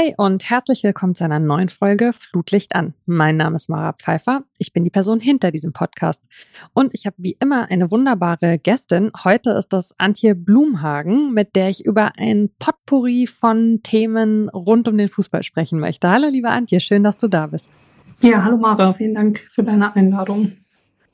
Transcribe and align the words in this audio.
Hi 0.00 0.14
und 0.16 0.48
herzlich 0.48 0.82
willkommen 0.82 1.14
zu 1.14 1.24
einer 1.24 1.40
neuen 1.40 1.68
Folge 1.68 2.12
Flutlicht 2.14 2.74
an. 2.74 2.94
Mein 3.04 3.36
Name 3.36 3.56
ist 3.56 3.68
Mara 3.68 3.92
Pfeiffer. 3.92 4.44
Ich 4.56 4.72
bin 4.72 4.84
die 4.84 4.90
Person 4.90 5.20
hinter 5.20 5.50
diesem 5.50 5.74
Podcast. 5.74 6.22
Und 6.72 6.94
ich 6.94 7.04
habe 7.04 7.16
wie 7.18 7.36
immer 7.38 7.70
eine 7.70 7.90
wunderbare 7.90 8.58
Gästin. 8.58 9.10
Heute 9.24 9.50
ist 9.50 9.74
das 9.74 9.94
Antje 9.98 10.34
Blumhagen, 10.34 11.34
mit 11.34 11.54
der 11.54 11.68
ich 11.68 11.84
über 11.84 12.12
ein 12.16 12.48
Potpourri 12.58 13.26
von 13.26 13.80
Themen 13.82 14.48
rund 14.48 14.88
um 14.88 14.96
den 14.96 15.08
Fußball 15.08 15.42
sprechen 15.42 15.80
möchte. 15.80 16.08
Hallo, 16.08 16.28
liebe 16.28 16.48
Antje, 16.48 16.80
schön, 16.80 17.04
dass 17.04 17.18
du 17.18 17.28
da 17.28 17.48
bist. 17.48 17.68
Ja, 18.22 18.42
hallo 18.42 18.56
Mara, 18.56 18.94
vielen 18.94 19.14
Dank 19.14 19.40
für 19.50 19.64
deine 19.64 19.94
Einladung. 19.94 20.52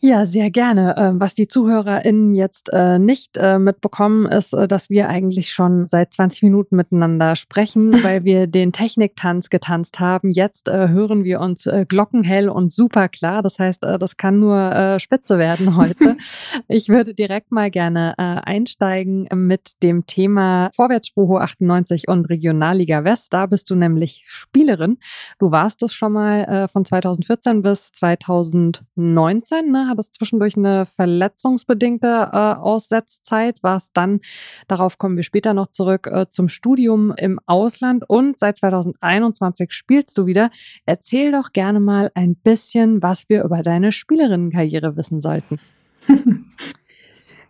Ja, 0.01 0.27
sehr 0.27 0.51
gerne. 0.51 0.95
Ähm, 0.99 1.21
was 1.21 1.35
die 1.35 1.49
ZuhörerInnen 1.49 2.35
jetzt 2.35 2.69
äh, 2.71 2.99
nicht 2.99 3.39
äh, 3.39 3.59
mitbekommen, 3.59 4.27
ist, 4.27 4.53
äh, 4.53 4.69
dass 4.69 4.91
wir 4.91 5.09
eigentlich 5.09 5.53
schon 5.53 5.87
seit 5.87 6.13
20 6.13 6.43
Minuten 6.43 6.77
miteinander 6.77 7.35
sprechen, 7.35 7.93
weil 8.05 8.25
wir 8.25 8.47
den 8.47 8.73
Techniktanz 8.73 9.49
getanzt 9.49 9.99
haben. 9.99 10.31
Jetzt 10.31 10.71
hören 10.71 11.25
wir 11.25 11.41
uns 11.41 11.69
glockenhell 11.89 12.49
und 12.49 12.73
super 12.73 13.09
klar. 13.09 13.43
Das 13.43 13.59
heißt, 13.59 13.83
das 13.83 14.17
kann 14.17 14.39
nur 14.39 14.97
spitze 14.99 15.39
werden 15.39 15.77
heute. 15.77 16.17
Ich 16.69 16.89
würde 16.89 17.15
direkt 17.15 17.53
mal 17.53 17.71
gerne 17.71 18.19
einsteigen 18.19 19.29
mit 19.33 19.83
dem 19.83 20.07
Thema 20.07 20.71
Vorwärtsspruch 20.75 21.41
98 21.41 22.09
und 22.09 22.27
Regionalliga 22.27 23.05
West. 23.05 23.33
Da 23.33 23.47
bist 23.47 23.71
du 23.71 23.75
nämlich 23.75 24.25
Spielerin. 24.27 24.99
Du 25.39 25.51
warst 25.51 25.83
es 25.83 25.95
schon 25.95 26.13
mal 26.13 26.69
von 26.73 26.85
2014 26.85 27.63
bis 27.63 27.93
2019, 27.93 29.71
ne? 29.71 29.86
Hattest 29.89 30.15
zwischendurch 30.15 30.57
eine 30.57 30.87
verletzungsbedingte 30.87 32.31
äh, 32.33 32.37
Aussetzzeit, 32.37 33.63
warst 33.63 33.97
dann, 33.97 34.21
darauf 34.69 34.99
kommen 34.99 35.17
wir 35.17 35.23
später 35.23 35.55
noch 35.55 35.71
zurück, 35.71 36.09
äh, 36.11 36.27
zum 36.29 36.49
Studium 36.49 37.13
im 37.17 37.39
Ausland 37.47 38.05
und 38.09 38.39
seit 38.39 38.59
2021 38.59 39.73
spielst 39.73 40.17
du 40.19 40.27
wieder. 40.27 40.51
Erzähl 40.85 41.33
doch 41.33 41.53
gerne 41.53 41.81
mal 41.81 42.11
ein 42.15 42.37
bisschen, 42.37 43.03
was 43.03 43.29
wir 43.29 43.45
über 43.45 43.63
deine 43.63 43.93
Spielerinnenkarriere 43.93 44.97
wissen 44.97 45.21
sollten. 45.21 45.59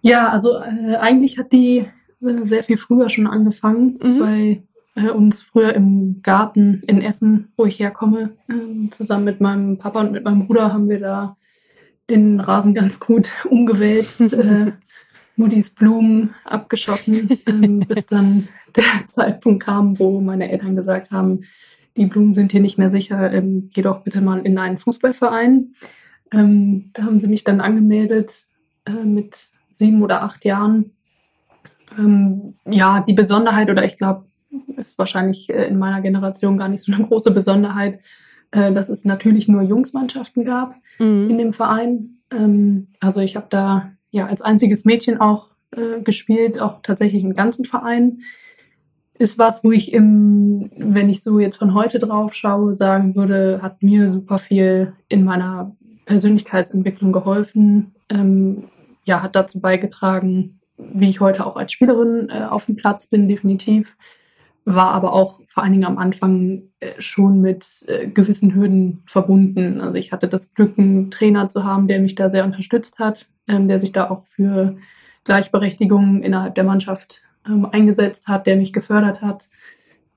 ja, 0.00 0.28
also 0.28 0.58
äh, 0.58 0.96
eigentlich 0.96 1.38
hat 1.38 1.52
die 1.52 1.86
äh, 2.22 2.44
sehr 2.44 2.64
viel 2.64 2.76
früher 2.76 3.08
schon 3.08 3.26
angefangen, 3.26 3.98
mhm. 4.02 4.18
bei 4.18 4.62
äh, 4.96 5.10
uns 5.10 5.42
früher 5.42 5.74
im 5.74 6.22
Garten 6.22 6.82
in 6.86 7.02
Essen, 7.02 7.52
wo 7.56 7.66
ich 7.66 7.78
herkomme. 7.78 8.32
Ähm, 8.48 8.90
zusammen 8.90 9.24
mit 9.24 9.40
meinem 9.40 9.78
Papa 9.78 10.00
und 10.00 10.12
mit 10.12 10.24
meinem 10.24 10.46
Bruder 10.46 10.72
haben 10.72 10.88
wir 10.88 11.00
da 11.00 11.36
den 12.08 12.40
Rasen 12.40 12.74
ganz 12.74 13.00
gut 13.00 13.32
umgewälzt, 13.50 14.20
äh, 14.20 14.72
Muddis 15.36 15.70
Blumen 15.70 16.34
abgeschossen, 16.44 17.38
ähm, 17.46 17.80
bis 17.80 18.06
dann 18.06 18.48
der 18.74 18.84
Zeitpunkt 19.06 19.64
kam, 19.64 19.98
wo 19.98 20.20
meine 20.20 20.50
Eltern 20.50 20.76
gesagt 20.76 21.10
haben, 21.10 21.42
die 21.96 22.06
Blumen 22.06 22.34
sind 22.34 22.52
hier 22.52 22.60
nicht 22.60 22.78
mehr 22.78 22.90
sicher, 22.90 23.32
ähm, 23.32 23.70
geh 23.72 23.82
doch 23.82 24.02
bitte 24.02 24.20
mal 24.20 24.40
in 24.40 24.58
einen 24.58 24.78
Fußballverein. 24.78 25.72
Ähm, 26.32 26.90
da 26.92 27.04
haben 27.04 27.20
sie 27.20 27.28
mich 27.28 27.44
dann 27.44 27.60
angemeldet 27.60 28.44
äh, 28.84 29.04
mit 29.04 29.48
sieben 29.72 30.02
oder 30.02 30.22
acht 30.22 30.44
Jahren. 30.44 30.92
Ähm, 31.98 32.54
ja, 32.66 33.00
die 33.00 33.12
Besonderheit, 33.12 33.70
oder 33.70 33.84
ich 33.84 33.96
glaube, 33.96 34.26
ist 34.76 34.98
wahrscheinlich 34.98 35.50
äh, 35.50 35.66
in 35.66 35.78
meiner 35.78 36.00
Generation 36.00 36.58
gar 36.58 36.68
nicht 36.68 36.82
so 36.82 36.92
eine 36.92 37.06
große 37.06 37.30
Besonderheit, 37.30 38.00
äh, 38.56 38.72
dass 38.72 38.88
es 38.88 39.04
natürlich 39.04 39.48
nur 39.48 39.62
Jungsmannschaften 39.62 40.44
gab 40.44 40.74
mhm. 40.98 41.28
in 41.28 41.38
dem 41.38 41.52
Verein. 41.52 42.18
Ähm, 42.32 42.88
also 43.00 43.20
ich 43.20 43.36
habe 43.36 43.46
da 43.50 43.92
ja 44.10 44.26
als 44.26 44.40
einziges 44.40 44.84
Mädchen 44.84 45.20
auch 45.20 45.50
äh, 45.72 46.00
gespielt, 46.00 46.60
auch 46.60 46.80
tatsächlich 46.82 47.22
im 47.22 47.34
ganzen 47.34 47.66
Verein. 47.66 48.20
Ist 49.18 49.38
was, 49.38 49.62
wo 49.62 49.72
ich 49.72 49.92
im, 49.92 50.70
wenn 50.76 51.08
ich 51.08 51.22
so 51.22 51.38
jetzt 51.38 51.56
von 51.56 51.74
heute 51.74 51.98
drauf 51.98 52.34
schaue, 52.34 52.76
sagen 52.76 53.14
würde, 53.14 53.60
hat 53.62 53.82
mir 53.82 54.10
super 54.10 54.38
viel 54.38 54.92
in 55.08 55.24
meiner 55.24 55.74
Persönlichkeitsentwicklung 56.06 57.12
geholfen. 57.12 57.94
Ähm, 58.10 58.64
ja, 59.04 59.22
hat 59.22 59.36
dazu 59.36 59.60
beigetragen, 59.60 60.60
wie 60.76 61.08
ich 61.08 61.20
heute 61.20 61.46
auch 61.46 61.56
als 61.56 61.72
Spielerin 61.72 62.28
äh, 62.30 62.44
auf 62.44 62.66
dem 62.66 62.76
Platz 62.76 63.06
bin, 63.06 63.28
definitiv 63.28 63.96
war 64.66 64.90
aber 64.90 65.12
auch 65.12 65.40
vor 65.46 65.62
allen 65.62 65.72
Dingen 65.72 65.84
am 65.84 65.96
Anfang 65.96 66.64
äh, 66.80 67.00
schon 67.00 67.40
mit 67.40 67.84
äh, 67.86 68.08
gewissen 68.08 68.52
Hürden 68.52 69.04
verbunden. 69.06 69.80
Also 69.80 69.96
ich 69.96 70.10
hatte 70.10 70.26
das 70.26 70.52
Glück, 70.54 70.76
einen 70.76 71.10
Trainer 71.10 71.46
zu 71.46 71.62
haben, 71.62 71.86
der 71.86 72.00
mich 72.00 72.16
da 72.16 72.30
sehr 72.30 72.44
unterstützt 72.44 72.98
hat, 72.98 73.28
ähm, 73.48 73.68
der 73.68 73.80
sich 73.80 73.92
da 73.92 74.10
auch 74.10 74.26
für 74.26 74.76
Gleichberechtigung 75.22 76.20
innerhalb 76.20 76.56
der 76.56 76.64
Mannschaft 76.64 77.22
ähm, 77.48 77.64
eingesetzt 77.64 78.26
hat, 78.26 78.48
der 78.48 78.56
mich 78.56 78.72
gefördert 78.72 79.22
hat 79.22 79.48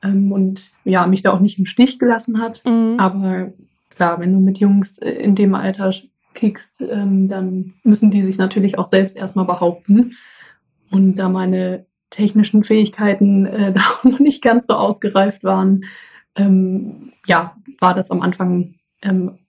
ähm, 0.01 0.31
und 0.31 0.71
ja, 0.83 1.05
mich 1.05 1.21
da 1.21 1.31
auch 1.31 1.41
nicht 1.41 1.59
im 1.59 1.67
Stich 1.67 1.99
gelassen 1.99 2.41
hat. 2.41 2.63
Mhm. 2.65 2.95
Aber 2.97 3.53
klar, 3.91 4.19
wenn 4.19 4.33
du 4.33 4.39
mit 4.39 4.57
Jungs 4.57 4.97
äh, 4.97 5.11
in 5.11 5.35
dem 5.35 5.53
Alter 5.53 5.93
kickst, 6.33 6.79
dann 6.79 7.73
müssen 7.83 8.11
die 8.11 8.23
sich 8.23 8.37
natürlich 8.37 8.77
auch 8.77 8.87
selbst 8.87 9.17
erstmal 9.17 9.45
behaupten. 9.45 10.13
Und 10.91 11.15
da 11.17 11.27
meine 11.27 11.85
technischen 12.09 12.63
Fähigkeiten 12.63 13.45
äh, 13.45 13.73
da 13.73 13.81
auch 13.81 14.03
noch 14.03 14.19
nicht 14.19 14.41
ganz 14.41 14.67
so 14.67 14.73
ausgereift 14.73 15.43
waren, 15.43 15.85
ähm, 16.35 17.13
ja, 17.25 17.55
war 17.79 17.93
das 17.93 18.11
am 18.11 18.21
Anfang 18.21 18.75
ähm, 19.01 19.39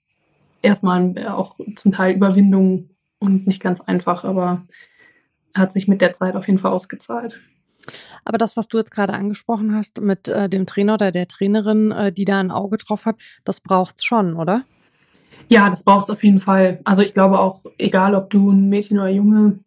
erstmal 0.62 1.16
äh, 1.16 1.26
auch 1.26 1.56
zum 1.76 1.92
Teil 1.92 2.14
Überwindung 2.14 2.90
und 3.18 3.46
nicht 3.46 3.62
ganz 3.62 3.80
einfach, 3.80 4.24
aber 4.24 4.66
hat 5.54 5.72
sich 5.72 5.88
mit 5.88 6.00
der 6.00 6.12
Zeit 6.12 6.36
auf 6.36 6.46
jeden 6.46 6.58
Fall 6.58 6.72
ausgezahlt. 6.72 7.40
Aber 8.24 8.38
das, 8.38 8.56
was 8.56 8.68
du 8.68 8.78
jetzt 8.78 8.90
gerade 8.90 9.14
angesprochen 9.14 9.74
hast 9.74 10.00
mit 10.00 10.28
äh, 10.28 10.48
dem 10.48 10.66
Trainer 10.66 10.94
oder 10.94 11.10
der 11.10 11.26
Trainerin, 11.26 11.90
äh, 11.92 12.12
die 12.12 12.24
da 12.24 12.40
ein 12.40 12.50
Auge 12.50 12.76
drauf 12.76 13.06
hat, 13.06 13.16
das 13.44 13.60
braucht 13.60 13.96
es 13.98 14.04
schon, 14.04 14.34
oder? 14.34 14.64
Ja, 15.48 15.68
das 15.68 15.82
braucht 15.82 16.04
es 16.04 16.10
auf 16.10 16.22
jeden 16.22 16.38
Fall. 16.38 16.80
Also 16.84 17.02
ich 17.02 17.12
glaube 17.12 17.40
auch, 17.40 17.64
egal 17.78 18.14
ob 18.14 18.30
du 18.30 18.52
ein 18.52 18.68
Mädchen 18.68 18.98
oder 18.98 19.08
Junge 19.08 19.58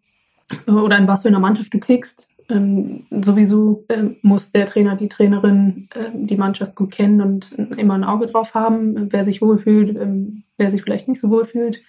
äh, 0.68 0.72
oder 0.72 0.98
in 0.98 1.08
was 1.08 1.24
für 1.24 1.28
einer 1.28 1.40
Mannschaft 1.40 1.74
du 1.74 1.80
kickst, 1.80 2.30
ähm, 2.50 3.06
sowieso 3.10 3.86
ähm, 3.90 4.18
muss 4.22 4.52
der 4.52 4.66
Trainer, 4.66 4.96
die 4.96 5.10
Trainerin 5.10 5.90
ähm, 5.96 6.28
die 6.28 6.38
Mannschaft 6.38 6.76
gut 6.76 6.92
kennen 6.92 7.22
und 7.22 7.52
immer 7.78 7.94
ein 7.96 8.04
Auge 8.04 8.28
drauf 8.28 8.54
haben, 8.54 9.12
wer 9.12 9.24
sich 9.24 9.42
wohlfühlt, 9.42 9.96
ähm, 9.98 10.44
wer 10.58 10.70
sich 10.70 10.82
vielleicht 10.82 11.08
nicht 11.08 11.20
so 11.20 11.30
wohlfühlt. 11.30 11.82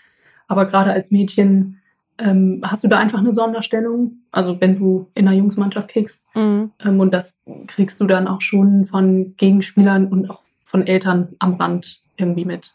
Aber 0.47 0.67
gerade 0.67 0.93
als 0.93 1.11
Mädchen 1.11 1.81
ähm, 2.19 2.61
hast 2.65 2.85
du 2.85 2.89
da 2.89 2.99
einfach 2.99 3.19
eine 3.19 3.33
Sonderstellung. 3.33 4.19
Also 4.31 4.61
wenn 4.61 4.79
du 4.79 5.11
in 5.15 5.27
einer 5.27 5.37
Jungsmannschaft 5.37 5.89
kickst. 5.89 6.27
Mhm. 6.35 6.71
Ähm, 6.85 7.01
und 7.01 7.13
das 7.13 7.41
kriegst 7.67 8.01
du 8.01 8.07
dann 8.07 8.29
auch 8.29 8.41
schon 8.41 8.87
von 8.87 9.35
Gegenspielern 9.37 10.09
und 10.09 10.31
auch 10.31 10.43
von 10.65 10.87
Eltern 10.87 11.35
am 11.39 11.55
Rand 11.55 12.01
irgendwie 12.17 12.45
mit. 12.45 12.75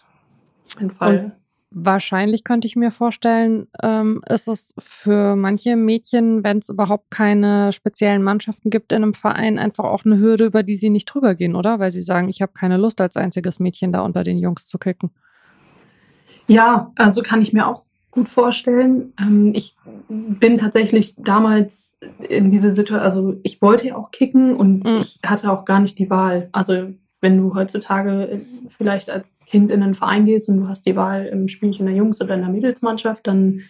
Jeden 0.78 0.92
Fall. 0.92 1.36
Wahrscheinlich 1.72 2.44
könnte 2.44 2.68
ich 2.68 2.76
mir 2.76 2.92
vorstellen, 2.92 3.68
ähm, 3.84 4.24
ist 4.28 4.48
es 4.48 4.74
für 4.80 5.36
manche 5.36 5.76
Mädchen, 5.76 6.44
wenn 6.44 6.58
es 6.58 6.70
überhaupt 6.70 7.12
keine 7.12 7.72
speziellen 7.74 8.24
Mannschaften 8.24 8.72
gibt 8.72 8.92
in 8.92 9.04
einem 9.04 9.14
Verein, 9.14 9.60
einfach 9.60 9.84
auch 9.84 10.04
eine 10.04 10.18
Hürde, 10.18 10.46
über 10.46 10.64
die 10.64 10.76
sie 10.76 10.90
nicht 10.90 11.06
drüber 11.06 11.36
gehen, 11.36 11.56
oder? 11.56 11.80
Weil 11.80 11.92
sie 11.92 12.02
sagen, 12.02 12.28
ich 12.28 12.42
habe 12.42 12.54
keine 12.54 12.78
Lust, 12.78 13.00
als 13.02 13.18
einziges 13.18 13.60
Mädchen 13.60 13.94
da 13.94 14.02
unter 14.02 14.24
den 14.24 14.40
Jungs 14.40 14.66
zu 14.66 14.80
kicken. 14.80 15.12
Ja, 16.48 16.92
also 16.98 17.22
kann 17.22 17.44
ich 17.44 17.54
mir 17.54 17.68
auch 17.68 17.84
gut 18.12 18.30
vorstellen. 18.30 19.14
Ähm, 19.20 19.52
ich 19.56 19.76
bin 20.08 20.58
tatsächlich 20.58 21.16
damals 21.18 22.00
in 22.28 22.50
diese 22.50 22.76
Situation, 22.76 23.00
also 23.00 23.36
ich 23.44 23.62
wollte 23.62 23.88
ja 23.88 23.96
auch 23.96 24.12
kicken 24.12 24.56
und 24.56 24.84
mhm. 24.84 25.02
ich 25.02 25.20
hatte 25.24 25.52
auch 25.52 25.66
gar 25.66 25.80
nicht 25.80 26.00
die 26.00 26.10
Wahl. 26.10 26.50
Also 26.52 26.94
wenn 27.22 27.38
du 27.38 27.56
heutzutage 27.56 28.30
äh, 28.30 28.40
vielleicht 28.70 29.10
als 29.10 29.36
Kind 29.46 29.72
in 29.72 29.84
einen 29.84 29.94
Verein 29.94 30.26
gehst 30.26 30.50
und 30.50 30.58
du 30.58 30.68
hast 30.68 30.86
die 30.86 30.96
Wahl, 30.96 31.26
im 31.26 31.48
in 31.48 31.86
der 31.86 31.96
Jungs- 31.96 32.22
oder 32.22 32.36
in 32.36 32.42
der 32.42 32.50
Mädelsmannschaft, 32.50 33.28
dann 33.28 33.62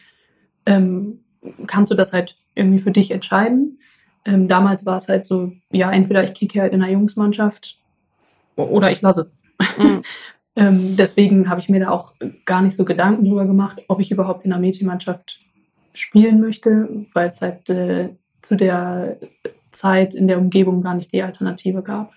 ähm, 0.66 1.20
kannst 1.68 1.92
du 1.92 1.96
das 1.96 2.14
halt 2.14 2.38
irgendwie 2.56 2.80
für 2.80 2.92
dich 2.92 3.12
entscheiden. 3.12 3.80
Ähm, 4.26 4.48
damals 4.48 4.86
war 4.86 4.98
es 4.98 5.08
halt 5.08 5.26
so, 5.26 5.52
ja, 5.72 5.92
entweder 5.92 6.24
ich 6.24 6.34
kicke 6.34 6.62
halt 6.62 6.74
in 6.74 6.82
der 6.82 6.90
Jungsmannschaft 6.90 7.80
oder 8.56 8.92
ich 8.92 9.02
lasse 9.02 9.22
es. 9.22 9.42
Mhm. 9.78 10.02
ähm, 10.56 10.98
deswegen 10.98 11.50
habe 11.50 11.62
ich 11.62 11.70
mir 11.70 11.80
da 11.80 11.90
auch 11.90 12.14
gar 12.46 12.62
nicht 12.62 12.76
so 12.76 12.86
Gedanken 12.86 13.26
drüber 13.26 13.46
gemacht, 13.46 13.82
ob 13.88 14.00
ich 14.00 14.12
überhaupt 14.12 14.44
in 14.44 14.52
der 14.52 14.60
Mädchenmannschaft 14.60 15.40
spielen 15.94 16.40
möchte, 16.40 17.06
weil 17.14 17.30
es 17.30 17.42
halt 17.42 17.70
äh, 17.70 18.10
zu 18.42 18.56
der 18.56 19.18
Zeit 19.72 20.16
in 20.16 20.28
der 20.28 20.38
Umgebung 20.40 20.82
gar 20.82 20.96
nicht 20.96 21.12
die 21.14 21.24
Alternative 21.24 21.82
gab. 21.82 22.14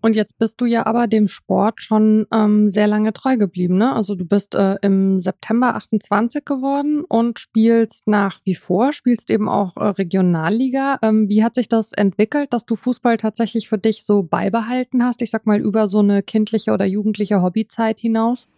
Und 0.00 0.16
jetzt 0.16 0.38
bist 0.38 0.60
du 0.60 0.66
ja 0.66 0.86
aber 0.86 1.06
dem 1.06 1.28
Sport 1.28 1.80
schon 1.80 2.26
ähm, 2.32 2.70
sehr 2.70 2.86
lange 2.86 3.12
treu 3.12 3.36
geblieben. 3.36 3.78
Ne? 3.78 3.94
Also 3.94 4.14
du 4.14 4.24
bist 4.24 4.54
äh, 4.54 4.76
im 4.82 5.20
September 5.20 5.74
28 5.74 6.44
geworden 6.44 7.02
und 7.08 7.38
spielst 7.38 8.06
nach 8.06 8.40
wie 8.44 8.54
vor, 8.54 8.92
spielst 8.92 9.30
eben 9.30 9.48
auch 9.48 9.76
äh, 9.76 9.84
Regionalliga. 9.84 10.98
Ähm, 11.02 11.28
wie 11.28 11.42
hat 11.44 11.54
sich 11.54 11.68
das 11.68 11.92
entwickelt, 11.92 12.52
dass 12.52 12.66
du 12.66 12.76
Fußball 12.76 13.16
tatsächlich 13.16 13.68
für 13.68 13.78
dich 13.78 14.04
so 14.04 14.22
beibehalten 14.22 15.04
hast? 15.04 15.22
Ich 15.22 15.30
sag 15.30 15.46
mal 15.46 15.60
über 15.60 15.88
so 15.88 16.00
eine 16.00 16.22
kindliche 16.22 16.72
oder 16.72 16.84
jugendliche 16.84 17.42
Hobbyzeit 17.42 18.00
hinaus? 18.00 18.48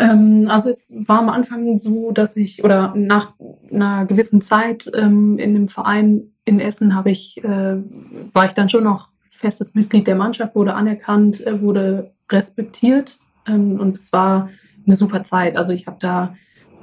Ähm, 0.00 0.46
also 0.48 0.70
es 0.70 0.94
war 1.06 1.18
am 1.18 1.28
Anfang 1.28 1.76
so, 1.76 2.10
dass 2.10 2.36
ich 2.36 2.64
oder 2.64 2.94
nach 2.96 3.34
einer 3.70 4.06
gewissen 4.06 4.40
Zeit 4.40 4.90
ähm, 4.94 5.38
in 5.38 5.54
dem 5.54 5.68
Verein 5.68 6.32
in 6.46 6.58
Essen 6.58 6.94
habe 6.94 7.10
ich, 7.10 7.42
äh, 7.44 7.76
war 8.32 8.46
ich 8.46 8.52
dann 8.52 8.70
schon 8.70 8.82
noch 8.82 9.10
festes 9.40 9.74
Mitglied 9.74 10.06
der 10.06 10.16
Mannschaft, 10.16 10.54
wurde 10.54 10.74
anerkannt, 10.74 11.44
äh, 11.46 11.60
wurde 11.60 12.12
respektiert 12.30 13.18
ähm, 13.48 13.80
und 13.80 13.96
es 13.96 14.12
war 14.12 14.50
eine 14.86 14.96
super 14.96 15.22
Zeit. 15.22 15.56
Also 15.56 15.72
ich 15.72 15.86
habe 15.86 15.96
da 16.00 16.34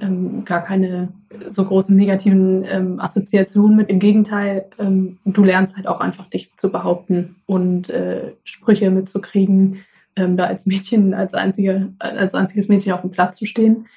ähm, 0.01 0.43
gar 0.45 0.61
keine 0.61 1.09
so 1.47 1.65
großen 1.65 1.95
negativen 1.95 2.65
ähm, 2.69 2.99
Assoziationen 2.99 3.75
mit. 3.75 3.89
Im 3.89 3.99
Gegenteil, 3.99 4.65
ähm, 4.79 5.17
du 5.25 5.43
lernst 5.43 5.75
halt 5.75 5.87
auch 5.87 5.99
einfach 5.99 6.29
dich 6.29 6.55
zu 6.57 6.71
behaupten 6.71 7.35
und 7.45 7.89
äh, 7.89 8.33
Sprüche 8.43 8.91
mitzukriegen, 8.91 9.79
ähm, 10.15 10.37
da 10.37 10.45
als 10.45 10.65
Mädchen, 10.65 11.13
als, 11.13 11.33
einzige, 11.33 11.93
als 11.99 12.33
einziges 12.33 12.67
Mädchen 12.69 12.93
auf 12.93 13.01
dem 13.01 13.11
Platz 13.11 13.37
zu 13.37 13.45
stehen. 13.45 13.87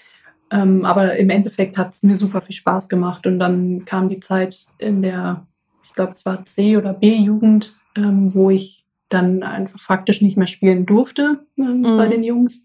Ähm, 0.50 0.84
aber 0.84 1.16
im 1.16 1.30
Endeffekt 1.30 1.78
hat 1.78 1.90
es 1.90 2.02
mir 2.02 2.18
super 2.18 2.40
viel 2.40 2.56
Spaß 2.56 2.88
gemacht 2.88 3.26
und 3.26 3.38
dann 3.38 3.84
kam 3.84 4.08
die 4.08 4.20
Zeit 4.20 4.66
in 4.78 5.02
der, 5.02 5.46
ich 5.84 5.92
glaube, 5.94 6.12
es 6.12 6.26
war 6.26 6.44
C- 6.44 6.76
oder 6.76 6.92
B-Jugend, 6.92 7.76
ähm, 7.96 8.34
wo 8.34 8.50
ich 8.50 8.84
dann 9.08 9.42
einfach 9.42 9.80
faktisch 9.80 10.22
nicht 10.22 10.36
mehr 10.36 10.46
spielen 10.46 10.86
durfte 10.86 11.40
mhm. 11.56 11.82
bei 11.82 12.08
den 12.08 12.24
Jungs 12.24 12.64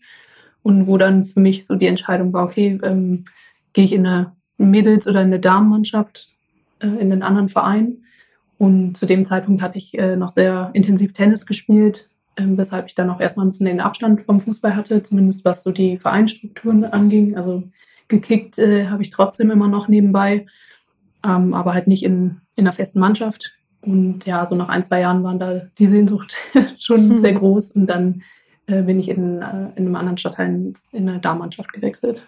und 0.64 0.88
wo 0.88 0.98
dann 0.98 1.26
für 1.26 1.40
mich 1.40 1.66
so 1.66 1.76
die 1.76 1.88
Entscheidung 1.88 2.34
war, 2.34 2.44
okay, 2.44 2.80
ähm, 2.84 3.26
gehe 3.74 3.86
ich 3.86 3.94
in 3.94 4.06
eine 4.06 4.32
Mädels- 4.58 5.08
oder 5.08 5.22
in 5.22 5.28
eine 5.28 5.40
Damenmannschaft, 5.40 6.30
äh, 6.80 6.88
in 6.88 7.12
einen 7.12 7.24
anderen 7.24 7.50
Verein. 7.50 7.98
Und 8.58 8.98
zu 8.98 9.06
dem 9.06 9.26
Zeitpunkt 9.26 9.62
hatte 9.62 9.78
ich 9.78 9.98
äh, 9.98 10.16
noch 10.16 10.32
sehr 10.32 10.70
intensiv 10.74 11.14
Tennis 11.14 11.46
gespielt, 11.46 12.10
äh, 12.36 12.44
weshalb 12.48 12.88
ich 12.88 12.96
dann 12.96 13.10
auch 13.10 13.20
erstmal 13.20 13.46
ein 13.46 13.50
bisschen 13.50 13.66
den 13.66 13.82
Abstand 13.82 14.22
vom 14.22 14.40
Fußball 14.40 14.76
hatte, 14.76 15.04
zumindest 15.04 15.44
was 15.44 15.64
so 15.64 15.72
die 15.72 15.98
Vereinsstrukturen 15.98 16.86
anging. 16.86 17.36
Also 17.36 17.64
gekickt 18.08 18.58
äh, 18.58 18.88
habe 18.88 19.04
ich 19.04 19.10
trotzdem 19.10 19.52
immer 19.52 19.68
noch 19.68 19.88
nebenbei, 19.88 20.46
ähm, 21.26 21.54
aber 21.54 21.74
halt 21.74 21.88
nicht 21.88 22.04
in, 22.04 22.42
in 22.56 22.66
einer 22.66 22.74
festen 22.74 23.00
Mannschaft. 23.00 23.54
Und 23.86 24.26
ja, 24.26 24.46
so 24.46 24.56
nach 24.56 24.70
ein, 24.70 24.84
zwei 24.84 25.02
Jahren 25.02 25.24
waren 25.24 25.40
da 25.40 25.62
die 25.78 25.88
Sehnsucht 25.88 26.36
schon 26.78 27.10
mhm. 27.10 27.18
sehr 27.18 27.34
groß. 27.34 27.72
Und 27.72 27.88
dann 27.88 28.24
äh, 28.68 28.82
bin 28.82 29.00
ich 29.00 29.10
in, 29.10 29.42
äh, 29.42 29.70
in 29.76 29.86
einem 29.86 29.96
anderen 29.96 30.18
Stadtteil 30.18 30.48
in, 30.48 30.74
in 30.92 31.10
eine 31.10 31.20
Darmmannschaft 31.20 31.72
gewechselt. 31.74 32.22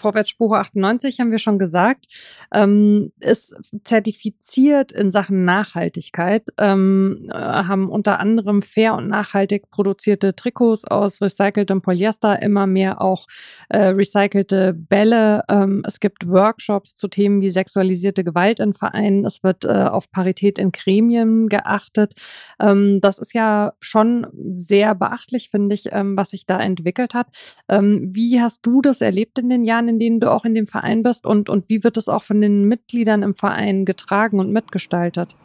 Vorwärtsspruch 0.00 0.52
98 0.54 1.20
haben 1.20 1.30
wir 1.30 1.38
schon 1.38 1.58
gesagt, 1.58 2.06
ähm, 2.52 3.12
ist 3.20 3.54
zertifiziert 3.84 4.92
in 4.92 5.10
Sachen 5.10 5.44
Nachhaltigkeit, 5.44 6.44
ähm, 6.58 7.28
äh, 7.32 7.36
haben 7.36 7.88
unter 7.88 8.18
anderem 8.18 8.62
fair 8.62 8.94
und 8.94 9.08
nachhaltig 9.08 9.70
produzierte 9.70 10.34
Trikots 10.34 10.84
aus 10.84 11.20
recyceltem 11.20 11.82
Polyester, 11.82 12.42
immer 12.42 12.66
mehr 12.66 13.00
auch 13.00 13.26
äh, 13.68 13.86
recycelte 13.86 14.72
Bälle. 14.74 15.44
Ähm, 15.48 15.82
es 15.86 16.00
gibt 16.00 16.26
Workshops 16.26 16.96
zu 16.96 17.08
Themen 17.08 17.40
wie 17.40 17.50
sexualisierte 17.50 18.24
Gewalt 18.24 18.60
in 18.60 18.74
Vereinen. 18.74 19.24
Es 19.24 19.42
wird 19.42 19.64
äh, 19.64 19.68
auf 19.68 20.10
Parität 20.10 20.58
in 20.58 20.72
Gremien 20.72 21.48
geachtet. 21.48 22.14
Ähm, 22.60 23.00
das 23.00 23.18
ist 23.18 23.34
ja 23.34 23.74
schon 23.80 24.26
sehr 24.56 24.94
beachtlich, 24.94 25.50
finde 25.50 25.74
ich, 25.74 25.88
ähm, 25.92 26.16
was 26.16 26.30
sich 26.30 26.46
da 26.46 26.60
entwickelt 26.60 27.14
hat. 27.14 27.28
Ähm, 27.68 28.10
wie 28.12 28.40
hast 28.40 28.60
du 28.62 28.80
das 28.80 29.00
erlebt 29.00 29.38
in 29.38 29.48
den 29.48 29.64
Jahren, 29.64 29.88
in 29.90 29.98
denen 29.98 30.20
du 30.20 30.30
auch 30.30 30.44
in 30.44 30.54
dem 30.54 30.66
Verein 30.66 31.02
bist 31.02 31.26
und, 31.26 31.50
und 31.50 31.68
wie 31.68 31.84
wird 31.84 31.96
es 31.96 32.08
auch 32.08 32.24
von 32.24 32.40
den 32.40 32.64
Mitgliedern 32.64 33.22
im 33.22 33.34
Verein 33.34 33.84
getragen 33.84 34.38
und 34.40 34.50
mitgestaltet? 34.50 35.36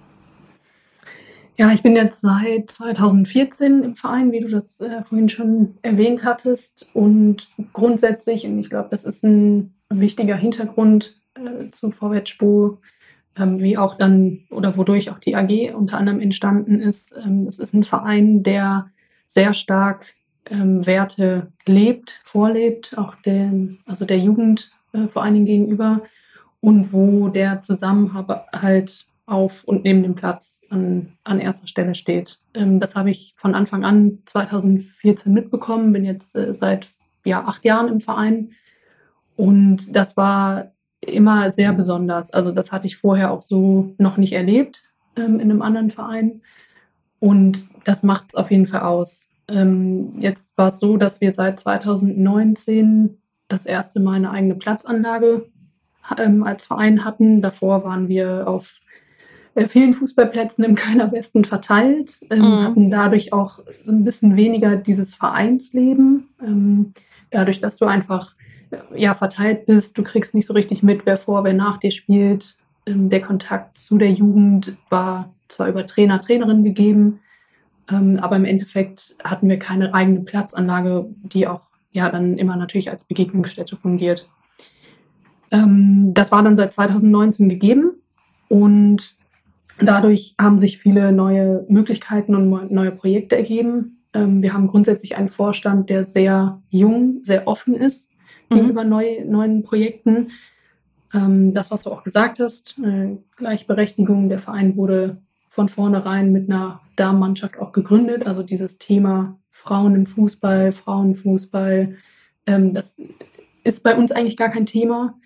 Ja, 1.58 1.72
ich 1.72 1.82
bin 1.82 1.96
jetzt 1.96 2.22
seit 2.22 2.70
2014 2.70 3.84
im 3.84 3.96
Verein, 3.96 4.32
wie 4.34 4.42
du 4.42 4.48
das 4.48 4.82
äh, 4.82 5.04
vorhin 5.04 5.30
schon 5.30 5.76
erwähnt 5.84 6.26
hattest. 6.26 6.90
Und 6.94 7.50
grundsätzlich, 7.72 8.46
und 8.46 8.60
ich 8.60 8.70
glaube, 8.70 8.90
das 8.92 9.06
ist 9.06 9.24
ein 9.24 9.74
wichtiger 9.90 10.36
Hintergrund 10.36 11.16
äh, 11.36 11.70
zu 11.72 11.92
Vorwärtsspur, 11.92 12.80
ähm, 13.38 13.62
wie 13.62 13.78
auch 13.78 13.98
dann 13.98 14.42
oder 14.50 14.76
wodurch 14.76 15.10
auch 15.12 15.20
die 15.20 15.36
AG 15.36 15.74
unter 15.74 15.98
anderem 15.98 16.20
entstanden 16.20 16.82
ist. 16.82 17.16
Ähm, 17.24 17.48
es 17.48 17.58
ist 17.58 17.74
ein 17.74 17.86
Verein, 17.86 18.44
der 18.44 18.90
sehr 19.26 19.54
stark 19.54 20.14
ähm, 20.50 20.86
Werte 20.86 21.52
lebt, 21.66 22.20
vorlebt, 22.24 22.98
auch 22.98 23.16
den, 23.16 23.80
also 23.86 24.06
der 24.06 24.20
Jugend 24.20 24.72
äh, 24.94 25.08
vor 25.08 25.24
allen 25.24 25.34
Dingen 25.34 25.46
gegenüber 25.46 26.02
und 26.62 26.94
wo 26.94 27.30
der 27.30 27.62
Zusammenhalt 27.62 29.08
auf 29.26 29.64
und 29.64 29.84
neben 29.84 30.04
dem 30.04 30.16
Platz 30.16 30.62
an, 30.70 31.14
an 31.24 31.40
erster 31.40 31.68
Stelle 31.68 31.96
steht. 31.96 32.40
Ähm, 32.54 32.80
das 32.80 32.96
habe 32.96 33.10
ich 33.10 33.34
von 33.38 33.56
Anfang 33.56 33.84
an 33.84 34.20
2014 34.26 35.34
mitbekommen, 35.34 35.94
bin 35.94 36.06
jetzt 36.06 36.36
äh, 36.36 36.54
seit 36.54 36.88
ja, 37.24 37.44
acht 37.44 37.66
Jahren 37.66 37.88
im 37.88 38.00
Verein 38.00 38.52
und 39.36 39.96
das 39.96 40.16
war 40.16 40.72
immer 41.02 41.52
sehr 41.52 41.74
besonders. 41.74 42.32
Also 42.32 42.52
das 42.52 42.72
hatte 42.72 42.88
ich 42.88 42.98
vorher 42.98 43.32
auch 43.32 43.42
so 43.42 43.94
noch 43.98 44.18
nicht 44.18 44.34
erlebt 44.34 44.84
ähm, 45.16 45.40
in 45.40 45.50
einem 45.50 45.62
anderen 45.62 45.90
Verein 45.90 46.42
und 47.20 47.68
das 47.84 48.04
macht 48.04 48.26
es 48.30 48.36
auf 48.36 48.52
jeden 48.52 48.68
Fall 48.68 48.82
aus. 48.82 49.30
Ähm, 49.48 50.16
jetzt 50.20 50.58
war 50.58 50.70
es 50.70 50.80
so, 50.80 50.98
dass 50.98 51.22
wir 51.22 51.34
seit 51.34 51.60
2019 51.60 53.18
das 53.48 53.66
erste 53.66 54.00
Mal 54.00 54.16
eine 54.16 54.32
eigene 54.32 54.56
Platzanlage 54.56 55.46
ähm, 56.18 56.44
als 56.44 56.66
Verein 56.66 57.06
hatten. 57.06 57.42
Davor 57.42 57.84
waren 57.84 58.08
wir 58.08 58.48
auf 58.48 58.80
äh, 59.56 59.68
vielen 59.68 59.94
Fußballplätzen 59.94 60.64
im 60.64 60.76
Kölner 60.76 61.12
Westen 61.12 61.46
verteilt, 61.46 62.20
ähm, 62.30 62.40
mhm. 62.40 62.64
hatten 62.64 62.92
dadurch 62.92 63.34
auch 63.34 63.60
so 63.84 63.92
ein 63.92 64.04
bisschen 64.04 64.36
weniger 64.36 64.76
dieses 64.76 65.14
Vereinsleben. 65.14 66.30
Ähm, 66.42 66.94
dadurch, 67.32 67.62
dass 67.62 67.78
du 67.78 67.86
einfach 67.86 68.36
äh, 68.72 68.78
ja, 69.02 69.14
verteilt 69.14 69.66
bist, 69.66 69.98
du 69.98 70.04
kriegst 70.04 70.36
nicht 70.36 70.48
so 70.48 70.54
richtig 70.54 70.84
mit, 70.84 71.06
wer 71.06 71.18
vor, 71.18 71.44
wer 71.44 71.54
nach 71.54 71.78
dir 71.78 71.92
spielt. 71.92 72.58
Ähm, 72.86 73.10
der 73.10 73.22
Kontakt 73.22 73.78
zu 73.78 73.98
der 73.98 74.12
Jugend 74.12 74.78
war 74.90 75.34
zwar 75.48 75.70
über 75.70 75.86
Trainer, 75.86 76.20
Trainerin 76.20 76.64
gegeben, 76.64 77.20
ähm, 77.92 78.20
aber 78.22 78.36
im 78.36 78.46
Endeffekt 78.46 79.16
hatten 79.24 79.50
wir 79.50 79.60
keine 79.60 79.94
eigene 79.94 80.22
Platzanlage, 80.22 81.08
die 81.24 81.48
auch 81.48 81.62
ja 81.92 82.10
dann 82.10 82.38
immer 82.38 82.56
natürlich 82.56 82.90
als 82.90 83.06
Begegnungsstätte 83.06 83.78
fungiert. 83.78 84.28
Ähm, 85.52 86.12
das 86.14 86.32
war 86.32 86.44
dann 86.44 86.58
seit 86.58 86.74
2019 86.74 87.50
gegeben 87.50 87.92
und 88.50 89.16
dadurch 89.80 90.36
haben 90.40 90.60
sich 90.60 90.80
viele 90.80 91.12
neue 91.12 91.66
Möglichkeiten 91.70 92.36
und 92.36 92.72
neue 92.72 92.92
Projekte 92.92 93.38
ergeben. 93.38 94.04
Ähm, 94.14 94.42
wir 94.42 94.54
haben 94.54 94.68
grundsätzlich 94.68 95.16
einen 95.16 95.30
Vorstand, 95.30 95.90
der 95.90 96.06
sehr 96.06 96.62
jung, 96.70 97.20
sehr 97.24 97.48
offen 97.48 97.76
ist 97.76 98.10
mhm. 98.50 98.56
gegenüber 98.56 98.84
neu, 98.84 99.24
neuen 99.26 99.64
Projekten. 99.64 100.32
Ähm, 101.14 101.54
das, 101.54 101.72
was 101.72 101.84
du 101.84 101.92
auch 101.92 102.04
gesagt 102.04 102.40
hast, 102.40 102.80
äh, 102.80 103.18
Gleichberechtigung, 103.36 104.30
der 104.30 104.40
Verein 104.40 104.76
wurde 104.76 105.18
von 105.56 105.70
vornherein 105.70 106.34
mit 106.34 106.50
einer 106.50 106.82
Damenmannschaft 106.98 107.58
auch 107.60 107.72
gegründet. 107.72 108.28
Also 108.28 108.44
dieses 108.44 108.78
Thema 108.78 109.40
Frauen 109.50 109.96
im 109.96 110.06
Fußball, 110.06 110.74
Frauenfußball, 110.74 111.96
ähm, 112.46 112.74
das 112.74 112.98
ist 113.64 113.82
bei 113.82 113.96
uns 113.96 114.12
eigentlich 114.12 114.36
gar 114.36 114.50
kein 114.50 114.66
Thema. 114.66 115.18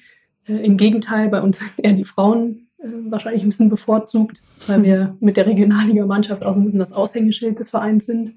Äh, 0.48 0.63
Im 0.63 0.77
Gegenteil, 0.77 1.29
bei 1.29 1.41
uns 1.41 1.57
sind 1.57 1.71
eher 1.77 1.93
die 1.93 2.05
Frauen 2.05 2.67
äh, 2.77 2.89
wahrscheinlich 3.09 3.41
ein 3.41 3.50
bisschen 3.50 3.69
bevorzugt, 3.69 4.43
weil 4.67 4.83
wir 4.83 5.17
mit 5.19 5.36
der 5.36 5.48
Regionalliga-Mannschaft 5.48 6.43
auch 6.43 6.55
ein 6.55 6.63
bisschen 6.63 6.79
das 6.79 6.93
Aushängeschild 6.93 7.57
des 7.57 7.71
Vereins 7.71 8.05
sind. 8.05 8.36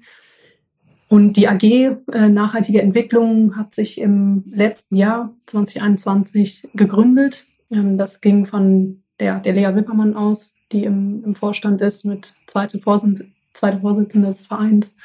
Und 1.09 1.33
die 1.33 1.47
AG 1.47 1.63
äh, 1.63 1.97
Nachhaltige 2.27 2.81
Entwicklung 2.81 3.55
hat 3.55 3.75
sich 3.75 3.99
im 3.99 4.45
letzten 4.47 4.95
Jahr 4.95 5.35
2021 5.45 6.69
gegründet. 6.73 7.45
Ähm, 7.69 7.99
das 7.99 8.19
ging 8.19 8.47
von 8.47 9.03
der, 9.19 9.39
der 9.41 9.53
Lea 9.53 9.75
Wippermann 9.75 10.15
aus, 10.15 10.55
die 10.73 10.83
im, 10.83 11.23
im 11.23 11.35
Vorstand 11.35 11.81
ist, 11.81 12.03
mit 12.03 12.33
zweite, 12.47 12.79
Vorsitzende, 12.79 13.31
zweite 13.53 13.79
Vorsitzende 13.79 14.29
des 14.29 14.45
Vereins 14.45 14.95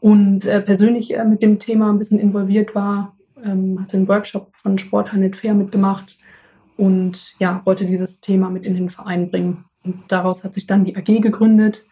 und 0.00 0.44
äh, 0.44 0.60
persönlich 0.60 1.16
äh, 1.16 1.24
mit 1.24 1.42
dem 1.42 1.58
Thema 1.58 1.90
ein 1.90 1.98
bisschen 1.98 2.18
involviert 2.18 2.74
war, 2.74 3.16
ähm, 3.44 3.80
hatte 3.80 3.96
einen 3.96 4.08
Workshop 4.08 4.54
von 4.56 4.76
Sporthandel 4.76 5.32
Fair 5.32 5.54
mitgemacht 5.54 6.18
und 6.76 7.34
ja, 7.38 7.60
wollte 7.64 7.86
dieses 7.86 8.20
Thema 8.20 8.50
mit 8.50 8.64
in 8.64 8.74
den 8.74 8.90
Verein 8.90 9.30
bringen. 9.30 9.64
Und 9.84 10.02
daraus 10.08 10.42
hat 10.42 10.54
sich 10.54 10.66
dann 10.66 10.84
die 10.84 10.96
AG 10.96 11.20
gegründet. 11.20 11.84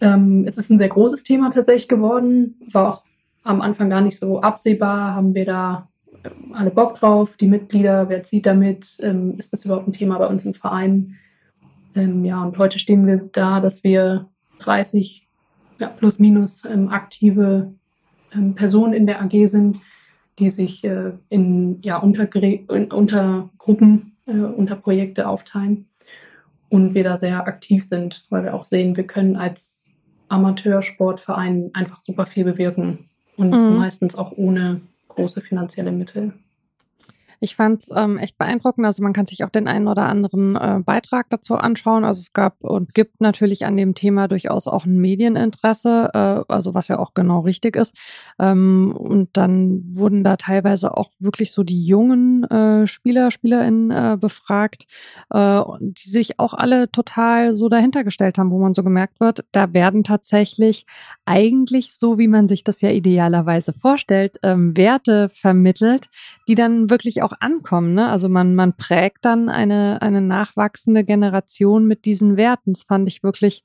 Ähm, 0.00 0.44
es 0.46 0.56
ist 0.56 0.70
ein 0.70 0.78
sehr 0.78 0.88
großes 0.88 1.24
Thema 1.24 1.50
tatsächlich 1.50 1.88
geworden, 1.88 2.56
war 2.70 2.94
auch 2.94 3.02
am 3.42 3.60
Anfang 3.60 3.90
gar 3.90 4.00
nicht 4.00 4.18
so 4.18 4.40
absehbar, 4.40 5.14
haben 5.14 5.34
wir 5.34 5.44
da 5.44 5.88
äh, 6.22 6.30
alle 6.52 6.70
Bock 6.70 6.94
drauf, 6.94 7.36
die 7.36 7.48
Mitglieder, 7.48 8.08
wer 8.08 8.22
zieht 8.22 8.46
damit, 8.46 8.98
ähm, 9.00 9.34
ist 9.36 9.52
das 9.52 9.64
überhaupt 9.64 9.88
ein 9.88 9.92
Thema 9.92 10.18
bei 10.18 10.26
uns 10.26 10.46
im 10.46 10.54
Verein? 10.54 11.16
Ähm, 11.94 12.24
ja, 12.24 12.42
und 12.42 12.58
heute 12.58 12.78
stehen 12.78 13.06
wir 13.06 13.28
da, 13.32 13.60
dass 13.60 13.84
wir 13.84 14.28
30 14.60 15.26
ja, 15.78 15.88
plus 15.88 16.18
minus 16.18 16.64
ähm, 16.64 16.88
aktive 16.88 17.72
ähm, 18.32 18.54
Personen 18.54 18.92
in 18.92 19.06
der 19.06 19.22
AG 19.22 19.46
sind, 19.48 19.80
die 20.38 20.50
sich 20.50 20.84
äh, 20.84 21.12
in, 21.28 21.80
ja, 21.82 21.98
Untergre 21.98 22.46
in, 22.46 22.92
unter 22.92 23.50
Gruppen, 23.58 24.16
äh, 24.26 24.32
unter 24.32 24.76
Projekte 24.76 25.28
aufteilen. 25.28 25.86
Und 26.68 26.94
wir 26.94 27.02
da 27.02 27.18
sehr 27.18 27.46
aktiv 27.48 27.88
sind, 27.88 28.26
weil 28.30 28.44
wir 28.44 28.54
auch 28.54 28.64
sehen, 28.64 28.96
wir 28.96 29.06
können 29.06 29.36
als 29.36 29.82
Amateursportverein 30.28 31.70
einfach 31.74 32.04
super 32.04 32.26
viel 32.26 32.44
bewirken 32.44 33.10
und 33.36 33.50
mhm. 33.50 33.76
meistens 33.76 34.14
auch 34.14 34.32
ohne 34.36 34.80
große 35.08 35.40
finanzielle 35.40 35.90
Mittel. 35.90 36.34
Ich 37.40 37.56
fand 37.56 37.82
es 37.82 37.90
ähm, 37.94 38.18
echt 38.18 38.36
beeindruckend. 38.38 38.86
Also 38.86 39.02
man 39.02 39.12
kann 39.14 39.26
sich 39.26 39.44
auch 39.44 39.50
den 39.50 39.66
einen 39.66 39.88
oder 39.88 40.06
anderen 40.06 40.56
äh, 40.56 40.80
Beitrag 40.84 41.26
dazu 41.30 41.56
anschauen. 41.56 42.04
Also 42.04 42.20
es 42.20 42.32
gab 42.32 42.62
und 42.62 42.94
gibt 42.94 43.20
natürlich 43.20 43.64
an 43.64 43.76
dem 43.76 43.94
Thema 43.94 44.28
durchaus 44.28 44.68
auch 44.68 44.84
ein 44.84 44.98
Medieninteresse, 44.98 46.10
äh, 46.12 46.52
also 46.52 46.74
was 46.74 46.88
ja 46.88 46.98
auch 46.98 47.14
genau 47.14 47.40
richtig 47.40 47.76
ist. 47.76 47.96
Ähm, 48.38 48.94
und 48.96 49.30
dann 49.32 49.82
wurden 49.88 50.22
da 50.22 50.36
teilweise 50.36 50.96
auch 50.96 51.10
wirklich 51.18 51.52
so 51.52 51.62
die 51.62 51.82
jungen 51.82 52.44
äh, 52.44 52.86
Spieler, 52.86 53.30
SpielerInnen 53.30 53.90
äh, 53.90 54.16
befragt, 54.20 54.84
äh, 55.30 55.62
die 55.80 56.10
sich 56.10 56.38
auch 56.38 56.52
alle 56.52 56.90
total 56.92 57.56
so 57.56 57.68
dahinter 57.68 58.04
gestellt 58.04 58.36
haben, 58.38 58.50
wo 58.50 58.58
man 58.58 58.74
so 58.74 58.82
gemerkt 58.82 59.20
wird, 59.20 59.44
da 59.52 59.72
werden 59.72 60.04
tatsächlich 60.04 60.84
eigentlich 61.24 61.94
so, 61.94 62.18
wie 62.18 62.28
man 62.28 62.48
sich 62.48 62.64
das 62.64 62.80
ja 62.80 62.90
idealerweise 62.90 63.72
vorstellt, 63.72 64.38
ähm, 64.42 64.76
Werte 64.76 65.30
vermittelt, 65.32 66.08
die 66.48 66.54
dann 66.54 66.90
wirklich 66.90 67.22
auch 67.22 67.29
ankommen. 67.40 67.94
Ne? 67.94 68.08
Also 68.08 68.28
man, 68.28 68.54
man 68.54 68.76
prägt 68.76 69.24
dann 69.24 69.48
eine, 69.48 70.02
eine 70.02 70.20
nachwachsende 70.20 71.04
Generation 71.04 71.86
mit 71.86 72.04
diesen 72.04 72.36
Werten. 72.36 72.72
Das 72.72 72.84
fand 72.84 73.08
ich 73.08 73.22
wirklich 73.22 73.64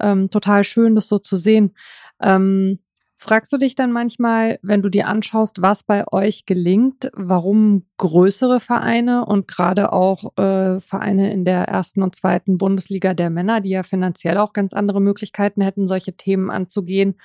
ähm, 0.00 0.30
total 0.30 0.64
schön, 0.64 0.94
das 0.94 1.08
so 1.08 1.18
zu 1.18 1.36
sehen. 1.36 1.74
Ähm, 2.20 2.78
fragst 3.18 3.52
du 3.52 3.58
dich 3.58 3.74
dann 3.74 3.92
manchmal, 3.92 4.58
wenn 4.62 4.80
du 4.80 4.88
dir 4.88 5.06
anschaust, 5.06 5.60
was 5.60 5.82
bei 5.82 6.10
euch 6.10 6.46
gelingt, 6.46 7.10
warum 7.12 7.84
größere 7.98 8.60
Vereine 8.60 9.26
und 9.26 9.46
gerade 9.46 9.92
auch 9.92 10.36
äh, 10.38 10.80
Vereine 10.80 11.30
in 11.30 11.44
der 11.44 11.64
ersten 11.64 12.02
und 12.02 12.16
zweiten 12.16 12.56
Bundesliga 12.56 13.12
der 13.12 13.28
Männer, 13.28 13.60
die 13.60 13.70
ja 13.70 13.82
finanziell 13.82 14.38
auch 14.38 14.54
ganz 14.54 14.72
andere 14.72 15.02
Möglichkeiten 15.02 15.60
hätten, 15.60 15.86
solche 15.86 16.14
Themen 16.14 16.50
anzugehen, 16.50 17.16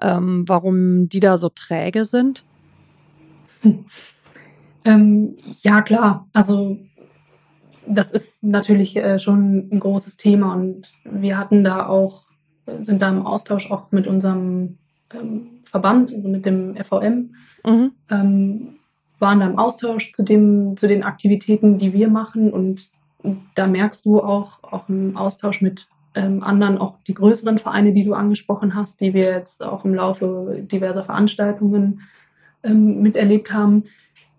ähm, 0.00 0.44
warum 0.48 1.10
die 1.10 1.20
da 1.20 1.36
so 1.36 1.50
träge 1.50 2.06
sind? 2.06 2.46
Hm. 3.60 3.84
Ähm, 4.84 5.36
ja, 5.62 5.82
klar. 5.82 6.28
Also 6.32 6.78
das 7.86 8.12
ist 8.12 8.44
natürlich 8.44 8.96
äh, 8.96 9.18
schon 9.18 9.68
ein 9.72 9.80
großes 9.80 10.16
Thema 10.16 10.54
und 10.54 10.92
wir 11.04 11.38
hatten 11.38 11.64
da 11.64 11.86
auch, 11.86 12.24
sind 12.82 13.02
da 13.02 13.10
im 13.10 13.26
Austausch 13.26 13.70
auch 13.70 13.90
mit 13.90 14.06
unserem 14.06 14.78
ähm, 15.12 15.60
Verband, 15.62 16.12
also 16.12 16.28
mit 16.28 16.46
dem 16.46 16.76
FVM, 16.76 17.34
mhm. 17.66 17.92
ähm, 18.10 18.76
waren 19.18 19.40
da 19.40 19.46
im 19.46 19.58
Austausch 19.58 20.12
zu, 20.12 20.24
dem, 20.24 20.76
zu 20.76 20.88
den 20.88 21.02
Aktivitäten, 21.02 21.78
die 21.78 21.92
wir 21.92 22.08
machen 22.08 22.52
und 22.52 22.90
da 23.54 23.66
merkst 23.66 24.04
du 24.04 24.20
auch, 24.20 24.62
auch 24.64 24.88
im 24.88 25.16
Austausch 25.16 25.60
mit 25.60 25.88
ähm, 26.14 26.42
anderen, 26.42 26.78
auch 26.78 26.98
die 27.06 27.14
größeren 27.14 27.58
Vereine, 27.58 27.92
die 27.92 28.04
du 28.04 28.14
angesprochen 28.14 28.74
hast, 28.74 29.00
die 29.00 29.14
wir 29.14 29.30
jetzt 29.30 29.62
auch 29.62 29.84
im 29.84 29.94
Laufe 29.94 30.62
diverser 30.70 31.04
Veranstaltungen 31.04 32.00
ähm, 32.62 33.00
miterlebt 33.00 33.52
haben, 33.52 33.84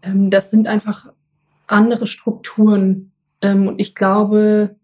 ähm, 0.03 0.29
das 0.29 0.51
sind 0.51 0.67
einfach 0.67 1.11
andere 1.67 2.07
Strukturen. 2.07 3.11
Ähm, 3.41 3.67
und 3.69 3.81
ich 3.81 3.95
glaube, 3.95 4.75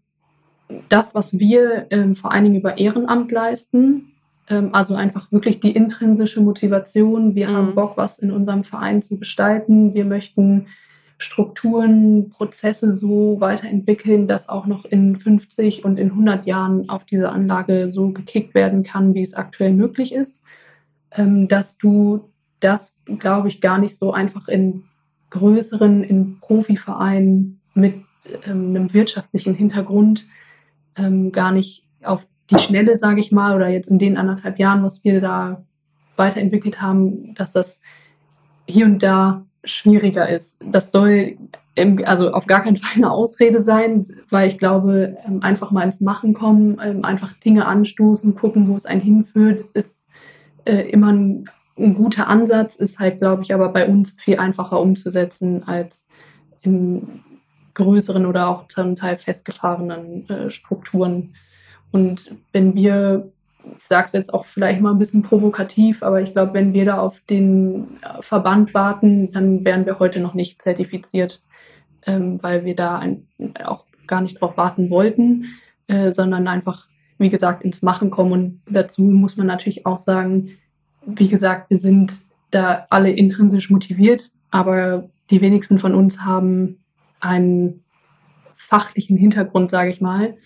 das, 0.88 1.14
was 1.14 1.38
wir 1.38 1.86
ähm, 1.90 2.16
vor 2.16 2.32
allen 2.32 2.44
Dingen 2.44 2.60
über 2.60 2.78
Ehrenamt 2.78 3.30
leisten, 3.30 4.12
ähm, 4.48 4.70
also 4.72 4.94
einfach 4.94 5.30
wirklich 5.30 5.60
die 5.60 5.72
intrinsische 5.72 6.40
Motivation, 6.40 7.34
wir 7.34 7.48
mhm. 7.48 7.52
haben 7.52 7.74
Bock, 7.74 7.96
was 7.96 8.18
in 8.18 8.30
unserem 8.30 8.64
Verein 8.64 9.02
zu 9.02 9.18
gestalten, 9.18 9.94
wir 9.94 10.04
möchten 10.04 10.66
Strukturen, 11.18 12.30
Prozesse 12.30 12.96
so 12.96 13.36
weiterentwickeln, 13.40 14.26
dass 14.26 14.48
auch 14.48 14.66
noch 14.66 14.86
in 14.86 15.16
50 15.16 15.84
und 15.84 15.98
in 15.98 16.10
100 16.12 16.46
Jahren 16.46 16.88
auf 16.88 17.04
diese 17.04 17.30
Anlage 17.30 17.90
so 17.90 18.10
gekickt 18.10 18.54
werden 18.54 18.84
kann, 18.84 19.12
wie 19.14 19.20
es 19.20 19.34
aktuell 19.34 19.74
möglich 19.74 20.14
ist, 20.14 20.42
ähm, 21.10 21.46
dass 21.46 21.76
du 21.76 22.30
das, 22.60 22.96
glaube 23.18 23.48
ich, 23.48 23.60
gar 23.60 23.78
nicht 23.78 23.98
so 23.98 24.12
einfach 24.12 24.48
in 24.48 24.84
größeren, 25.30 26.02
in 26.02 26.38
Profivereinen 26.40 27.60
mit 27.74 27.94
ähm, 28.46 28.70
einem 28.70 28.92
wirtschaftlichen 28.92 29.54
Hintergrund 29.54 30.26
ähm, 30.96 31.32
gar 31.32 31.52
nicht 31.52 31.84
auf 32.02 32.26
die 32.50 32.58
Schnelle, 32.58 32.98
sage 32.98 33.20
ich 33.20 33.32
mal, 33.32 33.54
oder 33.54 33.68
jetzt 33.68 33.88
in 33.88 33.98
den 33.98 34.16
anderthalb 34.16 34.58
Jahren, 34.58 34.82
was 34.82 35.04
wir 35.04 35.20
da 35.20 35.64
weiterentwickelt 36.16 36.82
haben, 36.82 37.34
dass 37.34 37.52
das 37.52 37.80
hier 38.66 38.86
und 38.86 39.02
da 39.02 39.46
schwieriger 39.64 40.28
ist. 40.28 40.58
Das 40.64 40.90
soll 40.90 41.36
im, 41.74 42.02
also 42.04 42.32
auf 42.32 42.46
gar 42.46 42.62
keinen 42.62 42.76
Fall 42.76 42.96
eine 42.96 43.10
Ausrede 43.10 43.62
sein, 43.62 44.06
weil 44.28 44.48
ich 44.48 44.58
glaube, 44.58 45.16
ähm, 45.26 45.42
einfach 45.42 45.70
mal 45.70 45.84
ins 45.84 46.00
Machen 46.00 46.34
kommen, 46.34 46.80
ähm, 46.84 47.04
einfach 47.04 47.32
Dinge 47.34 47.66
anstoßen, 47.66 48.34
gucken, 48.34 48.68
wo 48.68 48.76
es 48.76 48.86
einen 48.86 49.00
hinführt, 49.00 49.64
ist 49.74 50.04
äh, 50.64 50.90
immer 50.90 51.12
ein 51.12 51.48
ein 51.80 51.94
guter 51.94 52.28
Ansatz, 52.28 52.74
ist 52.74 52.98
halt, 52.98 53.20
glaube 53.20 53.42
ich, 53.42 53.54
aber 53.54 53.70
bei 53.70 53.86
uns 53.86 54.16
viel 54.18 54.38
einfacher 54.38 54.80
umzusetzen 54.80 55.66
als 55.66 56.06
in 56.62 57.20
größeren 57.74 58.26
oder 58.26 58.48
auch 58.48 58.66
zum 58.66 58.96
Teil 58.96 59.16
festgefahrenen 59.16 60.28
äh, 60.28 60.50
Strukturen. 60.50 61.34
Und 61.90 62.36
wenn 62.52 62.74
wir, 62.74 63.30
ich 63.76 63.84
sage 63.84 64.06
es 64.06 64.12
jetzt 64.12 64.34
auch 64.34 64.44
vielleicht 64.44 64.80
mal 64.80 64.92
ein 64.92 64.98
bisschen 64.98 65.22
provokativ, 65.22 66.02
aber 66.02 66.20
ich 66.20 66.32
glaube, 66.32 66.54
wenn 66.54 66.72
wir 66.72 66.84
da 66.84 66.98
auf 66.98 67.20
den 67.20 67.98
äh, 68.02 68.22
Verband 68.22 68.74
warten, 68.74 69.30
dann 69.30 69.64
wären 69.64 69.86
wir 69.86 69.98
heute 69.98 70.20
noch 70.20 70.34
nicht 70.34 70.60
zertifiziert, 70.60 71.42
ähm, 72.06 72.38
weil 72.42 72.64
wir 72.64 72.74
da 72.74 72.98
ein, 72.98 73.26
auch 73.64 73.84
gar 74.06 74.20
nicht 74.20 74.40
drauf 74.40 74.56
warten 74.56 74.90
wollten, 74.90 75.46
äh, 75.86 76.12
sondern 76.12 76.48
einfach, 76.48 76.88
wie 77.18 77.30
gesagt, 77.30 77.64
ins 77.64 77.82
Machen 77.82 78.10
kommen. 78.10 78.32
Und 78.32 78.62
dazu 78.66 79.02
muss 79.02 79.36
man 79.36 79.46
natürlich 79.46 79.86
auch 79.86 79.98
sagen, 79.98 80.50
wie 81.06 81.28
gesagt, 81.28 81.70
wir 81.70 81.78
sind 81.78 82.20
da 82.50 82.86
alle 82.90 83.10
intrinsisch 83.10 83.70
motiviert, 83.70 84.30
aber 84.50 85.08
die 85.30 85.40
wenigsten 85.40 85.78
von 85.78 85.94
uns 85.94 86.20
haben 86.20 86.78
einen 87.20 87.84
fachlichen 88.54 89.16
Hintergrund, 89.16 89.70
sage 89.70 89.90
ich 89.90 90.00
mal. 90.00 90.36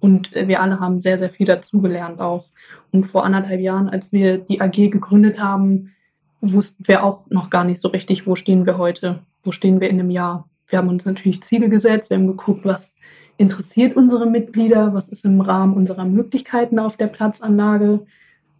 Und 0.00 0.32
wir 0.34 0.62
alle 0.62 0.78
haben 0.78 1.00
sehr, 1.00 1.18
sehr 1.18 1.30
viel 1.30 1.46
dazugelernt 1.46 2.20
auch. 2.20 2.46
Und 2.92 3.04
vor 3.04 3.24
anderthalb 3.24 3.60
Jahren, 3.60 3.88
als 3.88 4.12
wir 4.12 4.38
die 4.38 4.60
AG 4.60 4.90
gegründet 4.90 5.40
haben, 5.40 5.92
wussten 6.40 6.86
wir 6.86 7.02
auch 7.02 7.26
noch 7.30 7.50
gar 7.50 7.64
nicht 7.64 7.80
so 7.80 7.88
richtig, 7.88 8.26
wo 8.26 8.36
stehen 8.36 8.64
wir 8.64 8.78
heute, 8.78 9.20
wo 9.42 9.50
stehen 9.50 9.80
wir 9.80 9.90
in 9.90 9.98
einem 9.98 10.10
Jahr. 10.10 10.48
Wir 10.68 10.78
haben 10.78 10.88
uns 10.88 11.04
natürlich 11.04 11.42
Ziele 11.42 11.68
gesetzt, 11.68 12.10
wir 12.10 12.16
haben 12.16 12.28
geguckt, 12.28 12.64
was 12.64 12.94
interessiert 13.38 13.96
unsere 13.96 14.26
Mitglieder, 14.26 14.94
was 14.94 15.08
ist 15.08 15.24
im 15.24 15.40
Rahmen 15.40 15.74
unserer 15.74 16.04
Möglichkeiten 16.04 16.78
auf 16.78 16.96
der 16.96 17.06
Platzanlage, 17.06 18.06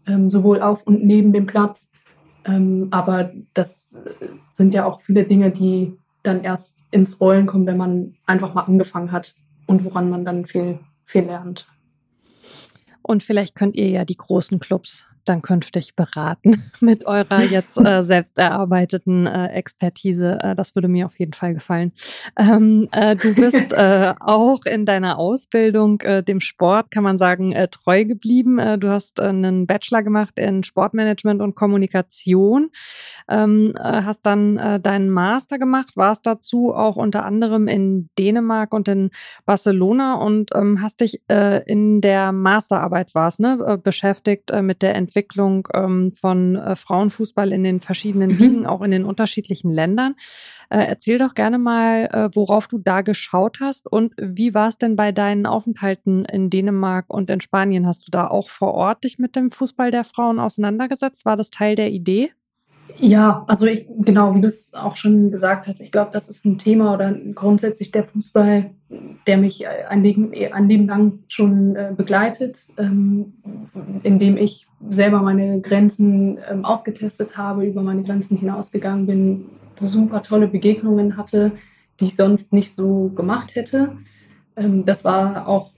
ähm, 0.09 0.31
sowohl 0.31 0.61
auf 0.61 0.83
und 0.83 1.05
neben 1.05 1.33
dem 1.33 1.47
Platz. 1.47 1.91
Ähm, 2.45 2.89
aber 2.91 3.33
das 3.55 3.97
sind 4.53 4.75
ja 4.75 4.85
auch 4.85 5.01
viele 5.01 5.25
Dinge, 5.25 5.51
die 5.51 5.97
dann 6.23 6.43
erst 6.43 6.79
ins 6.91 7.21
Rollen 7.21 7.47
kommen, 7.47 7.67
wenn 7.67 7.77
man 7.77 8.17
einfach 8.27 8.55
mal 8.55 8.63
angefangen 8.63 9.13
hat 9.13 9.35
und 9.67 9.85
woran 9.85 10.11
man 10.11 10.25
dann 10.25 10.47
viel, 10.47 10.81
viel 11.05 11.25
lernt. 11.25 11.69
Und 13.03 13.23
vielleicht 13.23 13.55
könnt 13.55 13.77
ihr 13.77 13.89
ja 13.89 14.05
die 14.05 14.17
großen 14.17 14.59
Clubs 14.59 15.07
dann 15.29 15.43
künftig 15.43 15.95
beraten 15.95 16.71
mit 16.81 17.07
eurer 17.07 17.43
jetzt 17.43 17.79
äh, 17.79 18.03
selbst 18.03 18.39
erarbeiteten 18.39 19.27
äh, 19.27 19.49
Expertise. 19.49 20.39
Äh, 20.41 20.55
das 20.55 20.75
würde 20.75 20.89
mir 20.89 21.07
auf 21.07 21.19
jeden 21.19 21.35
Fall 21.35 21.55
gefallen. 21.55 21.93
Ähm, 22.39 22.89
äh, 22.93 23.17
du 23.17 23.35
bist 23.35 23.73
äh, 23.73 24.15
auch 24.21 24.65
in 24.65 24.87
deiner 24.87 25.19
Ausbildung 25.19 26.01
äh, 26.01 26.23
dem 26.23 26.41
Sport, 26.41 26.91
kann 26.91 27.05
man 27.05 27.19
sagen, 27.19 27.55
treu 27.71 28.05
geblieben. 28.05 28.57
du 28.79 28.89
hast 28.89 29.21
einen 29.21 29.67
Bachelor 29.67 30.03
gemacht 30.03 30.35
in 30.37 30.63
Sportmanagement 30.63 31.41
und 31.41 31.55
Kommunikation, 31.55 32.71
ähm, 33.29 33.75
hast 33.79 34.25
dann 34.25 34.57
deinen 34.83 35.11
Master 35.11 35.59
gemacht, 35.59 35.97
warst 35.97 36.27
dazu 36.27 36.73
auch 36.75 36.97
unter 36.97 37.25
anderem 37.25 37.69
in 37.69 38.09
Dänemark 38.19 38.73
und 38.73 38.89
in 38.89 39.11
Barcelona 39.45 40.15
und 40.15 40.51
ähm, 40.55 40.81
hast 40.83 41.01
dich 41.01 41.21
in 41.29 42.01
der 42.01 42.33
Masterarbeit 42.33 43.15
warst, 43.15 43.41
ne, 43.41 43.79
beschäftigt 43.83 44.51
mit 44.63 44.83
der 44.83 44.95
Entwicklung 44.95 45.18
Entwicklung 45.19 45.67
ähm, 45.75 46.13
von 46.13 46.55
äh, 46.57 46.77
Frauenfußball 46.77 47.53
in 47.53 47.65
den 47.65 47.81
verschiedenen 47.81 48.33
mhm. 48.33 48.37
Ligen, 48.39 48.67
auch 48.67 48.83
in 48.83 48.93
den 48.93 49.05
unterschiedlichen 49.05 49.71
Ländern. 49.71 50.15
Äh, 50.71 50.85
erzähl 50.87 51.19
doch 51.19 51.35
gerne 51.35 51.59
mal, 51.59 52.09
äh, 52.13 52.29
worauf 52.35 52.69
du 52.69 52.79
da 52.79 53.03
geschaut 53.03 53.59
hast 53.61 53.91
und 53.91 54.15
wie 54.21 54.55
war 54.55 54.69
es 54.69 54.79
denn 54.79 54.95
bei 54.95 55.11
deinen 55.11 55.47
Aufenthalten 55.47 56.25
in 56.25 56.51
Dänemark 56.51 57.07
und 57.09 57.31
in 57.31 57.41
Spanien? 57.41 57.87
Hast 57.87 58.07
du 58.07 58.13
da 58.13 58.29
auch 58.29 58.49
vor 58.49 58.75
Ort 58.75 59.03
dich 59.03 59.19
mit 59.19 59.35
dem 59.35 59.51
Fußball 59.51 59.91
der 59.91 60.05
Frauen 60.05 60.39
auseinandergesetzt? 60.39 61.25
War 61.25 61.37
das 61.37 61.51
Teil 61.51 61.75
der 61.75 61.91
Idee? 61.91 62.31
Ja, 62.97 63.45
also 63.47 63.67
ich, 63.67 63.87
genau, 63.99 64.35
wie 64.35 64.41
du 64.41 64.49
es 64.49 64.73
auch 64.75 64.97
schon 64.97 65.31
gesagt 65.31 65.67
hast, 65.67 65.81
ich 65.81 65.93
glaube, 65.93 66.11
das 66.13 66.29
ist 66.29 66.45
ein 66.45 66.59
Thema 66.59 66.95
oder 66.95 67.13
grundsätzlich 67.35 67.91
der 67.93 68.05
Fußball, 68.05 68.71
der 69.27 69.39
mich 69.39 69.69
ein 69.69 70.03
Leben, 70.03 70.33
ein 70.53 70.69
Leben 70.69 70.87
lang 70.87 71.21
schon 71.29 71.77
äh, 71.77 71.93
begleitet, 71.97 72.67
ähm, 72.77 73.35
indem 74.03 74.37
ich 74.37 74.67
selber 74.89 75.23
meine 75.23 75.61
Grenzen 75.61 76.39
ähm, 76.51 76.65
ausgetestet 76.65 77.37
habe, 77.37 77.67
über 77.67 77.83
meine 77.83 78.03
Grenzen 78.03 78.37
hinausgegangen 78.39 79.07
bin, 79.07 79.45
super 79.79 80.23
tolle 80.23 80.49
Begegnungen 80.49 81.17
hatte, 81.17 81.53
die 82.01 82.07
ich 82.07 82.17
sonst 82.17 82.53
nicht 82.53 82.75
so 82.75 83.11
gemacht 83.15 83.55
hätte. 83.55 83.97
Ähm, 84.57 84.85
das 84.85 85.05
war 85.05 85.47
auch 85.47 85.71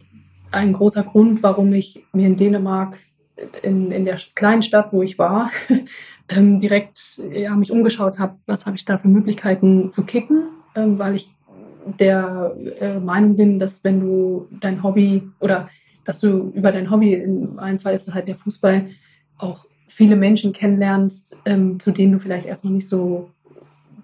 ein 0.52 0.72
großer 0.72 1.04
Grund, 1.04 1.42
warum 1.42 1.72
ich 1.72 2.04
mir 2.12 2.26
in 2.26 2.36
Dänemark 2.36 2.98
in, 3.62 3.90
in 3.90 4.04
der 4.04 4.18
kleinen 4.34 4.62
Stadt, 4.62 4.92
wo 4.92 5.02
ich 5.02 5.18
war, 5.18 5.50
ähm, 6.28 6.60
direkt 6.60 7.20
ja, 7.32 7.54
mich 7.56 7.72
umgeschaut 7.72 8.18
habe, 8.18 8.36
was 8.46 8.66
habe 8.66 8.76
ich 8.76 8.84
da 8.84 8.98
für 8.98 9.08
Möglichkeiten 9.08 9.92
zu 9.92 10.04
kicken. 10.04 10.48
ähm, 10.74 10.98
weil 10.98 11.16
ich 11.16 11.30
der 11.98 12.54
äh, 12.78 12.98
Meinung 12.98 13.36
bin, 13.36 13.58
dass 13.58 13.82
wenn 13.84 14.00
du 14.00 14.48
dein 14.60 14.82
Hobby 14.82 15.28
oder 15.40 15.68
dass 16.04 16.20
du 16.20 16.50
über 16.54 16.72
dein 16.72 16.90
Hobby, 16.90 17.14
in 17.14 17.54
meinem 17.54 17.78
Fall 17.78 17.94
ist 17.94 18.08
es 18.08 18.14
halt 18.14 18.28
der 18.28 18.36
Fußball, 18.36 18.86
auch 19.38 19.64
viele 19.88 20.16
Menschen 20.16 20.52
kennenlernst, 20.52 21.36
ähm, 21.44 21.80
zu 21.80 21.90
denen 21.90 22.12
du 22.12 22.18
vielleicht 22.18 22.46
erstmal 22.46 22.72
nicht 22.72 22.88
so 22.88 23.30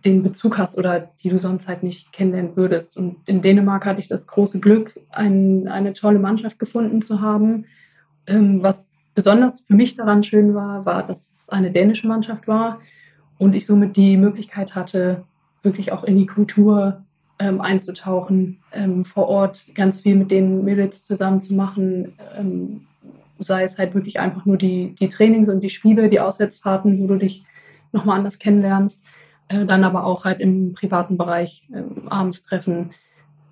den 0.04 0.22
Bezug 0.22 0.58
hast 0.58 0.78
oder 0.78 1.10
die 1.22 1.28
du 1.28 1.38
sonst 1.38 1.68
halt 1.68 1.82
nicht 1.82 2.12
kennenlernen 2.12 2.56
würdest. 2.56 2.96
Und 2.96 3.16
in 3.26 3.42
Dänemark 3.42 3.86
hatte 3.86 4.00
ich 4.00 4.08
das 4.08 4.26
große 4.26 4.60
Glück, 4.60 4.98
ein, 5.10 5.68
eine 5.68 5.92
tolle 5.94 6.18
Mannschaft 6.18 6.58
gefunden 6.58 7.02
zu 7.02 7.20
haben. 7.20 7.66
Ähm, 8.26 8.62
was 8.62 8.85
besonders 9.16 9.60
für 9.66 9.74
mich 9.74 9.96
daran 9.96 10.22
schön 10.22 10.54
war, 10.54 10.86
war, 10.86 11.04
dass 11.04 11.30
es 11.30 11.48
eine 11.48 11.72
dänische 11.72 12.06
Mannschaft 12.06 12.46
war 12.46 12.80
und 13.38 13.56
ich 13.56 13.66
somit 13.66 13.96
die 13.96 14.16
Möglichkeit 14.16 14.76
hatte, 14.76 15.24
wirklich 15.62 15.90
auch 15.90 16.04
in 16.04 16.16
die 16.16 16.26
Kultur 16.26 17.02
ähm, 17.38 17.60
einzutauchen, 17.60 18.58
ähm, 18.72 19.04
vor 19.04 19.28
Ort 19.28 19.64
ganz 19.74 20.00
viel 20.00 20.16
mit 20.16 20.30
den 20.30 20.64
Mädels 20.64 21.06
zusammen 21.06 21.40
zu 21.40 21.54
machen, 21.54 22.12
ähm, 22.38 22.86
sei 23.38 23.64
es 23.64 23.78
halt 23.78 23.94
wirklich 23.94 24.20
einfach 24.20 24.44
nur 24.44 24.58
die, 24.58 24.94
die 24.94 25.08
Trainings 25.08 25.48
und 25.48 25.60
die 25.60 25.70
Spiele, 25.70 26.08
die 26.08 26.20
Auswärtsfahrten, 26.20 27.00
wo 27.00 27.06
du 27.06 27.16
dich 27.16 27.44
nochmal 27.92 28.18
anders 28.18 28.38
kennenlernst, 28.38 29.02
äh, 29.48 29.64
dann 29.64 29.82
aber 29.82 30.04
auch 30.04 30.24
halt 30.24 30.40
im 30.40 30.74
privaten 30.74 31.16
Bereich 31.16 31.66
ähm, 31.74 32.06
abends 32.08 32.42
treffen, 32.42 32.90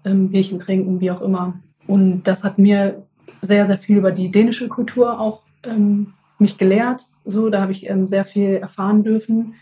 ähm, 0.04 0.28
Bierchen 0.28 0.60
trinken, 0.60 1.00
wie 1.00 1.10
auch 1.10 1.22
immer. 1.22 1.54
Und 1.86 2.24
das 2.24 2.44
hat 2.44 2.58
mir 2.58 3.02
sehr, 3.40 3.66
sehr 3.66 3.78
viel 3.78 3.96
über 3.96 4.12
die 4.12 4.30
dänische 4.30 4.68
Kultur 4.68 5.20
auch 5.20 5.43
ähm, 5.66 6.14
mich 6.38 6.58
gelehrt. 6.58 7.02
So, 7.24 7.48
da 7.48 7.60
habe 7.60 7.72
ich 7.72 7.88
ähm, 7.88 8.08
sehr 8.08 8.24
viel 8.24 8.54
erfahren 8.54 9.02
dürfen. 9.02 9.54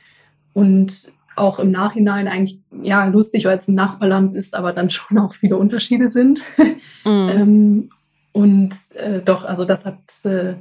Und 0.52 1.12
auch 1.34 1.58
im 1.58 1.70
Nachhinein 1.70 2.28
eigentlich 2.28 2.60
ja 2.82 3.06
lustig, 3.06 3.46
weil 3.46 3.58
es 3.58 3.68
ein 3.68 3.74
Nachbarland 3.74 4.36
ist, 4.36 4.54
aber 4.54 4.72
dann 4.72 4.90
schon 4.90 5.18
auch 5.18 5.34
viele 5.34 5.56
Unterschiede 5.56 6.08
sind. 6.08 6.40
Mhm. 7.04 7.30
ähm, 7.34 7.90
und 8.30 8.74
äh, 8.94 9.20
doch, 9.20 9.44
also 9.44 9.64
das 9.64 9.84
hat 9.84 9.98
äh, 10.24 10.54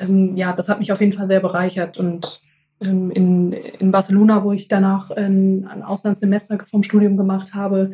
ähm, 0.00 0.36
ja, 0.36 0.52
das 0.52 0.68
hat 0.68 0.80
mich 0.80 0.92
auf 0.92 1.00
jeden 1.00 1.12
Fall 1.12 1.28
sehr 1.28 1.40
bereichert 1.40 1.98
und 1.98 2.42
ähm, 2.80 3.10
in, 3.10 3.52
in 3.52 3.90
Barcelona, 3.92 4.42
wo 4.42 4.52
ich 4.52 4.68
danach 4.68 5.10
ein, 5.10 5.66
ein 5.66 5.82
Auslandssemester 5.82 6.58
vom 6.66 6.82
Studium 6.82 7.16
gemacht 7.16 7.54
habe, 7.54 7.92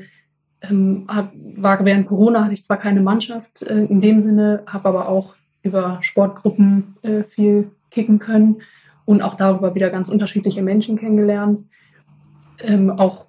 ähm, 0.62 1.06
hab, 1.08 1.32
war 1.34 1.84
während 1.84 2.06
Corona 2.06 2.44
hatte 2.44 2.54
ich 2.54 2.64
zwar 2.64 2.78
keine 2.78 3.00
Mannschaft 3.00 3.62
äh, 3.62 3.84
in 3.84 4.00
dem 4.00 4.20
Sinne, 4.20 4.62
habe 4.66 4.88
aber 4.88 5.08
auch 5.08 5.34
über 5.66 5.98
Sportgruppen 6.00 6.96
äh, 7.02 7.22
viel 7.22 7.70
kicken 7.90 8.18
können 8.18 8.62
und 9.04 9.22
auch 9.22 9.34
darüber 9.34 9.74
wieder 9.74 9.90
ganz 9.90 10.08
unterschiedliche 10.08 10.62
Menschen 10.62 10.96
kennengelernt 10.96 11.64
ähm, 12.60 12.90
auch 12.90 13.26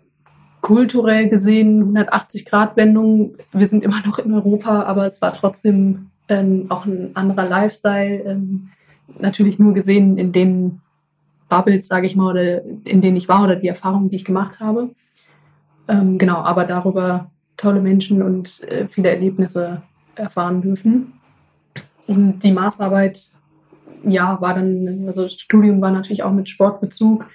kulturell 0.62 1.30
gesehen 1.30 1.96
180-Grad-Wendung. 1.96 3.36
Wir 3.52 3.68
sind 3.68 3.84
immer 3.84 4.02
noch 4.06 4.20
in 4.20 4.34
Europa, 4.34 4.84
aber 4.84 5.08
es 5.08 5.22
war 5.22 5.34
trotzdem 5.34 6.10
ähm, 6.28 6.66
auch 6.70 6.86
ein 6.86 7.16
anderer 7.16 7.48
Lifestyle. 7.48 8.24
Ähm, 8.26 8.70
natürlich 9.20 9.60
nur 9.60 9.74
gesehen 9.74 10.18
in 10.18 10.32
den 10.32 10.82
Bubbles, 11.50 11.88
sage 11.88 12.08
ich 12.08 12.16
mal, 12.16 12.32
oder 12.32 12.64
in 12.84 13.02
denen 13.02 13.16
ich 13.16 13.30
war 13.30 13.44
oder 13.44 13.56
die 13.56 13.68
Erfahrungen, 13.68 14.10
die 14.10 14.18
ich 14.18 14.26
gemacht 14.26 14.60
habe. 14.60 14.90
Ähm, 15.88 16.18
genau, 16.18 16.38
aber 16.38 16.66
darüber 16.66 17.32
tolle 17.56 17.82
Menschen 17.82 18.22
und 18.22 18.62
äh, 18.64 18.88
viele 18.88 19.10
Erlebnisse 19.10 19.84
erfahren 20.16 20.62
dürfen. 20.62 21.14
Und 22.08 22.40
die 22.40 22.52
Masterarbeit, 22.52 23.28
ja, 24.04 24.40
war 24.42 24.54
dann, 24.54 25.06
also 25.08 25.24
das 25.24 25.34
Studium 25.34 25.82
war 25.82 25.92
natürlich 25.92 26.24
auch 26.24 26.32
mit 26.32 26.50
Sportbezug 26.50 27.28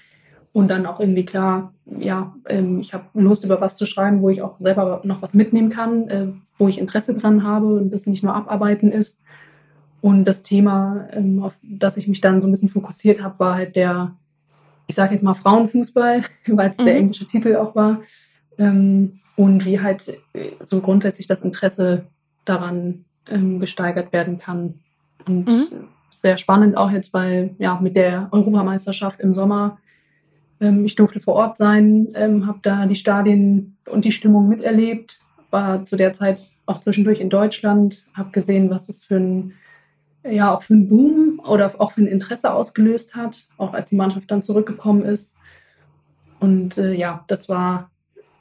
und 0.52 0.68
dann 0.68 0.86
auch 0.86 1.00
irgendwie 1.00 1.24
klar, 1.24 1.72
ja, 1.98 2.34
ähm, 2.48 2.80
ich 2.80 2.94
habe 2.94 3.04
Lust, 3.14 3.44
über 3.44 3.60
was 3.60 3.76
zu 3.76 3.86
schreiben, 3.86 4.22
wo 4.22 4.28
ich 4.28 4.42
auch 4.42 4.58
selber 4.58 5.00
noch 5.04 5.22
was 5.22 5.34
mitnehmen 5.34 5.70
kann, 5.70 6.08
äh, 6.08 6.26
wo 6.58 6.68
ich 6.68 6.78
Interesse 6.78 7.14
dran 7.14 7.42
habe 7.44 7.66
und 7.66 7.90
das 7.92 8.06
nicht 8.06 8.22
nur 8.22 8.34
abarbeiten 8.34 8.92
ist. 8.92 9.20
Und 10.00 10.24
das 10.24 10.42
Thema, 10.42 11.06
ähm, 11.12 11.42
auf 11.42 11.54
das 11.62 11.96
ich 11.96 12.08
mich 12.08 12.20
dann 12.20 12.42
so 12.42 12.48
ein 12.48 12.50
bisschen 12.50 12.70
fokussiert 12.70 13.22
habe, 13.22 13.38
war 13.38 13.54
halt 13.54 13.76
der, 13.76 14.16
ich 14.86 14.94
sage 14.94 15.14
jetzt 15.14 15.22
mal 15.22 15.34
Frauenfußball, 15.34 16.22
weil 16.48 16.70
es 16.70 16.78
mhm. 16.78 16.84
der 16.84 16.96
englische 16.96 17.26
Titel 17.26 17.56
auch 17.56 17.74
war. 17.74 18.00
Ähm, 18.58 19.20
und 19.36 19.64
wie 19.64 19.80
halt 19.80 20.08
äh, 20.34 20.50
so 20.64 20.80
grundsätzlich 20.80 21.26
das 21.26 21.42
Interesse 21.42 22.06
daran 22.44 23.04
ähm, 23.28 23.60
gesteigert 23.60 24.12
werden 24.12 24.38
kann. 24.38 24.74
Und 25.26 25.46
mhm. 25.46 25.88
sehr 26.10 26.36
spannend 26.36 26.76
auch 26.76 26.90
jetzt 26.90 27.12
bei, 27.12 27.54
ja, 27.58 27.78
mit 27.80 27.96
der 27.96 28.28
Europameisterschaft 28.32 29.20
im 29.20 29.34
Sommer 29.34 29.78
ähm, 30.62 30.84
ich 30.84 30.94
durfte 30.94 31.20
vor 31.20 31.34
Ort 31.34 31.56
sein, 31.56 32.08
ähm, 32.14 32.46
habe 32.46 32.60
da 32.62 32.86
die 32.86 32.96
Stadien 32.96 33.76
und 33.90 34.04
die 34.04 34.12
Stimmung 34.12 34.48
miterlebt, 34.48 35.18
war 35.50 35.84
zu 35.84 35.96
der 35.96 36.12
Zeit 36.12 36.48
auch 36.64 36.80
zwischendurch 36.80 37.20
in 37.20 37.28
Deutschland, 37.28 38.06
habe 38.14 38.30
gesehen, 38.30 38.70
was 38.70 38.88
es 38.88 39.04
für 39.04 39.16
ein 39.16 39.52
ja 40.24 40.54
auch 40.54 40.62
für 40.62 40.74
einen 40.74 40.88
Boom 40.88 41.42
oder 41.44 41.74
auch 41.80 41.90
für 41.92 42.02
ein 42.02 42.06
Interesse 42.06 42.54
ausgelöst 42.54 43.16
hat, 43.16 43.48
auch 43.58 43.74
als 43.74 43.90
die 43.90 43.96
Mannschaft 43.96 44.30
dann 44.30 44.40
zurückgekommen 44.40 45.02
ist. 45.02 45.34
Und 46.38 46.78
äh, 46.78 46.92
ja, 46.92 47.24
das 47.26 47.48
war 47.48 47.90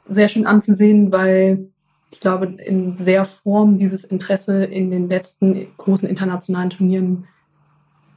sehr 0.08 0.30
schön 0.30 0.46
anzusehen, 0.46 1.12
weil 1.12 1.72
ich 2.12 2.19
glaube, 2.19 2.45
in 2.45 3.04
der 3.04 3.26
Form 3.26 3.78
dieses 3.80 4.04
Interesse 4.04 4.65
in 4.65 4.91
den 4.91 5.10
letzten 5.10 5.67
großen 5.78 6.08
internationalen 6.08 6.69
Turnieren 6.69 7.28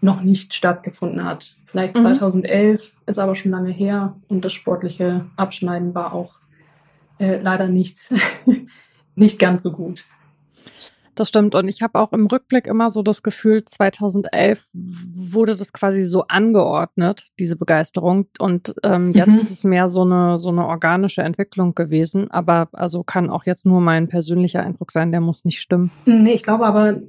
noch 0.00 0.20
nicht 0.20 0.54
stattgefunden 0.54 1.24
hat. 1.24 1.56
Vielleicht 1.64 1.96
2011 1.96 2.82
mhm. 2.82 3.00
ist 3.06 3.18
aber 3.18 3.34
schon 3.36 3.52
lange 3.52 3.70
her 3.70 4.16
und 4.28 4.44
das 4.44 4.52
sportliche 4.52 5.26
Abschneiden 5.36 5.94
war 5.94 6.12
auch 6.12 6.34
äh, 7.18 7.40
leider 7.40 7.68
nicht, 7.68 8.12
nicht 9.14 9.38
ganz 9.38 9.62
so 9.62 9.72
gut. 9.72 10.04
Das 11.14 11.28
stimmt. 11.28 11.54
Und 11.54 11.68
ich 11.68 11.82
habe 11.82 11.98
auch 11.98 12.12
im 12.12 12.26
Rückblick 12.26 12.66
immer 12.66 12.90
so 12.90 13.02
das 13.02 13.22
Gefühl, 13.22 13.64
2011 13.64 14.68
wurde 14.72 15.54
das 15.54 15.72
quasi 15.72 16.04
so 16.04 16.26
angeordnet, 16.26 17.28
diese 17.38 17.56
Begeisterung. 17.56 18.26
Und 18.38 18.74
ähm, 18.82 19.12
jetzt 19.12 19.32
mhm. 19.32 19.38
ist 19.38 19.50
es 19.50 19.64
mehr 19.64 19.88
so 19.88 20.02
eine, 20.02 20.38
so 20.38 20.48
eine 20.48 20.66
organische 20.66 21.22
Entwicklung 21.22 21.74
gewesen. 21.74 22.30
Aber 22.30 22.68
also 22.72 23.02
kann 23.02 23.30
auch 23.30 23.44
jetzt 23.44 23.66
nur 23.66 23.80
mein 23.80 24.08
persönlicher 24.08 24.62
Eindruck 24.62 24.90
sein, 24.90 25.12
der 25.12 25.20
muss 25.20 25.44
nicht 25.44 25.60
stimmen. 25.60 25.90
Nee, 26.06 26.32
ich 26.32 26.42
glaube 26.42 26.66
aber 26.66 27.00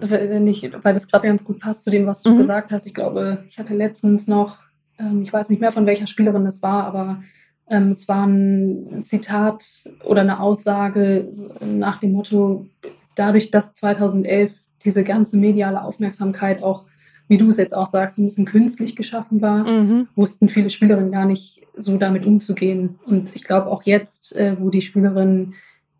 äh, 0.00 0.40
nicht, 0.40 0.72
weil 0.82 0.94
das 0.94 1.08
gerade 1.08 1.28
ganz 1.28 1.44
gut 1.44 1.60
passt 1.60 1.84
zu 1.84 1.90
dem, 1.90 2.06
was 2.06 2.22
du 2.22 2.30
mhm. 2.30 2.38
gesagt 2.38 2.72
hast. 2.72 2.86
Ich 2.86 2.94
glaube, 2.94 3.44
ich 3.48 3.58
hatte 3.58 3.74
letztens 3.74 4.26
noch, 4.26 4.58
ähm, 4.98 5.22
ich 5.22 5.32
weiß 5.32 5.50
nicht 5.50 5.60
mehr, 5.60 5.72
von 5.72 5.86
welcher 5.86 6.06
Spielerin 6.06 6.44
das 6.44 6.62
war, 6.62 6.84
aber 6.84 7.22
ähm, 7.68 7.92
es 7.92 8.06
war 8.08 8.26
ein 8.26 9.02
Zitat 9.02 9.64
oder 10.04 10.20
eine 10.20 10.40
Aussage 10.40 11.32
nach 11.60 11.98
dem 11.98 12.12
Motto, 12.12 12.66
dadurch, 13.16 13.50
dass 13.50 13.74
2011 13.74 14.52
diese 14.84 15.04
ganze 15.04 15.36
mediale 15.36 15.82
Aufmerksamkeit 15.82 16.62
auch, 16.62 16.84
wie 17.28 17.38
du 17.38 17.48
es 17.48 17.56
jetzt 17.56 17.74
auch 17.74 17.90
sagst, 17.90 18.18
ein 18.18 18.26
bisschen 18.26 18.44
künstlich 18.44 18.94
geschaffen 18.94 19.42
war, 19.42 19.66
mhm. 19.66 20.08
wussten 20.14 20.48
viele 20.48 20.70
Spielerinnen 20.70 21.10
gar 21.10 21.26
nicht 21.26 21.66
so 21.76 21.96
damit 21.98 22.24
umzugehen. 22.24 22.98
Und 23.04 23.30
ich 23.34 23.44
glaube 23.44 23.66
auch 23.66 23.82
jetzt, 23.82 24.34
äh, 24.36 24.56
wo 24.58 24.70
die 24.70 24.82
Spielerinnen 24.82 25.54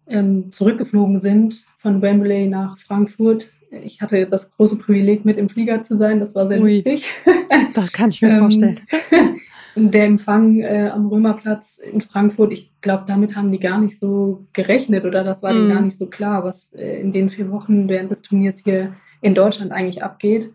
ähm, 0.07 0.52
zurückgeflogen 0.52 1.18
sind 1.18 1.64
von 1.79 2.00
Wembley 2.00 2.46
nach 2.46 2.79
Frankfurt, 2.79 3.50
ich 3.70 4.00
hatte 4.00 4.26
das 4.26 4.50
große 4.50 4.76
Privileg, 4.76 5.24
mit 5.24 5.38
im 5.38 5.48
Flieger 5.48 5.83
zu 5.83 5.96
sein. 5.96 6.20
Das 6.20 6.35
war 6.35 6.48
sehr 6.48 6.61
Ui, 6.61 6.76
lustig. 6.76 7.07
Das 7.74 7.92
kann 7.92 8.11
ich 8.11 8.22
mir 8.22 8.31
ähm, 8.31 8.38
vorstellen. 8.38 8.81
der 9.76 10.05
Empfang 10.07 10.61
äh, 10.61 10.90
am 10.92 11.07
Römerplatz 11.09 11.79
in 11.79 12.00
Frankfurt, 12.00 12.52
ich 12.52 12.70
glaube, 12.81 13.05
damit 13.07 13.37
haben 13.37 13.52
die 13.52 13.61
gar 13.61 13.79
nicht 13.79 13.98
so 13.98 14.46
gerechnet 14.55 15.05
oder 15.05 15.22
das 15.22 15.42
war 15.42 15.52
mm. 15.52 15.57
denen 15.57 15.68
gar 15.68 15.81
nicht 15.83 15.98
so 15.98 16.07
klar, 16.07 16.44
was 16.44 16.72
äh, 16.72 17.00
in 17.00 17.12
den 17.12 17.29
vier 17.29 17.50
Wochen 17.50 17.88
während 17.88 18.11
des 18.11 18.22
Turniers 18.22 18.62
hier 18.64 18.94
in 19.20 19.35
Deutschland 19.35 19.72
eigentlich 19.72 20.02
abgeht. 20.02 20.52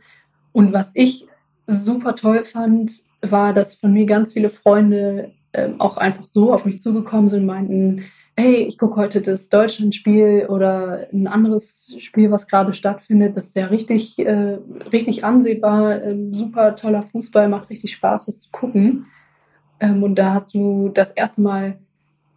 Und 0.52 0.74
was 0.74 0.92
ich 0.96 1.28
super 1.68 2.16
toll 2.16 2.44
fand, 2.44 2.92
war, 3.22 3.54
dass 3.54 3.76
von 3.76 3.94
mir 3.94 4.06
ganz 4.06 4.34
viele 4.34 4.50
Freunde 4.50 5.32
äh, 5.52 5.70
auch 5.78 5.98
einfach 5.98 6.28
so 6.28 6.54
auf 6.54 6.66
mich 6.66 6.82
zugekommen 6.82 7.30
sind 7.30 7.42
und 7.42 7.46
meinten, 7.46 8.04
hey, 8.42 8.64
ich 8.64 8.80
gucke 8.80 8.96
heute 8.96 9.22
das 9.22 9.50
Deutschlandspiel 9.50 10.48
oder 10.50 11.08
ein 11.14 11.28
anderes 11.28 11.94
Spiel, 12.00 12.32
was 12.32 12.48
gerade 12.48 12.74
stattfindet. 12.74 13.38
Das 13.38 13.46
ist 13.48 13.56
ja 13.56 13.68
richtig, 13.68 14.18
äh, 14.18 14.58
richtig 14.92 15.24
ansehbar, 15.24 16.02
äh, 16.02 16.16
super 16.32 16.76
toller 16.76 17.04
Fußball, 17.04 17.48
macht 17.50 17.70
richtig 17.70 17.94
Spaß, 17.94 18.26
das 18.26 18.40
zu 18.40 18.50
gucken. 18.52 19.06
Ähm, 19.80 20.02
und 20.02 20.16
da 20.16 20.34
hast 20.34 20.56
du 20.56 20.90
das 20.90 21.12
erste 21.12 21.42
Mal 21.42 21.78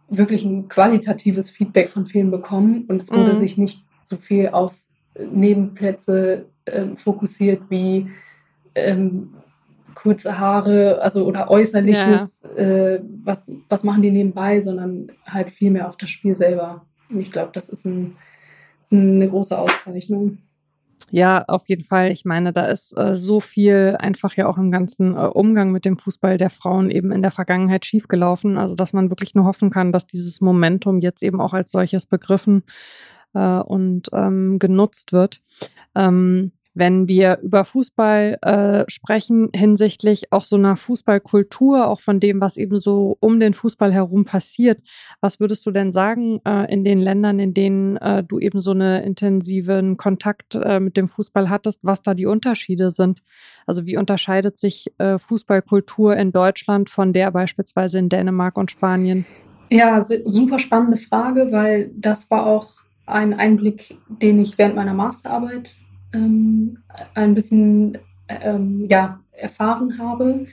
wirklich 0.07 0.45
ein 0.45 0.67
qualitatives 0.67 1.49
Feedback 1.49 1.89
von 1.89 2.05
vielen 2.05 2.29
bekommen 2.29 2.85
und 2.87 3.01
es 3.01 3.09
wurde 3.09 3.33
mhm. 3.33 3.39
sich 3.39 3.57
nicht 3.57 3.83
so 4.03 4.17
viel 4.17 4.49
auf 4.49 4.75
Nebenplätze 5.17 6.45
äh, 6.65 6.95
fokussiert 6.95 7.63
wie 7.69 8.11
ähm, 8.75 9.33
kurze 9.95 10.37
Haare, 10.37 11.01
also 11.01 11.25
oder 11.25 11.49
äußerliches, 11.49 12.41
ja. 12.43 12.61
äh, 12.61 13.01
was, 13.23 13.51
was 13.69 13.83
machen 13.83 14.01
die 14.01 14.11
nebenbei, 14.11 14.61
sondern 14.61 15.11
halt 15.25 15.49
viel 15.49 15.71
mehr 15.71 15.89
auf 15.89 15.97
das 15.97 16.09
Spiel 16.09 16.35
selber. 16.35 16.85
Und 17.09 17.21
ich 17.21 17.31
glaube, 17.31 17.51
das 17.53 17.69
ist, 17.69 17.85
ein, 17.85 18.15
ist 18.83 18.91
eine 18.91 19.27
große 19.27 19.57
Auszeichnung. 19.57 20.37
Ja, 21.11 21.45
auf 21.47 21.67
jeden 21.67 21.83
Fall. 21.83 22.11
Ich 22.11 22.25
meine, 22.25 22.51
da 22.51 22.65
ist 22.65 22.97
äh, 22.97 23.15
so 23.15 23.39
viel 23.39 23.95
einfach 23.99 24.35
ja 24.35 24.47
auch 24.47 24.57
im 24.57 24.71
ganzen 24.71 25.15
äh, 25.15 25.27
Umgang 25.27 25.71
mit 25.71 25.85
dem 25.85 25.97
Fußball 25.97 26.37
der 26.37 26.49
Frauen 26.49 26.89
eben 26.89 27.11
in 27.11 27.21
der 27.21 27.31
Vergangenheit 27.31 27.85
schiefgelaufen. 27.85 28.57
Also, 28.57 28.75
dass 28.75 28.93
man 28.93 29.09
wirklich 29.09 29.35
nur 29.35 29.45
hoffen 29.45 29.69
kann, 29.69 29.91
dass 29.91 30.07
dieses 30.07 30.41
Momentum 30.41 30.99
jetzt 30.99 31.21
eben 31.21 31.41
auch 31.41 31.53
als 31.53 31.71
solches 31.71 32.05
begriffen 32.05 32.63
äh, 33.33 33.59
und 33.59 34.09
ähm, 34.13 34.57
genutzt 34.57 35.11
wird. 35.13 35.41
Ähm, 35.93 36.51
wenn 36.75 37.07
wir 37.07 37.39
über 37.41 37.63
Fußball 37.63 38.37
äh, 38.41 38.83
sprechen, 38.89 39.49
hinsichtlich 39.55 40.31
auch 40.31 40.43
so 40.43 40.57
einer 40.57 40.75
Fußballkultur, 40.75 41.87
auch 41.87 42.01
von 42.01 42.19
dem, 42.19 42.41
was 42.41 42.57
eben 42.57 42.79
so 42.79 43.17
um 43.21 43.39
den 43.39 43.53
Fußball 43.53 43.93
herum 43.93 44.25
passiert. 44.25 44.81
Was 45.21 45.39
würdest 45.39 45.65
du 45.65 45.71
denn 45.71 45.93
sagen 45.93 46.41
äh, 46.45 46.71
in 46.71 46.83
den 46.83 46.99
Ländern, 46.99 47.39
in 47.39 47.53
denen 47.53 47.95
äh, 47.97 48.23
du 48.23 48.39
eben 48.39 48.59
so 48.59 48.71
einen 48.71 49.03
intensiven 49.03 49.95
Kontakt 49.95 50.55
äh, 50.55 50.81
mit 50.81 50.97
dem 50.97 51.07
Fußball 51.07 51.49
hattest, 51.49 51.79
was 51.83 52.01
da 52.01 52.13
die 52.13 52.25
Unterschiede 52.25 52.91
sind? 52.91 53.23
Also 53.65 53.85
wie 53.85 53.97
unterscheidet 53.97 54.57
sich 54.57 54.93
äh, 54.97 55.17
Fußballkultur 55.17 56.15
in 56.17 56.33
Deutschland 56.33 56.89
von 56.89 57.13
der 57.13 57.31
beispielsweise 57.31 57.99
in 57.99 58.09
Dänemark 58.09 58.57
und 58.57 58.69
Spanien? 58.69 59.25
Ja, 59.69 60.03
super 60.25 60.59
spannende 60.59 60.97
Frage, 60.97 61.51
weil 61.51 61.91
das 61.95 62.29
war 62.29 62.45
auch 62.45 62.73
ein 63.05 63.33
Einblick, 63.33 63.97
den 64.09 64.39
ich 64.39 64.57
während 64.57 64.75
meiner 64.75 64.93
Masterarbeit 64.93 65.75
ähm, 66.15 66.77
ein 67.13 67.35
bisschen 67.35 67.97
ähm, 68.29 68.87
ja, 68.89 69.19
erfahren 69.31 69.97
habe. 69.97 70.47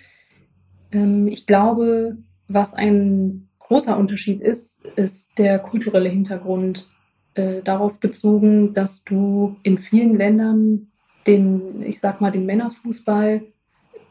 Ähm, 0.90 1.28
ich 1.28 1.46
glaube, 1.46 2.18
was 2.48 2.74
ein 2.74 3.48
großer 3.58 3.96
Unterschied 3.96 4.40
ist, 4.40 4.84
ist 4.96 5.38
der 5.38 5.58
kulturelle 5.58 6.08
Hintergrund 6.08 6.90
äh, 7.34 7.62
darauf 7.62 7.98
bezogen, 7.98 8.74
dass 8.74 9.04
du 9.04 9.56
in 9.62 9.78
vielen 9.78 10.16
Ländern 10.16 10.88
den, 11.26 11.82
ich 11.82 12.00
sag 12.00 12.20
mal, 12.20 12.32
den 12.32 12.46
Männerfußball, 12.46 13.42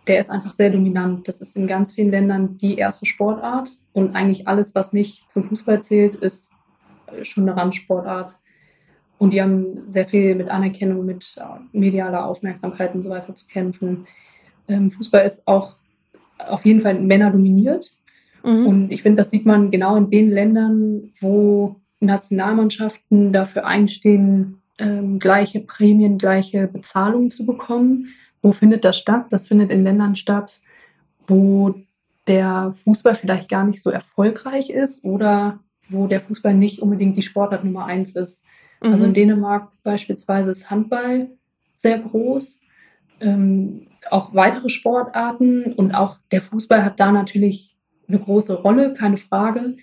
der 0.07 0.19
ist 0.19 0.31
einfach 0.31 0.53
sehr 0.53 0.71
dominant. 0.71 1.27
Das 1.27 1.41
ist 1.41 1.55
in 1.55 1.67
ganz 1.67 1.93
vielen 1.93 2.09
Ländern 2.09 2.57
die 2.57 2.77
erste 2.77 3.05
Sportart 3.05 3.69
und 3.93 4.15
eigentlich 4.15 4.47
alles, 4.47 4.73
was 4.73 4.93
nicht 4.93 5.29
zum 5.29 5.43
Fußball 5.43 5.83
zählt, 5.83 6.15
ist 6.15 6.49
schon 7.23 7.47
eine 7.47 7.59
Randsportart. 7.59 8.37
Und 9.21 9.33
die 9.33 9.41
haben 9.43 9.91
sehr 9.91 10.07
viel 10.07 10.33
mit 10.33 10.49
Anerkennung, 10.49 11.05
mit 11.05 11.35
äh, 11.37 11.43
medialer 11.77 12.25
Aufmerksamkeit 12.25 12.95
und 12.95 13.03
so 13.03 13.09
weiter 13.11 13.35
zu 13.35 13.45
kämpfen. 13.45 14.07
Ähm, 14.67 14.89
Fußball 14.89 15.23
ist 15.27 15.47
auch 15.47 15.75
auf 16.39 16.65
jeden 16.65 16.81
Fall 16.81 16.99
Männer 16.99 17.29
dominiert. 17.29 17.91
Mhm. 18.43 18.65
Und 18.65 18.91
ich 18.91 19.03
finde, 19.03 19.21
das 19.21 19.29
sieht 19.29 19.45
man 19.45 19.69
genau 19.69 19.95
in 19.95 20.09
den 20.09 20.31
Ländern, 20.31 21.11
wo 21.19 21.75
Nationalmannschaften 21.99 23.31
dafür 23.31 23.67
einstehen, 23.67 24.59
ähm, 24.79 25.19
gleiche 25.19 25.59
Prämien, 25.59 26.17
gleiche 26.17 26.65
Bezahlung 26.65 27.29
zu 27.29 27.45
bekommen. 27.45 28.07
Wo 28.41 28.51
findet 28.51 28.83
das 28.83 28.97
statt? 28.97 29.27
Das 29.29 29.49
findet 29.49 29.69
in 29.69 29.83
Ländern 29.83 30.15
statt, 30.15 30.61
wo 31.27 31.75
der 32.25 32.73
Fußball 32.83 33.13
vielleicht 33.13 33.49
gar 33.49 33.65
nicht 33.65 33.83
so 33.83 33.91
erfolgreich 33.91 34.71
ist 34.71 35.03
oder 35.03 35.59
wo 35.89 36.07
der 36.07 36.21
Fußball 36.21 36.55
nicht 36.55 36.81
unbedingt 36.81 37.17
die 37.17 37.21
Sportart 37.21 37.63
Nummer 37.63 37.85
eins 37.85 38.15
ist. 38.15 38.41
Mhm. 38.81 38.91
Also 38.91 39.05
in 39.05 39.11
mhm. 39.11 39.15
Dänemark 39.15 39.71
beispielsweise 39.83 40.51
ist 40.51 40.69
Handball 40.69 41.29
sehr 41.77 41.99
groß. 41.99 42.61
Ähm, 43.19 43.87
auch 44.09 44.33
weitere 44.33 44.69
Sportarten 44.69 45.73
und 45.73 45.93
auch 45.93 46.17
der 46.31 46.41
Fußball 46.41 46.83
hat 46.83 46.99
da 46.99 47.11
natürlich 47.11 47.77
eine 48.07 48.19
große 48.19 48.61
Rolle, 48.61 48.93
keine 48.93 49.17
Frage. 49.17 49.75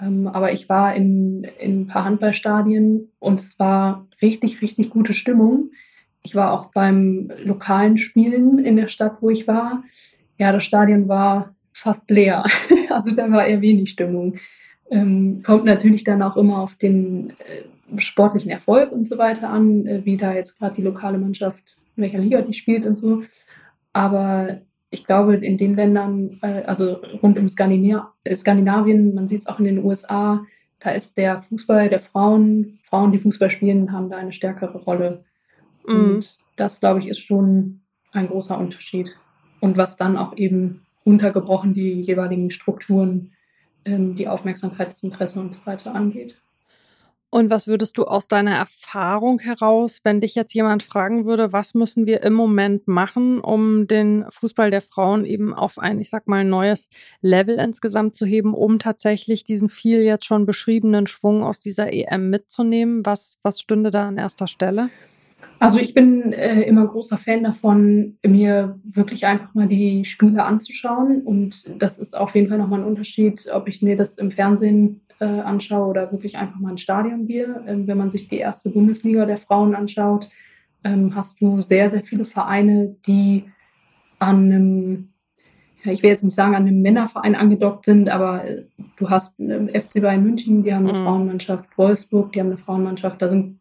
Ähm, 0.00 0.26
aber 0.28 0.52
ich 0.52 0.68
war 0.68 0.94
in, 0.94 1.44
in 1.58 1.82
ein 1.82 1.86
paar 1.86 2.04
Handballstadien 2.04 3.10
und 3.18 3.40
es 3.40 3.58
war 3.58 4.06
richtig, 4.20 4.62
richtig 4.62 4.90
gute 4.90 5.14
Stimmung. 5.14 5.70
Ich 6.22 6.34
war 6.34 6.52
auch 6.52 6.72
beim 6.72 7.30
lokalen 7.44 7.98
Spielen 7.98 8.58
in 8.58 8.76
der 8.76 8.88
Stadt, 8.88 9.18
wo 9.20 9.30
ich 9.30 9.46
war. 9.46 9.84
Ja, 10.38 10.52
das 10.52 10.64
Stadion 10.64 11.08
war 11.08 11.54
fast 11.72 12.10
leer. 12.10 12.44
also 12.90 13.14
da 13.14 13.30
war 13.30 13.46
eher 13.46 13.60
wenig 13.60 13.90
Stimmung. 13.90 14.36
Ähm, 14.90 15.42
kommt 15.44 15.64
natürlich 15.64 16.04
dann 16.04 16.22
auch 16.22 16.36
immer 16.36 16.60
auf 16.60 16.74
den 16.74 17.30
äh, 17.30 17.64
sportlichen 17.98 18.50
Erfolg 18.50 18.92
und 18.92 19.06
so 19.06 19.18
weiter 19.18 19.50
an, 19.50 19.86
äh, 19.86 20.04
wie 20.04 20.16
da 20.16 20.34
jetzt 20.34 20.58
gerade 20.58 20.76
die 20.76 20.82
lokale 20.82 21.18
Mannschaft, 21.18 21.76
in 21.96 22.02
welcher 22.02 22.18
Liga 22.18 22.42
die 22.42 22.54
spielt 22.54 22.84
und 22.84 22.96
so. 22.96 23.22
Aber 23.92 24.60
ich 24.90 25.04
glaube, 25.04 25.36
in 25.36 25.56
den 25.56 25.74
Ländern, 25.74 26.38
äh, 26.42 26.62
also 26.64 27.00
rund 27.22 27.38
um 27.38 27.46
äh, 27.46 28.36
Skandinavien, 28.36 29.14
man 29.14 29.28
sieht 29.28 29.42
es 29.42 29.46
auch 29.46 29.58
in 29.58 29.64
den 29.66 29.84
USA, 29.84 30.44
da 30.78 30.90
ist 30.90 31.16
der 31.16 31.40
Fußball 31.40 31.88
der 31.88 32.00
Frauen, 32.00 32.78
Frauen, 32.82 33.12
die 33.12 33.18
Fußball 33.18 33.50
spielen, 33.50 33.92
haben 33.92 34.10
da 34.10 34.16
eine 34.16 34.32
stärkere 34.32 34.78
Rolle. 34.78 35.24
Mhm. 35.86 35.94
Und 35.94 36.38
das, 36.56 36.80
glaube 36.80 37.00
ich, 37.00 37.08
ist 37.08 37.20
schon 37.20 37.80
ein 38.12 38.28
großer 38.28 38.58
Unterschied. 38.58 39.16
Und 39.60 39.76
was 39.76 39.96
dann 39.96 40.16
auch 40.16 40.36
eben 40.36 40.86
untergebrochen 41.04 41.72
die 41.72 42.00
jeweiligen 42.00 42.50
Strukturen, 42.50 43.32
ähm, 43.84 44.16
die 44.16 44.28
Aufmerksamkeit, 44.28 44.90
das 44.90 45.02
Interesse 45.02 45.40
und 45.40 45.54
so 45.54 45.60
weiter 45.64 45.94
angeht. 45.94 46.36
Und 47.28 47.50
was 47.50 47.66
würdest 47.66 47.98
du 47.98 48.04
aus 48.04 48.28
deiner 48.28 48.54
Erfahrung 48.54 49.40
heraus, 49.40 50.00
wenn 50.04 50.20
dich 50.20 50.34
jetzt 50.34 50.54
jemand 50.54 50.84
fragen 50.84 51.26
würde, 51.26 51.52
was 51.52 51.74
müssen 51.74 52.06
wir 52.06 52.22
im 52.22 52.32
Moment 52.32 52.86
machen, 52.86 53.40
um 53.40 53.86
den 53.88 54.24
Fußball 54.30 54.70
der 54.70 54.80
Frauen 54.80 55.24
eben 55.24 55.52
auf 55.52 55.78
ein, 55.78 56.00
ich 56.00 56.08
sag 56.08 56.28
mal, 56.28 56.44
neues 56.44 56.88
Level 57.20 57.56
insgesamt 57.56 58.14
zu 58.14 58.26
heben, 58.26 58.54
um 58.54 58.78
tatsächlich 58.78 59.44
diesen 59.44 59.68
viel 59.68 60.02
jetzt 60.02 60.24
schon 60.24 60.46
beschriebenen 60.46 61.06
Schwung 61.08 61.42
aus 61.42 61.58
dieser 61.60 61.92
EM 61.92 62.30
mitzunehmen? 62.30 63.04
Was, 63.04 63.38
was 63.42 63.60
stünde 63.60 63.90
da 63.90 64.08
an 64.08 64.18
erster 64.18 64.46
Stelle? 64.46 64.88
Also 65.58 65.78
ich 65.78 65.94
bin 65.94 66.32
äh, 66.32 66.62
immer 66.62 66.86
großer 66.86 67.18
Fan 67.18 67.42
davon, 67.42 68.18
mir 68.24 68.78
wirklich 68.84 69.26
einfach 69.26 69.54
mal 69.54 69.66
die 69.66 70.04
Spiele 70.04 70.44
anzuschauen. 70.44 71.22
Und 71.22 71.64
das 71.82 71.98
ist 71.98 72.16
auf 72.16 72.34
jeden 72.34 72.48
Fall 72.48 72.58
nochmal 72.58 72.80
ein 72.80 72.86
Unterschied, 72.86 73.46
ob 73.52 73.68
ich 73.68 73.82
mir 73.82 73.96
das 73.96 74.18
im 74.18 74.30
Fernsehen 74.30 75.00
äh, 75.20 75.24
anschaue 75.24 75.88
oder 75.88 76.12
wirklich 76.12 76.36
einfach 76.36 76.58
mal 76.58 76.70
ein 76.70 76.78
Stadion 76.78 77.26
gehe. 77.26 77.62
Ähm, 77.66 77.86
wenn 77.86 77.98
man 77.98 78.10
sich 78.10 78.28
die 78.28 78.38
erste 78.38 78.70
Bundesliga 78.70 79.26
der 79.26 79.38
Frauen 79.38 79.74
anschaut, 79.74 80.28
ähm, 80.84 81.14
hast 81.14 81.40
du 81.40 81.62
sehr, 81.62 81.90
sehr 81.90 82.02
viele 82.02 82.24
Vereine, 82.24 82.96
die 83.06 83.44
an 84.18 84.44
einem, 84.44 85.08
ja, 85.84 85.92
ich 85.92 86.02
will 86.02 86.10
jetzt 86.10 86.24
nicht 86.24 86.34
sagen, 86.34 86.54
an 86.54 86.66
einem 86.66 86.82
Männerverein 86.82 87.34
angedockt 87.34 87.84
sind, 87.84 88.08
aber 88.08 88.44
äh, 88.44 88.64
du 88.96 89.10
hast 89.10 89.36
FC 89.36 90.00
Bayern 90.00 90.22
München, 90.22 90.62
die 90.62 90.74
haben 90.74 90.86
eine 90.86 90.98
mhm. 90.98 91.04
Frauenmannschaft, 91.04 91.68
Wolfsburg, 91.76 92.32
die 92.32 92.40
haben 92.40 92.48
eine 92.48 92.58
Frauenmannschaft. 92.58 93.20
Da 93.20 93.28
sind 93.28 93.58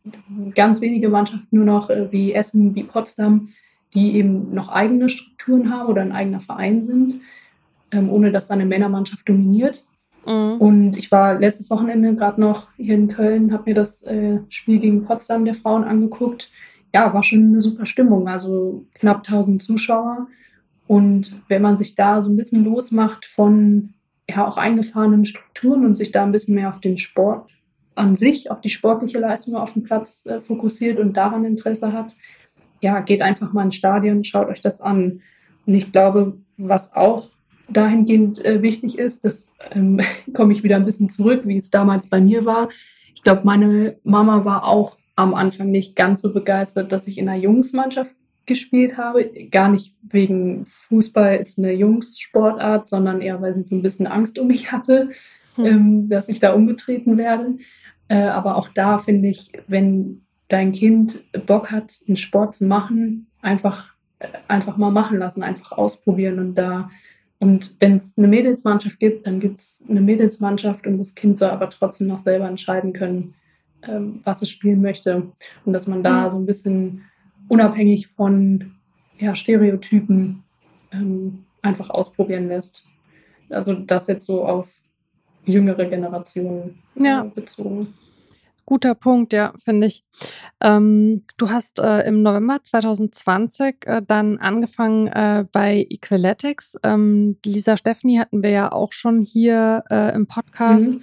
ganz 0.53 0.81
wenige 0.81 1.09
Mannschaften 1.09 1.55
nur 1.55 1.65
noch 1.65 1.89
äh, 1.89 2.11
wie 2.11 2.33
Essen, 2.33 2.75
wie 2.75 2.83
Potsdam, 2.83 3.49
die 3.93 4.15
eben 4.15 4.53
noch 4.53 4.69
eigene 4.69 5.09
Strukturen 5.09 5.71
haben 5.71 5.89
oder 5.89 6.01
ein 6.01 6.11
eigener 6.11 6.41
Verein 6.41 6.81
sind, 6.81 7.21
ähm, 7.91 8.09
ohne 8.09 8.31
dass 8.31 8.47
da 8.47 8.53
eine 8.53 8.65
Männermannschaft 8.65 9.27
dominiert. 9.27 9.85
Und 10.59 10.97
ich 10.97 11.11
war 11.11 11.39
letztes 11.39 11.69
Wochenende 11.69 12.15
gerade 12.15 12.39
noch 12.41 12.67
hier 12.77 12.95
in 12.95 13.07
Köln, 13.07 13.53
habe 13.53 13.69
mir 13.69 13.75
das 13.75 14.03
äh, 14.03 14.39
Spiel 14.49 14.79
gegen 14.79 15.03
Potsdam 15.03 15.45
der 15.45 15.55
Frauen 15.55 15.83
angeguckt. 15.83 16.51
Ja, 16.93 17.13
war 17.13 17.23
schon 17.23 17.49
eine 17.49 17.61
super 17.61 17.85
Stimmung. 17.85 18.27
Also 18.27 18.85
knapp 18.95 19.17
1000 19.27 19.61
Zuschauer. 19.61 20.27
Und 20.87 21.31
wenn 21.47 21.61
man 21.61 21.77
sich 21.77 21.95
da 21.95 22.21
so 22.21 22.29
ein 22.29 22.37
bisschen 22.37 22.63
losmacht 22.63 23.25
von 23.25 23.93
ja 24.29 24.47
auch 24.47 24.57
eingefahrenen 24.57 25.25
Strukturen 25.25 25.85
und 25.85 25.95
sich 25.95 26.11
da 26.11 26.23
ein 26.23 26.31
bisschen 26.31 26.55
mehr 26.55 26.69
auf 26.69 26.79
den 26.79 26.97
Sport 26.97 27.51
an 27.95 28.15
sich, 28.15 28.51
auf 28.51 28.61
die 28.61 28.69
sportliche 28.69 29.19
Leistung 29.19 29.55
auf 29.55 29.73
dem 29.73 29.83
Platz 29.83 30.25
äh, 30.25 30.41
fokussiert 30.41 30.99
und 30.99 31.15
daran 31.15 31.45
Interesse 31.45 31.93
hat, 31.93 32.15
ja, 32.81 32.99
geht 32.99 33.21
einfach 33.21 33.53
mal 33.53 33.63
ins 33.63 33.75
Stadion, 33.75 34.23
schaut 34.23 34.47
euch 34.47 34.61
das 34.61 34.81
an. 34.81 35.21
Und 35.65 35.73
ich 35.73 35.91
glaube, 35.91 36.37
was 36.57 36.93
auch 36.93 37.29
dahingehend 37.69 38.43
äh, 38.43 38.61
wichtig 38.61 38.97
ist, 38.97 39.25
das 39.25 39.47
ähm, 39.71 39.99
komme 40.33 40.53
ich 40.53 40.63
wieder 40.63 40.75
ein 40.75 40.85
bisschen 40.85 41.09
zurück, 41.09 41.41
wie 41.45 41.57
es 41.57 41.69
damals 41.69 42.07
bei 42.07 42.21
mir 42.21 42.45
war. 42.45 42.69
Ich 43.13 43.23
glaube, 43.23 43.41
meine 43.43 43.97
Mama 44.03 44.45
war 44.45 44.65
auch 44.65 44.97
am 45.15 45.33
Anfang 45.33 45.71
nicht 45.71 45.95
ganz 45.95 46.21
so 46.21 46.33
begeistert, 46.33 46.91
dass 46.91 47.07
ich 47.07 47.17
in 47.17 47.29
einer 47.29 47.41
Jungsmannschaft 47.41 48.13
gespielt 48.45 48.97
habe. 48.97 49.29
Gar 49.49 49.69
nicht 49.69 49.95
wegen 50.03 50.65
Fußball 50.65 51.37
ist 51.37 51.57
eine 51.57 51.71
Jungssportart, 51.71 52.87
sondern 52.87 53.21
eher, 53.21 53.41
weil 53.41 53.55
sie 53.55 53.63
so 53.63 53.75
ein 53.75 53.81
bisschen 53.81 54.07
Angst 54.07 54.37
um 54.37 54.47
mich 54.47 54.71
hatte, 54.71 55.09
hm. 55.55 55.65
ähm, 55.65 56.09
dass 56.09 56.29
ich 56.29 56.39
da 56.39 56.53
umgetreten 56.53 57.17
werde. 57.17 57.57
Äh, 58.07 58.23
aber 58.23 58.57
auch 58.57 58.69
da 58.69 58.99
finde 58.99 59.29
ich, 59.29 59.51
wenn 59.67 60.21
dein 60.47 60.73
Kind 60.73 61.23
Bock 61.45 61.71
hat, 61.71 61.97
einen 62.07 62.17
Sport 62.17 62.55
zu 62.55 62.65
machen, 62.65 63.27
einfach, 63.41 63.95
äh, 64.19 64.27
einfach 64.47 64.77
mal 64.77 64.91
machen 64.91 65.17
lassen, 65.17 65.41
einfach 65.41 65.71
ausprobieren 65.71 66.39
und 66.39 66.55
da 66.55 66.89
und 67.39 67.75
wenn 67.79 67.97
es 67.97 68.17
eine 68.17 68.27
Mädelsmannschaft 68.27 68.99
gibt, 68.99 69.27
dann 69.27 69.39
gibt 69.39 69.59
es 69.59 69.83
eine 69.89 70.01
Mädelsmannschaft 70.01 70.87
und 70.87 70.97
das 70.99 71.15
Kind 71.15 71.37
soll 71.37 71.49
aber 71.49 71.69
trotzdem 71.69 72.07
noch 72.07 72.19
selber 72.19 72.47
entscheiden 72.47 72.93
können, 72.93 73.35
ähm, 73.83 74.21
was 74.23 74.41
es 74.41 74.49
spielen 74.49 74.81
möchte. 74.81 75.31
Und 75.65 75.73
dass 75.73 75.87
man 75.87 76.01
da 76.01 76.31
so 76.31 76.37
ein 76.37 76.45
bisschen 76.45 77.03
unabhängig 77.47 78.07
von 78.07 78.71
ja, 79.19 79.35
Stereotypen 79.35 80.43
ähm, 80.91 81.45
einfach 81.61 81.89
ausprobieren 81.89 82.47
lässt. 82.47 82.83
Also 83.49 83.73
das 83.73 84.07
jetzt 84.07 84.25
so 84.25 84.45
auf 84.45 84.69
jüngere 85.45 85.85
Generationen 85.85 86.79
äh, 86.95 87.03
ja. 87.03 87.23
bezogen. 87.23 87.93
Guter 88.65 88.95
Punkt, 88.95 89.31
ja, 89.33 89.53
finde 89.63 89.87
ich. 89.87 90.03
Ähm, 90.61 91.23
du 91.37 91.49
hast 91.49 91.79
äh, 91.79 92.07
im 92.07 92.23
November 92.23 92.59
2020 92.63 93.85
äh, 93.85 94.01
dann 94.05 94.37
angefangen 94.39 95.07
äh, 95.07 95.45
bei 95.51 95.85
Equaletics. 95.89 96.75
Ähm, 96.83 97.37
Lisa 97.45 97.77
Steffni 97.77 98.15
hatten 98.15 98.41
wir 98.41 98.49
ja 98.49 98.71
auch 98.71 98.91
schon 98.91 99.21
hier 99.21 99.83
äh, 99.91 100.15
im 100.15 100.25
Podcast. 100.27 100.93
Mhm. 100.93 101.01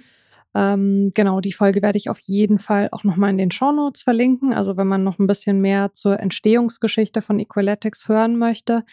Ähm, 0.55 1.11
genau, 1.15 1.39
die 1.39 1.53
Folge 1.53 1.81
werde 1.81 1.97
ich 1.97 2.09
auf 2.09 2.19
jeden 2.19 2.59
Fall 2.59 2.89
auch 2.91 3.03
nochmal 3.03 3.31
in 3.31 3.37
den 3.37 3.51
Shownotes 3.51 4.03
verlinken. 4.03 4.53
Also 4.53 4.77
wenn 4.77 4.87
man 4.87 5.03
noch 5.03 5.17
ein 5.17 5.27
bisschen 5.27 5.61
mehr 5.61 5.93
zur 5.93 6.19
Entstehungsgeschichte 6.19 7.21
von 7.21 7.39
Equaletics 7.39 8.07
hören 8.07 8.37
möchte, 8.37 8.83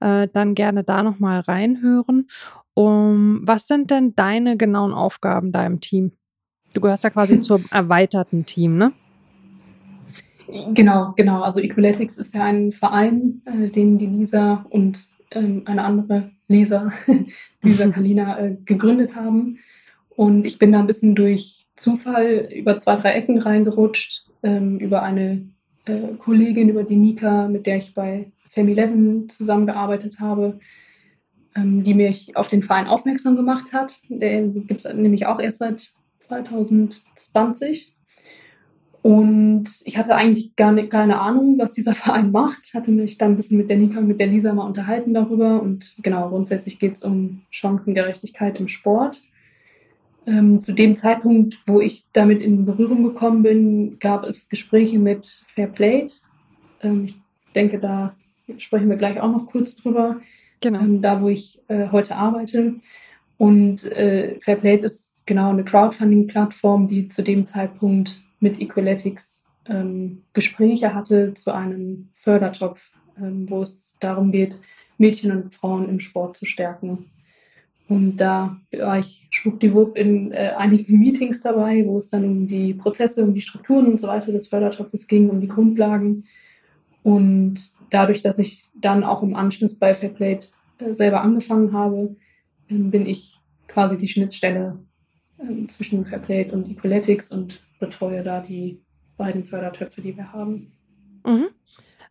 äh, 0.00 0.28
dann 0.32 0.54
gerne 0.54 0.84
da 0.84 1.02
nochmal 1.02 1.40
reinhören. 1.40 2.26
Um, 2.74 3.40
was 3.44 3.66
sind 3.66 3.90
denn 3.90 4.14
deine 4.14 4.58
genauen 4.58 4.92
Aufgaben 4.92 5.50
da 5.50 5.64
im 5.64 5.80
Team? 5.80 6.12
Du 6.76 6.82
gehörst 6.82 7.04
ja 7.04 7.10
quasi 7.10 7.40
zum 7.40 7.64
erweiterten 7.70 8.44
Team, 8.44 8.76
ne? 8.76 8.92
Genau, 10.74 11.14
genau. 11.16 11.40
Also 11.40 11.60
Equaletics 11.60 12.18
ist 12.18 12.34
ja 12.34 12.44
ein 12.44 12.70
Verein, 12.70 13.40
äh, 13.46 13.70
den 13.70 13.96
die 13.96 14.04
Lisa 14.04 14.66
und 14.68 14.98
ähm, 15.30 15.62
eine 15.64 15.82
andere 15.84 16.32
Lisa, 16.48 16.92
Lisa 17.62 17.88
Kalina, 17.92 18.38
äh, 18.38 18.56
gegründet 18.66 19.16
haben. 19.16 19.58
Und 20.10 20.46
ich 20.46 20.58
bin 20.58 20.70
da 20.70 20.80
ein 20.80 20.86
bisschen 20.86 21.14
durch 21.14 21.66
Zufall 21.76 22.46
über 22.54 22.78
zwei, 22.78 22.96
drei 22.96 23.12
Ecken 23.12 23.38
reingerutscht, 23.38 24.26
ähm, 24.42 24.78
über 24.78 25.02
eine 25.02 25.48
äh, 25.86 26.08
Kollegin, 26.18 26.68
über 26.68 26.84
die 26.84 26.96
Nika, 26.96 27.48
mit 27.48 27.64
der 27.64 27.78
ich 27.78 27.94
bei 27.94 28.30
Femi 28.50 28.76
11 28.76 29.28
zusammengearbeitet 29.28 30.20
habe, 30.20 30.60
ähm, 31.54 31.84
die 31.84 31.94
mich 31.94 32.36
auf 32.36 32.48
den 32.48 32.62
Verein 32.62 32.86
aufmerksam 32.86 33.34
gemacht 33.34 33.72
hat. 33.72 33.98
Der 34.10 34.42
gibt 34.42 34.84
es 34.84 34.92
nämlich 34.92 35.24
auch 35.24 35.40
erst 35.40 35.60
seit 35.60 35.96
2020. 36.26 37.92
Und 39.02 39.68
ich 39.84 39.96
hatte 39.98 40.16
eigentlich 40.16 40.56
gar 40.56 40.72
nicht, 40.72 40.90
keine 40.90 41.20
Ahnung, 41.20 41.58
was 41.58 41.72
dieser 41.72 41.94
Verein 42.04 42.32
macht. 42.32 42.74
Hatte 42.74 42.90
mich 42.90 43.18
dann 43.18 43.32
ein 43.32 43.36
bisschen 43.36 43.58
mit 43.58 43.70
der 43.70 43.76
Nika 43.76 44.00
und 44.00 44.08
mit 44.08 44.18
der 44.18 44.26
Lisa 44.26 44.52
mal 44.52 44.66
unterhalten 44.66 45.14
darüber. 45.14 45.62
Und 45.62 45.94
genau, 46.02 46.28
grundsätzlich 46.28 46.80
geht 46.80 46.94
es 46.94 47.02
um 47.04 47.42
Chancengerechtigkeit 47.50 48.58
im 48.58 48.66
Sport. 48.66 49.22
Ähm, 50.26 50.60
zu 50.60 50.72
dem 50.72 50.96
Zeitpunkt, 50.96 51.58
wo 51.66 51.80
ich 51.80 52.04
damit 52.12 52.42
in 52.42 52.64
Berührung 52.64 53.04
gekommen 53.04 53.44
bin, 53.44 53.98
gab 54.00 54.24
es 54.24 54.48
Gespräche 54.48 54.98
mit 54.98 55.44
Fairplay. 55.46 56.08
Ähm, 56.82 57.04
ich 57.04 57.14
denke, 57.54 57.78
da 57.78 58.16
sprechen 58.58 58.88
wir 58.88 58.96
gleich 58.96 59.20
auch 59.20 59.30
noch 59.30 59.46
kurz 59.46 59.76
drüber. 59.76 60.20
Genau. 60.60 60.80
Ähm, 60.80 61.00
da, 61.00 61.22
wo 61.22 61.28
ich 61.28 61.60
äh, 61.68 61.90
heute 61.92 62.16
arbeite. 62.16 62.74
Und 63.38 63.84
äh, 63.84 64.40
Fairplay 64.40 64.78
ist 64.78 65.05
genau 65.26 65.50
eine 65.50 65.64
Crowdfunding-Plattform, 65.64 66.88
die 66.88 67.08
zu 67.08 67.22
dem 67.22 67.46
Zeitpunkt 67.46 68.22
mit 68.40 68.60
Equaletics 68.60 69.44
ähm, 69.68 70.22
Gespräche 70.32 70.94
hatte 70.94 71.34
zu 71.34 71.52
einem 71.52 72.08
Fördertopf, 72.14 72.92
ähm, 73.18 73.48
wo 73.50 73.62
es 73.62 73.94
darum 74.00 74.32
geht, 74.32 74.60
Mädchen 74.98 75.32
und 75.32 75.54
Frauen 75.54 75.88
im 75.88 76.00
Sport 76.00 76.36
zu 76.36 76.46
stärken. 76.46 77.10
Und 77.88 78.16
da 78.16 78.56
war 78.76 78.98
ich 78.98 79.28
schwuppdiwupp 79.30 79.96
in 79.96 80.32
äh, 80.32 80.52
einigen 80.56 80.98
Meetings 81.00 81.40
dabei, 81.40 81.84
wo 81.86 81.98
es 81.98 82.08
dann 82.08 82.24
um 82.24 82.46
die 82.46 82.74
Prozesse, 82.74 83.22
um 83.22 83.34
die 83.34 83.40
Strukturen 83.40 83.86
und 83.86 84.00
so 84.00 84.08
weiter 84.08 84.32
des 84.32 84.48
Fördertopfes 84.48 85.06
ging, 85.06 85.28
um 85.30 85.40
die 85.40 85.48
Grundlagen. 85.48 86.24
Und 87.02 87.70
dadurch, 87.90 88.22
dass 88.22 88.38
ich 88.38 88.64
dann 88.74 89.04
auch 89.04 89.22
im 89.22 89.36
Anschluss 89.36 89.78
bei 89.78 89.94
Fairplay 89.94 90.38
äh, 90.78 90.92
selber 90.92 91.20
angefangen 91.20 91.72
habe, 91.72 92.16
äh, 92.68 92.74
bin 92.74 93.06
ich 93.06 93.38
quasi 93.68 93.96
die 93.96 94.08
Schnittstelle 94.08 94.78
äh, 95.38 95.66
zwischen 95.66 96.04
Fairplay 96.04 96.50
und 96.50 96.68
Equaletics 96.68 97.30
und 97.30 97.60
betreue 97.78 98.22
da 98.22 98.40
die 98.40 98.82
beiden 99.16 99.44
Fördertöpfe, 99.44 100.00
die 100.00 100.16
wir 100.16 100.32
haben. 100.32 100.72
Mhm. 101.24 101.48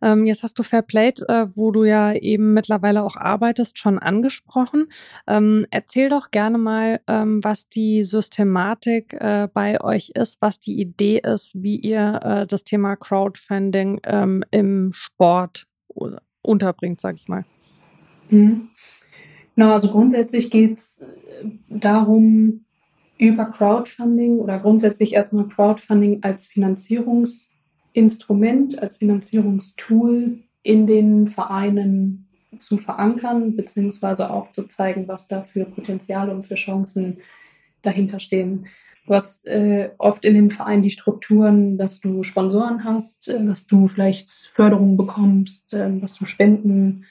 Ähm, 0.01 0.25
jetzt 0.25 0.43
hast 0.43 0.59
du 0.59 0.63
Fairplay, 0.63 1.13
äh, 1.27 1.47
wo 1.55 1.71
du 1.71 1.83
ja 1.83 2.13
eben 2.13 2.53
mittlerweile 2.53 3.03
auch 3.03 3.15
arbeitest, 3.15 3.79
schon 3.79 3.97
angesprochen. 3.97 4.87
Ähm, 5.27 5.65
erzähl 5.71 6.09
doch 6.09 6.31
gerne 6.31 6.57
mal, 6.57 6.99
ähm, 7.07 7.43
was 7.43 7.69
die 7.69 8.03
Systematik 8.03 9.13
äh, 9.13 9.47
bei 9.53 9.81
euch 9.81 10.11
ist, 10.13 10.41
was 10.41 10.59
die 10.59 10.79
Idee 10.79 11.21
ist, 11.23 11.53
wie 11.55 11.77
ihr 11.77 12.19
äh, 12.23 12.47
das 12.47 12.63
Thema 12.63 12.95
Crowdfunding 12.95 14.01
ähm, 14.03 14.43
im 14.51 14.91
Sport 14.93 15.67
unterbringt, 16.41 16.99
sag 17.01 17.15
ich 17.15 17.27
mal. 17.27 17.45
Mhm. 18.29 18.69
Genau, 19.55 19.71
also 19.71 19.89
grundsätzlich 19.89 20.51
geht 20.51 20.73
es 20.73 20.99
äh, 20.99 21.45
darum, 21.69 22.64
über 23.17 23.45
Crowdfunding 23.45 24.39
oder 24.39 24.59
grundsätzlich 24.59 25.13
erstmal 25.13 25.47
Crowdfunding 25.47 26.21
als 26.23 26.47
Finanzierungsinstrument, 26.47 28.81
als 28.81 28.97
Finanzierungstool 28.97 30.39
in 30.63 30.87
den 30.87 31.27
Vereinen 31.27 32.27
zu 32.59 32.77
verankern, 32.77 33.55
beziehungsweise 33.55 34.29
aufzuzeigen, 34.29 35.07
was 35.07 35.27
da 35.27 35.43
für 35.43 35.63
Potenziale 35.65 36.33
und 36.33 36.43
für 36.43 36.55
Chancen 36.55 37.19
dahinter 37.81 38.19
stehen. 38.19 38.67
Du 39.05 39.13
hast 39.13 39.45
äh, 39.45 39.91
oft 39.99 40.25
in 40.25 40.33
den 40.33 40.49
Vereinen 40.49 40.81
die 40.81 40.89
Strukturen, 40.89 41.77
dass 41.77 41.99
du 41.99 42.23
Sponsoren 42.23 42.83
hast, 42.83 43.29
äh, 43.29 43.45
dass 43.45 43.67
du 43.67 43.87
vielleicht 43.87 44.29
Förderungen 44.51 44.97
bekommst, 44.97 45.73
äh, 45.73 45.99
dass 45.99 46.15
du 46.15 46.25
Spenden 46.25 47.05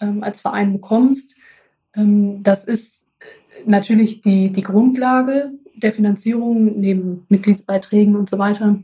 ähm, 0.00 0.22
als 0.22 0.40
Verein 0.40 0.74
bekommst. 0.74 1.34
Ähm, 1.94 2.42
das 2.42 2.66
ist 2.66 3.03
natürlich 3.66 4.22
die, 4.22 4.50
die 4.50 4.62
Grundlage 4.62 5.52
der 5.74 5.92
Finanzierung 5.92 6.78
neben 6.78 7.26
Mitgliedsbeiträgen 7.28 8.16
und 8.16 8.28
so 8.28 8.38
weiter. 8.38 8.78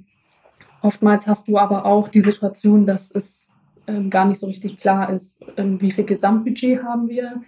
Oftmals 0.82 1.26
hast 1.26 1.48
du 1.48 1.58
aber 1.58 1.84
auch 1.84 2.08
die 2.08 2.22
Situation, 2.22 2.86
dass 2.86 3.10
es 3.10 3.46
ähm, 3.86 4.10
gar 4.10 4.24
nicht 4.24 4.40
so 4.40 4.46
richtig 4.46 4.78
klar 4.78 5.12
ist, 5.12 5.40
ähm, 5.56 5.80
wie 5.80 5.90
viel 5.90 6.04
Gesamtbudget 6.04 6.82
haben 6.82 7.08
wir, 7.08 7.42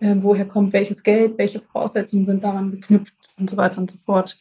ähm, 0.00 0.22
woher 0.22 0.44
kommt 0.44 0.72
welches 0.72 1.02
Geld, 1.02 1.38
welche 1.38 1.60
Voraussetzungen 1.60 2.26
sind 2.26 2.44
daran 2.44 2.70
geknüpft 2.70 3.14
und 3.38 3.50
so 3.50 3.56
weiter 3.56 3.78
und 3.78 3.90
so 3.90 3.98
fort. 4.04 4.38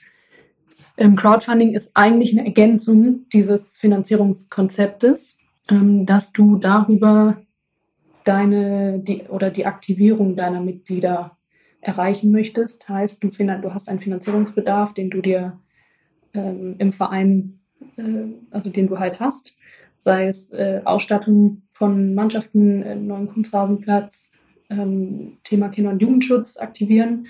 Ähm, 0.97 1.15
Crowdfunding 1.15 1.73
ist 1.73 1.91
eigentlich 1.93 2.31
eine 2.37 2.45
Ergänzung 2.45 3.25
dieses 3.33 3.77
Finanzierungskonzeptes, 3.77 5.37
ähm, 5.69 6.05
dass 6.05 6.31
du 6.31 6.57
darüber 6.57 7.37
deine 8.23 8.99
die, 8.99 9.23
oder 9.23 9.49
die 9.49 9.65
Aktivierung 9.65 10.35
deiner 10.35 10.61
Mitglieder 10.61 11.34
erreichen 11.85 12.31
möchtest. 12.31 12.89
Heißt, 12.89 13.23
du, 13.23 13.29
du 13.29 13.73
hast 13.73 13.89
einen 13.89 13.99
Finanzierungsbedarf, 13.99 14.93
den 14.93 15.09
du 15.11 15.21
dir 15.21 15.59
ähm, 16.33 16.75
im 16.79 16.91
Verein, 16.91 17.59
äh, 17.97 18.25
also 18.49 18.71
den 18.71 18.87
du 18.87 18.97
halt 18.97 19.19
hast, 19.19 19.55
sei 19.99 20.27
es 20.27 20.51
äh, 20.51 20.81
Ausstattung 20.83 21.61
von 21.73 22.15
Mannschaften, 22.15 22.81
äh, 22.81 22.95
neuen 22.95 23.27
Kunstrasenplatz, 23.27 24.31
ähm, 24.69 25.37
Thema 25.43 25.69
Kinder- 25.69 25.91
und 25.91 26.01
Jugendschutz 26.01 26.57
aktivieren. 26.57 27.27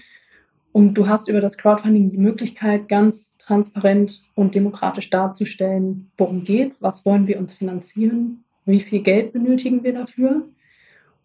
Und 0.72 0.94
du 0.94 1.08
hast 1.08 1.28
über 1.28 1.42
das 1.42 1.58
Crowdfunding 1.58 2.12
die 2.12 2.18
Möglichkeit, 2.18 2.88
ganz 2.88 3.34
transparent 3.38 4.24
und 4.36 4.56
demokratisch 4.56 5.10
darzustellen, 5.10 6.12
worum 6.18 6.46
geht's, 6.46 6.82
was 6.82 7.06
wollen 7.06 7.28
wir 7.28 7.40
uns 7.40 7.54
finanzieren, 7.54 8.44
wie 8.66 8.80
viel 8.80 9.02
Geld 9.02 9.34
benötigen 9.34 9.84
wir 9.84 9.94
dafür. 9.94 10.48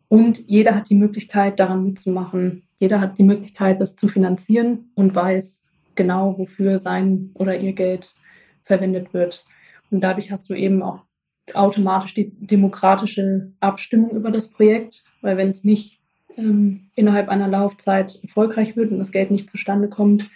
Und 0.09 0.49
jeder 0.49 0.75
hat 0.75 0.91
die 0.91 0.97
Möglichkeit, 0.97 1.61
daran 1.61 1.85
mitzumachen, 1.85 2.65
jeder 2.81 3.01
hat 3.01 3.19
die 3.19 3.25
Möglichkeit, 3.25 3.81
das 3.81 3.95
zu 3.95 4.09
finanzieren 4.09 4.91
und 4.95 5.15
weiß 5.15 5.63
genau, 5.95 6.37
wofür 6.39 6.81
sein 6.81 7.31
oder 7.35 7.59
ihr 7.59 7.75
Geld 7.75 8.15
verwendet 8.63 9.13
wird. 9.13 9.45
Und 9.91 10.01
dadurch 10.01 10.33
hast 10.33 10.49
du 10.49 10.55
eben 10.55 10.83
auch 10.83 11.05
automatisch 11.53 12.15
die 12.15 12.31
demokratische 12.31 13.53
Abstimmung 13.61 14.11
über 14.13 14.31
das 14.31 14.49
Projekt, 14.49 15.05
weil 15.21 15.37
wenn 15.37 15.51
es 15.51 15.63
nicht 15.63 16.01
ähm, 16.37 16.89
innerhalb 16.95 17.29
einer 17.29 17.49
Laufzeit 17.49 18.19
erfolgreich 18.23 18.77
wird 18.77 18.93
und 18.93 18.99
das 18.99 19.13
Geld 19.13 19.31
nicht 19.31 19.51
zustande 19.51 19.89
kommt, 19.89 20.31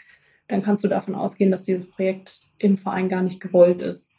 dann 0.48 0.62
kannst 0.62 0.84
du 0.84 0.88
davon 0.88 1.14
ausgehen, 1.14 1.50
dass 1.50 1.64
dieses 1.64 1.88
Projekt 1.88 2.40
im 2.58 2.76
Verein 2.76 3.08
gar 3.08 3.22
nicht 3.22 3.40
gewollt 3.40 3.80
ist. 3.80 4.10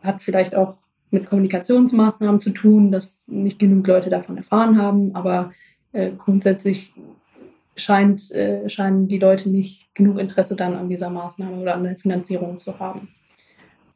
Hat 0.00 0.22
vielleicht 0.22 0.54
auch 0.54 0.76
mit 1.10 1.26
Kommunikationsmaßnahmen 1.26 2.40
zu 2.40 2.50
tun, 2.50 2.92
dass 2.92 3.26
nicht 3.26 3.58
genug 3.58 3.86
Leute 3.86 4.10
davon 4.10 4.36
erfahren 4.36 4.80
haben, 4.80 5.16
aber 5.16 5.52
äh, 5.92 6.12
grundsätzlich 6.16 6.92
scheint, 7.80 8.30
äh, 8.32 8.68
scheinen 8.68 9.08
die 9.08 9.18
Leute 9.18 9.48
nicht 9.48 9.94
genug 9.94 10.18
Interesse 10.18 10.56
dann 10.56 10.74
an 10.74 10.88
dieser 10.88 11.10
Maßnahme 11.10 11.56
oder 11.56 11.74
an 11.74 11.84
der 11.84 11.96
Finanzierung 11.96 12.60
zu 12.60 12.78
haben. 12.78 13.08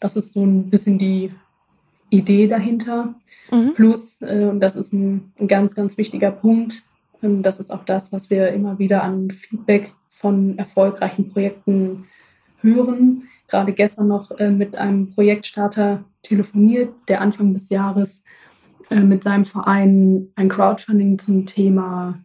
Das 0.01 0.16
ist 0.16 0.33
so 0.33 0.45
ein 0.45 0.71
bisschen 0.71 0.99
die 0.99 1.31
Idee 2.11 2.47
dahinter. 2.47 3.14
Mhm. 3.51 3.75
Plus, 3.75 4.21
äh, 4.23 4.49
und 4.51 4.61
das 4.61 4.77
ist 4.77 4.92
ein, 4.92 5.33
ein, 5.38 5.49
ganz, 5.49 5.75
ganz 5.75 5.97
wichtiger 5.97 6.31
Punkt, 6.31 6.83
ähm, 7.23 7.42
das 7.42 7.61
ist 7.61 7.71
auch 7.71 7.85
das, 7.85 8.12
was 8.12 8.31
wir 8.31 8.49
immer 8.49 8.79
wieder 8.79 9.03
an 9.03 9.31
Feedback 9.31 9.92
von 10.09 10.59
erfolgreichen 10.59 11.31
Projekten 11.31 12.05
hören. 12.61 13.29
Gerade 13.49 13.73
gestern 13.73 14.09
noch 14.09 14.31
äh, 14.38 14.51
mit 14.51 14.77
einem 14.77 15.12
Projektstarter 15.12 16.05
telefoniert, 16.23 16.92
der 17.09 17.21
Anfang 17.21 17.55
des 17.55 17.68
Jahres 17.71 18.25
äh, 18.90 19.01
mit 19.01 19.23
seinem 19.23 19.45
Verein 19.45 20.29
ein 20.37 20.49
Crowdfunding 20.49 21.18
zum 21.18 21.47
Thema 21.47 22.18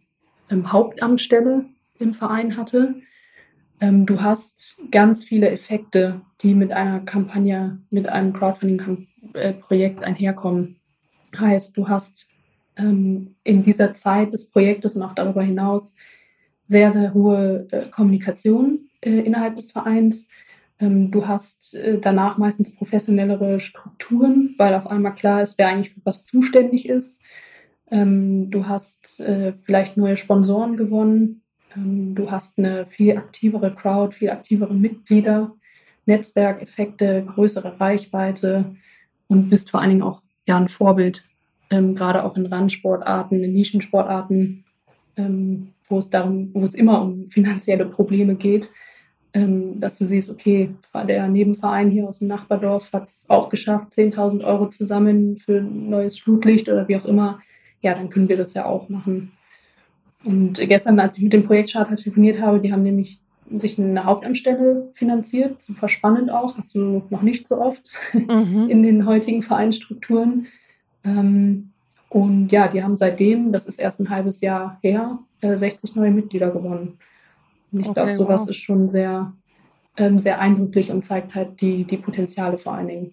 ähm, 0.50 0.72
Hauptamtsstelle 0.72 1.66
im 1.98 2.14
Verein 2.14 2.56
hatte. 2.56 2.96
Ähm, 3.80 4.06
du 4.06 4.20
hast 4.20 4.80
ganz 4.90 5.24
viele 5.24 5.50
Effekte, 5.50 6.20
die 6.42 6.54
mit 6.54 6.72
einer 6.72 7.00
Kampagne, 7.00 7.78
mit 7.90 8.08
einem 8.08 8.32
Crowdfunding-Projekt 8.32 10.04
einherkommen. 10.04 10.76
Heißt, 11.38 11.76
du 11.76 11.88
hast 11.88 12.28
ähm, 12.76 13.34
in 13.44 13.62
dieser 13.62 13.94
Zeit 13.94 14.32
des 14.32 14.50
Projektes 14.50 14.96
und 14.96 15.02
auch 15.02 15.14
darüber 15.14 15.42
hinaus 15.42 15.94
sehr, 16.66 16.92
sehr 16.92 17.14
hohe 17.14 17.66
äh, 17.70 17.86
Kommunikation 17.90 18.88
äh, 19.00 19.20
innerhalb 19.20 19.56
des 19.56 19.72
Vereins. 19.72 20.28
Ähm, 20.80 21.10
du 21.10 21.26
hast 21.26 21.74
äh, 21.74 21.98
danach 21.98 22.38
meistens 22.38 22.74
professionellere 22.74 23.58
Strukturen, 23.58 24.54
weil 24.58 24.74
auf 24.74 24.86
einmal 24.86 25.14
klar 25.14 25.42
ist, 25.42 25.58
wer 25.58 25.68
eigentlich 25.68 25.94
für 25.94 26.00
was 26.04 26.24
zuständig 26.24 26.88
ist. 26.88 27.18
Ähm, 27.90 28.50
du 28.50 28.66
hast 28.66 29.20
äh, 29.20 29.52
vielleicht 29.64 29.96
neue 29.96 30.16
Sponsoren 30.16 30.76
gewonnen. 30.76 31.42
Ähm, 31.76 32.14
du 32.14 32.30
hast 32.30 32.58
eine 32.58 32.86
viel 32.86 33.16
aktivere 33.16 33.74
Crowd, 33.74 34.14
viel 34.14 34.30
aktivere 34.30 34.74
Mitglieder, 34.74 35.54
Netzwerkeffekte, 36.06 37.24
größere 37.24 37.80
Reichweite 37.80 38.76
und 39.26 39.50
bist 39.50 39.70
vor 39.70 39.80
allen 39.80 39.90
Dingen 39.90 40.02
auch 40.02 40.22
ja, 40.46 40.56
ein 40.56 40.68
Vorbild, 40.68 41.24
ähm, 41.70 41.94
gerade 41.94 42.24
auch 42.24 42.36
in 42.36 42.46
Randsportarten, 42.46 43.42
in 43.42 43.52
Nischensportarten, 43.52 44.64
ähm, 45.16 45.68
wo 45.88 45.98
es 45.98 46.10
darum, 46.10 46.50
wo 46.54 46.64
es 46.64 46.74
immer 46.74 47.02
um 47.02 47.30
finanzielle 47.30 47.86
Probleme 47.86 48.34
geht, 48.34 48.70
ähm, 49.34 49.78
dass 49.80 49.98
du 49.98 50.06
siehst, 50.06 50.30
okay, 50.30 50.74
der 51.06 51.28
Nebenverein 51.28 51.90
hier 51.90 52.08
aus 52.08 52.20
dem 52.20 52.28
Nachbardorf 52.28 52.92
hat 52.92 53.08
es 53.08 53.24
auch 53.28 53.50
geschafft, 53.50 53.92
10.000 53.92 54.42
Euro 54.44 54.68
zu 54.68 54.86
sammeln 54.86 55.36
für 55.36 55.58
ein 55.58 55.90
neues 55.90 56.18
Flutlicht 56.18 56.68
oder 56.68 56.88
wie 56.88 56.96
auch 56.96 57.04
immer. 57.04 57.40
Ja, 57.80 57.94
dann 57.94 58.10
können 58.10 58.28
wir 58.28 58.36
das 58.36 58.54
ja 58.54 58.64
auch 58.64 58.88
machen. 58.88 59.32
Und 60.24 60.54
gestern, 60.54 60.98
als 60.98 61.16
ich 61.16 61.24
mit 61.24 61.32
dem 61.32 61.44
Projektcharter 61.44 61.96
telefoniert 61.96 62.40
habe, 62.40 62.60
die 62.60 62.72
haben 62.72 62.82
nämlich 62.82 63.20
sich 63.56 63.78
eine 63.78 64.04
Hauptamtsstelle 64.04 64.90
finanziert. 64.94 65.62
Super 65.62 65.88
spannend 65.88 66.30
auch. 66.30 66.58
Hast 66.58 66.74
du 66.74 67.02
noch 67.08 67.22
nicht 67.22 67.48
so 67.48 67.60
oft 67.60 67.90
mhm. 68.12 68.66
in 68.68 68.82
den 68.82 69.06
heutigen 69.06 69.42
Vereinsstrukturen. 69.42 70.48
Ähm, 71.04 71.70
und 72.08 72.50
ja, 72.52 72.68
die 72.68 72.82
haben 72.82 72.96
seitdem, 72.96 73.52
das 73.52 73.66
ist 73.66 73.78
erst 73.78 74.00
ein 74.00 74.10
halbes 74.10 74.40
Jahr 74.40 74.78
her, 74.82 75.18
60 75.40 75.90
äh, 75.94 75.98
neue 75.98 76.10
Mitglieder 76.10 76.50
gewonnen. 76.50 76.98
Und 77.70 77.80
ich 77.80 77.86
okay, 77.86 77.94
glaube, 77.94 78.16
sowas 78.16 78.42
wow. 78.42 78.50
ist 78.50 78.56
schon 78.56 78.88
sehr, 78.88 79.32
ähm, 79.96 80.18
sehr 80.18 80.40
eindrücklich 80.40 80.90
und 80.90 81.04
zeigt 81.04 81.34
halt 81.34 81.60
die, 81.60 81.84
die 81.84 81.98
Potenziale 81.98 82.58
vor 82.58 82.74
allen 82.74 82.88
Dingen 82.88 83.12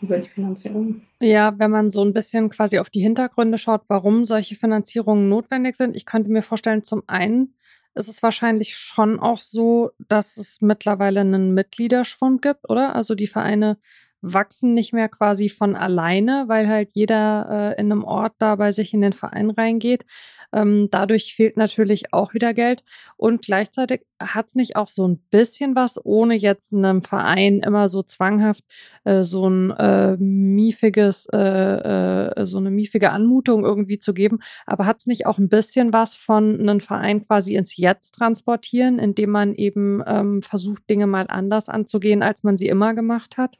über 0.00 0.18
die 0.18 0.28
Finanzierung. 0.28 1.02
Ja, 1.20 1.58
wenn 1.58 1.70
man 1.70 1.90
so 1.90 2.02
ein 2.02 2.12
bisschen 2.12 2.48
quasi 2.50 2.78
auf 2.78 2.90
die 2.90 3.00
Hintergründe 3.00 3.58
schaut, 3.58 3.82
warum 3.88 4.24
solche 4.24 4.54
Finanzierungen 4.54 5.28
notwendig 5.28 5.74
sind. 5.74 5.96
Ich 5.96 6.06
könnte 6.06 6.30
mir 6.30 6.42
vorstellen, 6.42 6.82
zum 6.82 7.02
einen 7.06 7.54
ist 7.94 8.08
es 8.08 8.22
wahrscheinlich 8.22 8.76
schon 8.76 9.18
auch 9.18 9.38
so, 9.38 9.90
dass 10.08 10.36
es 10.36 10.60
mittlerweile 10.60 11.20
einen 11.20 11.52
Mitgliederschwund 11.52 12.42
gibt, 12.42 12.68
oder? 12.70 12.94
Also 12.94 13.14
die 13.14 13.26
Vereine 13.26 13.78
wachsen 14.20 14.74
nicht 14.74 14.92
mehr 14.92 15.08
quasi 15.08 15.48
von 15.48 15.76
alleine, 15.76 16.44
weil 16.48 16.68
halt 16.68 16.90
jeder 16.92 17.74
äh, 17.76 17.80
in 17.80 17.92
einem 17.92 18.04
Ort 18.04 18.34
da 18.38 18.56
bei 18.56 18.72
sich 18.72 18.94
in 18.94 19.00
den 19.00 19.12
Verein 19.12 19.50
reingeht. 19.50 20.04
Ähm, 20.52 20.88
dadurch 20.90 21.34
fehlt 21.34 21.56
natürlich 21.56 22.12
auch 22.12 22.34
wieder 22.34 22.54
Geld. 22.54 22.82
Und 23.16 23.42
gleichzeitig 23.42 24.02
hat 24.20 24.48
es 24.48 24.54
nicht 24.54 24.76
auch 24.76 24.88
so 24.88 25.06
ein 25.06 25.18
bisschen 25.30 25.74
was, 25.74 26.04
ohne 26.04 26.34
jetzt 26.34 26.74
einem 26.74 27.02
Verein 27.02 27.60
immer 27.60 27.88
so 27.88 28.02
zwanghaft 28.02 28.64
äh, 29.04 29.22
so 29.22 29.48
ein 29.48 29.70
äh, 29.70 30.16
miefiges, 30.16 31.28
äh, 31.32 31.38
äh, 31.38 32.46
so 32.46 32.58
eine 32.58 32.70
miefige 32.70 33.10
Anmutung 33.10 33.64
irgendwie 33.64 33.98
zu 33.98 34.14
geben. 34.14 34.38
Aber 34.66 34.86
hat 34.86 34.98
es 35.00 35.06
nicht 35.06 35.26
auch 35.26 35.38
ein 35.38 35.48
bisschen 35.48 35.92
was 35.92 36.14
von 36.14 36.60
einem 36.60 36.80
Verein 36.80 37.24
quasi 37.24 37.56
ins 37.56 37.76
Jetzt 37.76 38.14
transportieren, 38.14 38.98
indem 38.98 39.30
man 39.30 39.54
eben 39.54 40.02
ähm, 40.06 40.42
versucht, 40.42 40.88
Dinge 40.88 41.06
mal 41.06 41.26
anders 41.28 41.68
anzugehen, 41.68 42.22
als 42.22 42.42
man 42.42 42.56
sie 42.56 42.68
immer 42.68 42.94
gemacht 42.94 43.36
hat? 43.36 43.58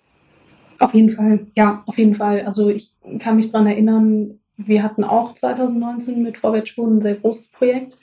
Auf 0.79 0.95
jeden 0.95 1.11
Fall, 1.11 1.47
ja, 1.57 1.83
auf 1.87 1.99
jeden 1.99 2.15
Fall. 2.15 2.43
Also 2.43 2.69
ich 2.69 2.93
kann 3.19 3.37
mich 3.37 3.51
daran 3.51 3.67
erinnern, 3.67 4.39
wir 4.59 4.83
hatten 4.83 5.05
auch 5.05 5.33
2019 5.33 6.23
mit 6.23 6.37
Vorwärtsspuren 6.37 6.99
ein 6.99 7.01
sehr 7.01 7.15
großes 7.15 7.49
Projekt. 7.49 7.97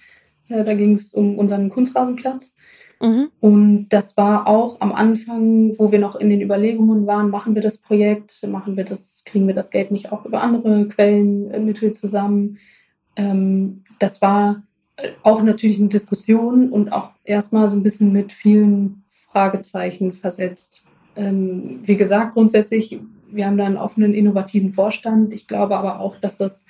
Äh, 0.50 0.64
da 0.64 0.74
ging 0.74 0.94
es 0.94 1.14
um 1.14 1.38
unseren 1.38 1.70
Kunstrasenplatz. 1.70 2.56
Mhm. 3.02 3.30
Und 3.42 3.90
das 3.90 4.16
war 4.16 4.48
auch 4.48 4.80
am 4.80 4.94
Anfang, 4.94 5.78
wo 5.78 5.92
wir 5.92 6.00
noch 6.00 6.16
in 6.16 6.30
den 6.30 6.42
Überlegungen 6.42 7.06
waren, 7.06 7.30
machen 7.30 7.54
wir 7.54 7.62
das 7.62 7.78
Projekt, 7.78 8.42
machen 8.48 8.78
wir 8.78 8.86
das, 8.86 9.24
kriegen 9.26 9.48
wir 9.48 9.54
das 9.54 9.70
Geld 9.70 9.92
nicht 9.92 10.12
auch 10.12 10.26
über 10.26 10.42
andere 10.42 10.88
Quellenmittel 10.88 11.92
zusammen. 11.92 12.58
Ähm, 13.18 13.84
das 14.00 14.22
war 14.22 14.64
auch 15.24 15.42
natürlich 15.42 15.78
eine 15.80 15.90
Diskussion 15.90 16.70
und 16.70 16.94
auch 16.94 17.12
erstmal 17.26 17.70
so 17.70 17.76
ein 17.76 17.84
bisschen 17.84 18.14
mit 18.14 18.32
vielen 18.32 19.04
Fragezeichen 19.10 20.14
versetzt. 20.14 20.86
Ähm, 21.18 21.80
wie 21.84 21.98
gesagt, 21.98 22.34
grundsätzlich, 22.34 23.00
wir 23.36 23.46
haben 23.46 23.58
da 23.58 23.66
einen 23.66 23.78
offenen, 23.78 24.14
innovativen 24.14 24.72
Vorstand. 24.72 25.34
Ich 25.34 25.48
glaube 25.48 25.78
aber 25.78 26.00
auch, 26.00 26.18
dass 26.18 26.38
das 26.38 26.66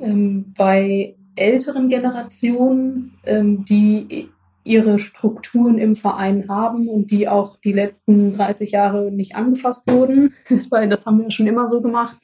ähm, 0.00 0.52
bei 0.56 1.14
älteren 1.36 1.88
Generationen, 1.88 3.18
ähm, 3.24 3.64
die 3.64 4.28
ihre 4.64 4.98
Strukturen 4.98 5.78
im 5.78 5.96
Verein 5.96 6.48
haben 6.48 6.88
und 6.88 7.10
die 7.10 7.28
auch 7.28 7.56
die 7.56 7.72
letzten 7.72 8.34
30 8.34 8.70
Jahre 8.70 9.10
nicht 9.10 9.34
angefasst 9.34 9.86
wurden, 9.86 10.34
weil 10.70 10.88
das 10.88 11.06
haben 11.06 11.20
wir 11.20 11.30
schon 11.30 11.46
immer 11.46 11.68
so 11.68 11.80
gemacht, 11.80 12.16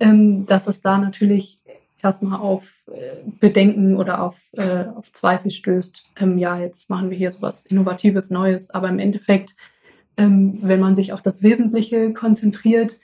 ähm, 0.00 0.44
dass 0.46 0.66
es 0.66 0.82
da 0.82 0.98
natürlich 0.98 1.60
erstmal 2.02 2.40
auf 2.40 2.76
äh, 2.88 3.20
Bedenken 3.40 3.96
oder 3.96 4.22
auf, 4.22 4.40
äh, 4.52 4.84
auf 4.94 5.12
Zweifel 5.12 5.50
stößt. 5.50 6.04
Ähm, 6.20 6.36
ja, 6.36 6.58
jetzt 6.58 6.90
machen 6.90 7.10
wir 7.10 7.16
hier 7.16 7.32
so 7.32 7.40
was 7.40 7.64
Innovatives, 7.64 8.30
Neues, 8.30 8.70
aber 8.70 8.88
im 8.88 8.98
Endeffekt 8.98 9.54
ähm, 10.16 10.58
wenn 10.62 10.80
man 10.80 10.96
sich 10.96 11.12
auf 11.12 11.22
das 11.22 11.42
Wesentliche 11.42 12.12
konzentriert. 12.12 12.98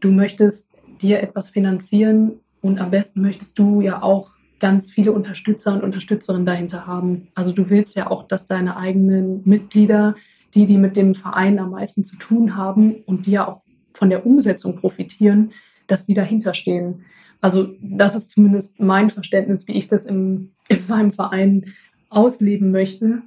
Du 0.00 0.10
möchtest 0.10 0.68
dir 1.00 1.22
etwas 1.22 1.50
finanzieren 1.50 2.40
und 2.60 2.80
am 2.80 2.90
besten 2.90 3.20
möchtest 3.20 3.58
du 3.58 3.80
ja 3.80 4.02
auch 4.02 4.30
ganz 4.60 4.90
viele 4.90 5.12
Unterstützer 5.12 5.74
und 5.74 5.82
Unterstützerinnen 5.82 6.46
dahinter 6.46 6.86
haben. 6.86 7.28
Also 7.34 7.52
du 7.52 7.68
willst 7.68 7.96
ja 7.96 8.10
auch, 8.10 8.26
dass 8.26 8.46
deine 8.46 8.76
eigenen 8.76 9.42
Mitglieder, 9.44 10.14
die, 10.54 10.66
die 10.66 10.78
mit 10.78 10.96
dem 10.96 11.14
Verein 11.14 11.58
am 11.58 11.72
meisten 11.72 12.04
zu 12.04 12.16
tun 12.16 12.56
haben 12.56 13.02
und 13.06 13.26
die 13.26 13.32
ja 13.32 13.48
auch 13.48 13.62
von 13.92 14.10
der 14.10 14.24
Umsetzung 14.24 14.76
profitieren, 14.76 15.52
dass 15.86 16.06
die 16.06 16.14
dahinter 16.14 16.54
stehen. 16.54 17.04
Also 17.40 17.74
das 17.80 18.16
ist 18.16 18.30
zumindest 18.30 18.80
mein 18.80 19.10
Verständnis, 19.10 19.68
wie 19.68 19.72
ich 19.72 19.88
das 19.88 20.06
im, 20.06 20.52
in 20.68 20.78
meinem 20.88 21.12
Verein 21.12 21.66
ausleben 22.08 22.70
möchte, 22.70 23.22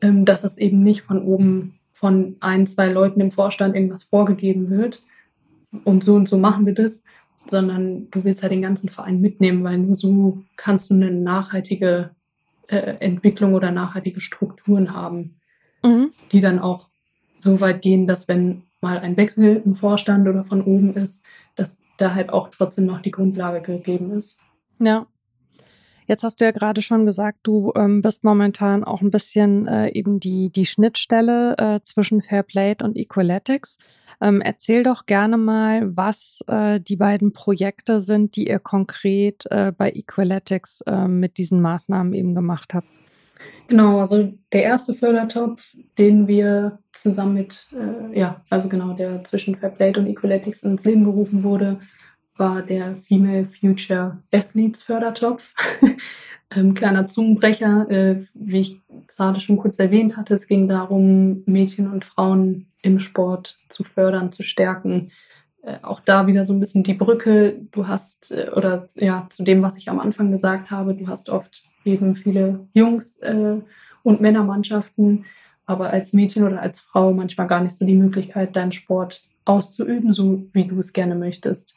ähm, 0.00 0.24
dass 0.24 0.44
es 0.44 0.58
eben 0.58 0.82
nicht 0.82 1.02
von 1.02 1.22
oben 1.22 1.78
von 2.00 2.36
ein, 2.40 2.66
zwei 2.66 2.86
Leuten 2.86 3.20
im 3.20 3.30
Vorstand 3.30 3.74
irgendwas 3.74 4.04
vorgegeben 4.04 4.70
wird 4.70 5.02
und 5.84 6.02
so 6.02 6.14
und 6.14 6.30
so 6.30 6.38
machen 6.38 6.64
wir 6.64 6.72
das, 6.72 7.04
sondern 7.50 8.10
du 8.10 8.24
willst 8.24 8.40
halt 8.42 8.52
den 8.52 8.62
ganzen 8.62 8.88
Verein 8.88 9.20
mitnehmen, 9.20 9.62
weil 9.64 9.76
nur 9.76 9.94
so 9.94 10.38
kannst 10.56 10.88
du 10.88 10.94
eine 10.94 11.10
nachhaltige 11.10 12.10
äh, 12.68 12.96
Entwicklung 13.00 13.52
oder 13.52 13.70
nachhaltige 13.70 14.22
Strukturen 14.22 14.94
haben, 14.94 15.36
mhm. 15.84 16.12
die 16.32 16.40
dann 16.40 16.58
auch 16.58 16.88
so 17.38 17.60
weit 17.60 17.82
gehen, 17.82 18.06
dass 18.06 18.28
wenn 18.28 18.62
mal 18.80 18.98
ein 18.98 19.18
Wechsel 19.18 19.60
im 19.62 19.74
Vorstand 19.74 20.26
oder 20.26 20.42
von 20.42 20.62
oben 20.62 20.94
ist, 20.94 21.22
dass 21.54 21.76
da 21.98 22.14
halt 22.14 22.30
auch 22.30 22.48
trotzdem 22.48 22.86
noch 22.86 23.02
die 23.02 23.10
Grundlage 23.10 23.60
gegeben 23.60 24.12
ist. 24.12 24.38
Ja, 24.78 25.06
Jetzt 26.10 26.24
hast 26.24 26.40
du 26.40 26.44
ja 26.44 26.50
gerade 26.50 26.82
schon 26.82 27.06
gesagt, 27.06 27.38
du 27.44 27.72
ähm, 27.76 28.02
bist 28.02 28.24
momentan 28.24 28.82
auch 28.82 29.00
ein 29.00 29.12
bisschen 29.12 29.68
äh, 29.68 29.90
eben 29.90 30.18
die, 30.18 30.50
die 30.50 30.66
Schnittstelle 30.66 31.54
äh, 31.56 31.80
zwischen 31.82 32.20
Fairplay 32.20 32.74
und 32.82 32.96
Equaletics. 32.96 33.78
Ähm, 34.20 34.40
erzähl 34.40 34.82
doch 34.82 35.06
gerne 35.06 35.36
mal, 35.36 35.96
was 35.96 36.40
äh, 36.48 36.80
die 36.80 36.96
beiden 36.96 37.32
Projekte 37.32 38.00
sind, 38.00 38.34
die 38.34 38.48
ihr 38.48 38.58
konkret 38.58 39.44
äh, 39.52 39.70
bei 39.70 39.92
Equaletics 39.92 40.80
äh, 40.80 41.06
mit 41.06 41.38
diesen 41.38 41.60
Maßnahmen 41.60 42.12
eben 42.12 42.34
gemacht 42.34 42.74
habt. 42.74 42.88
Genau, 43.68 44.00
also 44.00 44.32
der 44.52 44.64
erste 44.64 44.94
Fördertopf, 44.94 45.76
den 45.96 46.26
wir 46.26 46.80
zusammen 46.92 47.34
mit, 47.34 47.68
äh, 47.72 48.18
ja, 48.18 48.42
also 48.50 48.68
genau, 48.68 48.94
der 48.94 49.22
zwischen 49.22 49.54
Fairplay 49.54 49.96
und 49.96 50.08
Equaletics 50.08 50.64
ins 50.64 50.84
Leben 50.84 51.04
gerufen 51.04 51.44
wurde, 51.44 51.78
war 52.40 52.62
der 52.62 52.96
Female 53.06 53.44
Future 53.44 54.18
Athletes 54.32 54.82
Fördertopf. 54.82 55.54
ähm, 56.56 56.74
kleiner 56.74 57.06
Zungenbrecher, 57.06 57.88
äh, 57.90 58.24
wie 58.34 58.60
ich 58.60 58.80
gerade 59.14 59.40
schon 59.40 59.58
kurz 59.58 59.78
erwähnt 59.78 60.16
hatte, 60.16 60.34
es 60.34 60.48
ging 60.48 60.66
darum, 60.66 61.42
Mädchen 61.46 61.92
und 61.92 62.04
Frauen 62.04 62.66
im 62.82 62.98
Sport 62.98 63.58
zu 63.68 63.84
fördern, 63.84 64.32
zu 64.32 64.42
stärken. 64.42 65.12
Äh, 65.62 65.76
auch 65.82 66.00
da 66.00 66.26
wieder 66.26 66.46
so 66.46 66.54
ein 66.54 66.60
bisschen 66.60 66.82
die 66.82 66.94
Brücke. 66.94 67.60
Du 67.70 67.86
hast, 67.86 68.32
äh, 68.32 68.50
oder 68.56 68.86
ja, 68.94 69.26
zu 69.28 69.44
dem, 69.44 69.62
was 69.62 69.76
ich 69.76 69.90
am 69.90 70.00
Anfang 70.00 70.32
gesagt 70.32 70.70
habe, 70.70 70.94
du 70.94 71.06
hast 71.08 71.28
oft 71.28 71.64
eben 71.84 72.14
viele 72.14 72.66
Jungs 72.72 73.18
äh, 73.18 73.58
und 74.02 74.20
Männermannschaften, 74.22 75.26
aber 75.66 75.90
als 75.90 76.14
Mädchen 76.14 76.44
oder 76.44 76.62
als 76.62 76.80
Frau 76.80 77.12
manchmal 77.12 77.46
gar 77.46 77.62
nicht 77.62 77.76
so 77.76 77.84
die 77.84 77.94
Möglichkeit, 77.94 78.56
deinen 78.56 78.72
Sport 78.72 79.22
auszuüben, 79.44 80.14
so 80.14 80.46
wie 80.52 80.64
du 80.64 80.78
es 80.78 80.94
gerne 80.94 81.14
möchtest. 81.14 81.76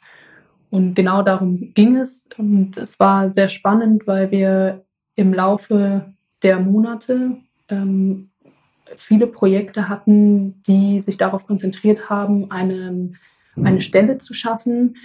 Und 0.74 0.94
genau 0.94 1.22
darum 1.22 1.54
ging 1.74 1.94
es. 1.94 2.28
Und 2.36 2.76
es 2.76 2.98
war 2.98 3.28
sehr 3.28 3.48
spannend, 3.48 4.08
weil 4.08 4.32
wir 4.32 4.84
im 5.14 5.32
Laufe 5.32 6.12
der 6.42 6.58
Monate 6.58 7.36
ähm, 7.68 8.30
viele 8.96 9.28
Projekte 9.28 9.88
hatten, 9.88 10.64
die 10.64 11.00
sich 11.00 11.16
darauf 11.16 11.46
konzentriert 11.46 12.10
haben, 12.10 12.50
eine, 12.50 13.12
eine 13.54 13.80
Stelle 13.82 14.18
zu 14.18 14.34
schaffen, 14.34 14.96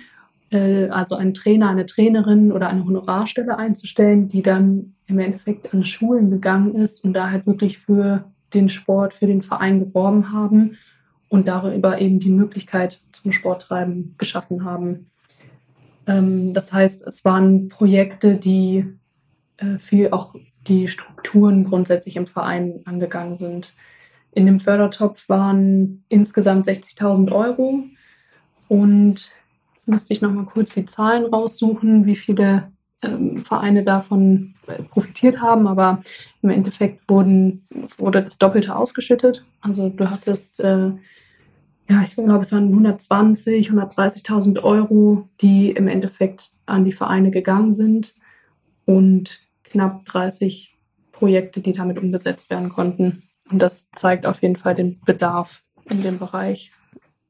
äh, 0.49 0.87
also 0.87 1.13
einen 1.13 1.35
Trainer, 1.35 1.69
eine 1.69 1.85
Trainerin 1.85 2.51
oder 2.51 2.67
eine 2.69 2.83
Honorarstelle 2.83 3.55
einzustellen, 3.59 4.27
die 4.27 4.41
dann 4.41 4.95
im 5.05 5.19
Endeffekt 5.19 5.71
an 5.71 5.83
Schulen 5.83 6.31
gegangen 6.31 6.73
ist 6.73 7.03
und 7.03 7.13
da 7.13 7.29
halt 7.29 7.45
wirklich 7.45 7.77
für 7.77 8.23
den 8.55 8.69
Sport, 8.69 9.13
für 9.13 9.27
den 9.27 9.43
Verein 9.43 9.79
geworben 9.79 10.33
haben 10.33 10.79
und 11.27 11.47
darüber 11.47 12.01
eben 12.01 12.19
die 12.19 12.31
Möglichkeit 12.31 13.03
zum 13.11 13.33
Sporttreiben 13.33 14.15
geschaffen 14.17 14.65
haben. 14.65 15.05
Ähm, 16.09 16.53
das 16.53 16.73
heißt, 16.73 17.03
es 17.03 17.23
waren 17.23 17.69
Projekte, 17.69 18.35
die 18.35 18.85
äh, 19.57 19.77
viel 19.77 20.09
auch 20.11 20.33
die 20.67 20.87
Strukturen 20.87 21.63
grundsätzlich 21.63 22.15
im 22.15 22.25
Verein 22.27 22.81
angegangen 22.85 23.37
sind. 23.37 23.75
In 24.31 24.45
dem 24.45 24.59
Fördertopf 24.59 25.29
waren 25.29 26.03
insgesamt 26.09 26.67
60.000 26.67 27.31
Euro 27.31 27.83
und 28.67 29.31
jetzt 29.75 29.87
müsste 29.87 30.13
ich 30.13 30.21
noch 30.21 30.31
mal 30.31 30.45
kurz 30.45 30.73
die 30.73 30.85
Zahlen 30.85 31.25
raussuchen, 31.25 32.05
wie 32.05 32.15
viele 32.15 32.71
ähm, 33.01 33.43
Vereine 33.45 33.83
davon 33.83 34.55
äh, 34.67 34.83
profitiert 34.83 35.41
haben, 35.41 35.67
aber 35.67 36.01
im 36.41 36.49
Endeffekt 36.49 37.09
wurden, 37.09 37.65
wurde 37.97 38.23
das 38.23 38.37
Doppelte 38.37 38.75
ausgeschüttet. 38.75 39.45
Also 39.61 39.89
du 39.89 40.09
hattest 40.09 40.59
äh, 40.59 40.91
ja, 41.89 42.03
ich 42.03 42.13
glaube, 42.13 42.41
es 42.41 42.51
waren 42.51 42.67
120, 42.67 43.71
130.000 43.71 44.61
Euro, 44.61 45.27
die 45.41 45.71
im 45.71 45.87
Endeffekt 45.87 46.51
an 46.67 46.85
die 46.85 46.91
Vereine 46.91 47.31
gegangen 47.31 47.73
sind 47.73 48.15
und 48.85 49.41
knapp 49.63 50.05
30 50.05 50.77
Projekte, 51.11 51.61
die 51.61 51.73
damit 51.73 51.97
umgesetzt 51.97 52.51
werden 52.51 52.69
konnten. 52.69 53.23
Und 53.49 53.59
das 53.59 53.89
zeigt 53.95 54.27
auf 54.27 54.43
jeden 54.43 54.55
Fall 54.55 54.75
den 54.75 54.99
Bedarf 55.03 55.63
in 55.89 56.03
dem 56.03 56.19
Bereich. 56.19 56.71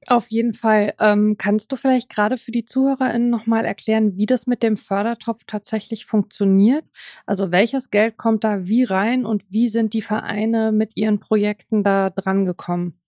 Auf 0.07 0.27
jeden 0.27 0.53
Fall. 0.53 0.93
Ähm, 0.99 1.35
kannst 1.37 1.71
du 1.71 1.77
vielleicht 1.77 2.09
gerade 2.09 2.37
für 2.37 2.51
die 2.51 2.65
ZuhörerInnen 2.65 3.29
nochmal 3.29 3.63
erklären, 3.63 4.17
wie 4.17 4.25
das 4.25 4.45
mit 4.45 4.61
dem 4.61 4.75
Fördertopf 4.75 5.43
tatsächlich 5.47 6.05
funktioniert? 6.05 6.83
Also 7.25 7.51
welches 7.51 7.91
Geld 7.91 8.17
kommt 8.17 8.43
da 8.43 8.67
wie 8.67 8.83
rein 8.83 9.25
und 9.25 9.45
wie 9.49 9.69
sind 9.69 9.93
die 9.93 10.01
Vereine 10.01 10.73
mit 10.73 10.97
ihren 10.97 11.19
Projekten 11.19 11.83
da 11.83 12.09
dran 12.09 12.45
gekommen? 12.45 12.99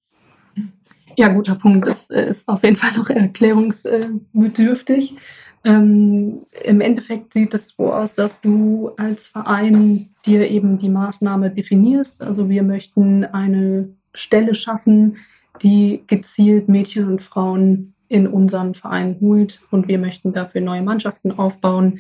Ja, 1.18 1.30
guter 1.30 1.56
Punkt. 1.56 1.88
Das 1.88 2.10
äh, 2.10 2.30
ist 2.30 2.48
auf 2.48 2.64
jeden 2.64 2.76
Fall 2.76 2.98
noch 2.98 3.10
erklärungsbedürftig. 3.10 5.16
Ähm, 5.64 6.42
Im 6.64 6.82
Endeffekt 6.82 7.34
sieht 7.34 7.54
es 7.54 7.70
so 7.70 7.94
aus, 7.94 8.16
dass 8.16 8.42
du 8.42 8.92
als 8.98 9.28
Verein 9.28 10.10
dir 10.26 10.50
eben 10.50 10.78
die 10.78 10.90
Maßnahme 10.90 11.52
definierst. 11.52 12.24
Also 12.24 12.50
wir 12.50 12.64
möchten 12.64 13.26
eine 13.26 13.90
Stelle 14.14 14.56
schaffen, 14.56 15.18
die 15.62 16.04
gezielt 16.08 16.68
Mädchen 16.68 17.08
und 17.08 17.22
Frauen 17.22 17.94
in 18.08 18.28
unseren 18.28 18.74
Verein 18.74 19.18
holt 19.22 19.62
und 19.70 19.88
wir 19.88 20.00
möchten 20.00 20.34
dafür 20.34 20.62
neue 20.62 20.82
Mannschaften 20.82 21.32
aufbauen, 21.32 22.00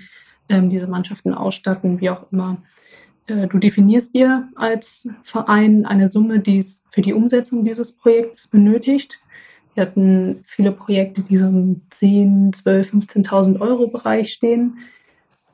ähm, 0.50 0.70
diese 0.70 0.88
Mannschaften 0.88 1.34
ausstatten, 1.34 2.02
wie 2.02 2.10
auch 2.10 2.32
immer. 2.32 2.58
Äh, 3.28 3.48
du 3.48 3.58
definierst 3.58 4.16
dir 4.16 4.50
als 4.56 5.08
Verein 5.24 5.86
eine 5.86 6.10
Summe, 6.10 6.40
die 6.40 6.60
es 6.60 6.84
für 6.90 7.02
die 7.02 7.14
Umsetzung 7.14 7.66
dieses 7.66 7.92
Projektes 7.92 8.48
benötigt. 8.48 9.20
Wir 9.74 9.84
hatten 9.84 10.44
viele 10.46 10.72
Projekte, 10.72 11.22
die 11.22 11.38
so 11.38 11.48
im 11.48 11.82
10, 11.90 12.54
12, 12.54 12.94
15.000 12.94 13.62
Euro 13.62 13.88
Bereich 13.88 14.34
stehen. 14.34 14.80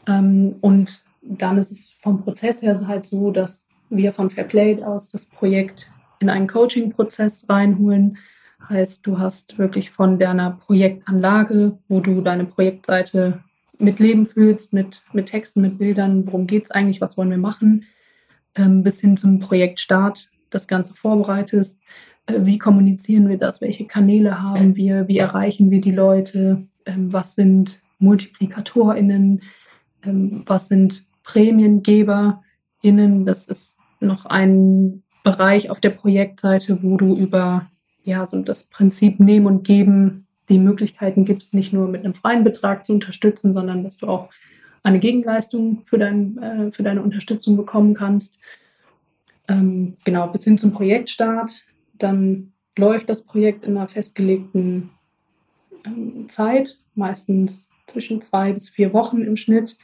Ähm, 0.08 0.56
und 0.62 1.04
dann 1.22 1.58
ist 1.58 1.72
es 1.72 1.92
vom 2.00 2.24
Prozess 2.24 2.62
her 2.62 2.80
halt 2.88 3.06
so, 3.06 3.32
dass 3.32 3.68
wir 3.90 4.12
von 4.12 4.30
Fairplay 4.30 4.84
aus 4.84 5.10
das 5.10 5.26
Projekt 5.26 5.92
in 6.20 6.30
einen 6.30 6.48
Coaching-Prozess 6.48 7.46
reinholen. 7.48 8.18
Heißt, 8.70 9.06
du 9.06 9.20
hast 9.20 9.58
wirklich 9.58 9.92
von 9.92 10.18
deiner 10.18 10.52
Projektanlage, 10.52 11.78
wo 11.88 12.00
du 12.00 12.22
deine 12.22 12.46
Projektseite 12.46 13.44
mit 13.80 14.00
Leben 14.00 14.26
fühlst, 14.26 14.74
mit, 14.74 15.04
mit 15.14 15.28
Texten, 15.28 15.62
mit 15.62 15.78
Bildern, 15.78 16.26
worum 16.26 16.48
geht 16.48 16.66
es 16.66 16.72
eigentlich, 16.72 17.02
was 17.02 17.18
wollen 17.18 17.30
wir 17.30 17.38
machen, 17.38 17.86
ähm, 18.56 18.84
bis 18.84 19.00
hin 19.00 19.18
zum 19.18 19.40
Projektstart 19.40 20.30
das 20.50 20.68
Ganze 20.68 20.94
vorbereitest. 20.94 21.80
Äh, 22.26 22.40
wie 22.42 22.58
kommunizieren 22.58 23.30
wir 23.30 23.38
das? 23.38 23.62
Welche 23.62 23.86
Kanäle 23.86 24.42
haben 24.42 24.76
wir? 24.76 25.08
Wie 25.08 25.18
erreichen 25.18 25.72
wir 25.72 25.82
die 25.82 25.92
Leute? 25.92 26.68
Ähm, 26.86 27.14
was 27.14 27.36
sind 27.36 27.82
MultiplikatorInnen? 28.00 29.42
Ähm, 30.04 30.44
was 30.46 30.68
sind 30.68 31.06
PrämiengeberInnen? 31.24 33.26
Das 33.26 33.48
ist 33.48 33.78
noch 34.00 34.26
ein 34.26 35.04
Bereich 35.24 35.70
auf 35.70 35.82
der 35.82 35.90
Projektseite, 35.90 36.82
wo 36.84 36.98
du 36.98 37.16
über 37.16 37.68
ja, 38.04 38.26
so 38.26 38.42
das 38.42 38.64
Prinzip 38.64 39.20
Nehmen 39.20 39.48
und 39.48 39.66
Geben 39.66 40.27
die 40.50 40.60
Möglichkeiten 40.60 41.26
gibst, 41.26 41.54
nicht 41.54 41.74
nur 41.74 41.88
mit 41.88 42.04
einem 42.04 42.14
freien 42.14 42.44
Betrag 42.44 42.86
zu 42.86 42.94
unterstützen, 42.94 43.54
sondern 43.54 43.84
dass 43.84 43.98
du 43.98 44.08
auch 44.08 44.30
eine 44.84 45.00
Gegenleistung 45.00 45.82
für, 45.86 45.98
dein, 45.98 46.38
äh, 46.38 46.72
für 46.72 46.84
deine 46.84 47.02
Unterstützung 47.02 47.58
bekommen 47.58 47.94
kannst. 47.94 48.40
Ähm, 49.48 49.98
genau, 50.06 50.28
bis 50.28 50.44
hin 50.44 50.58
zum 50.58 50.74
Projektstart. 50.74 51.66
Dann 51.94 52.54
läuft 52.78 53.10
das 53.10 53.24
Projekt 53.24 53.66
in 53.66 53.78
einer 53.78 53.88
festgelegten 53.88 54.92
ähm, 55.86 56.30
Zeit, 56.30 56.78
meistens 56.96 57.70
zwischen 57.88 58.22
zwei 58.22 58.54
bis 58.54 58.70
vier 58.70 58.94
Wochen 58.94 59.22
im 59.22 59.36
Schnitt, 59.36 59.78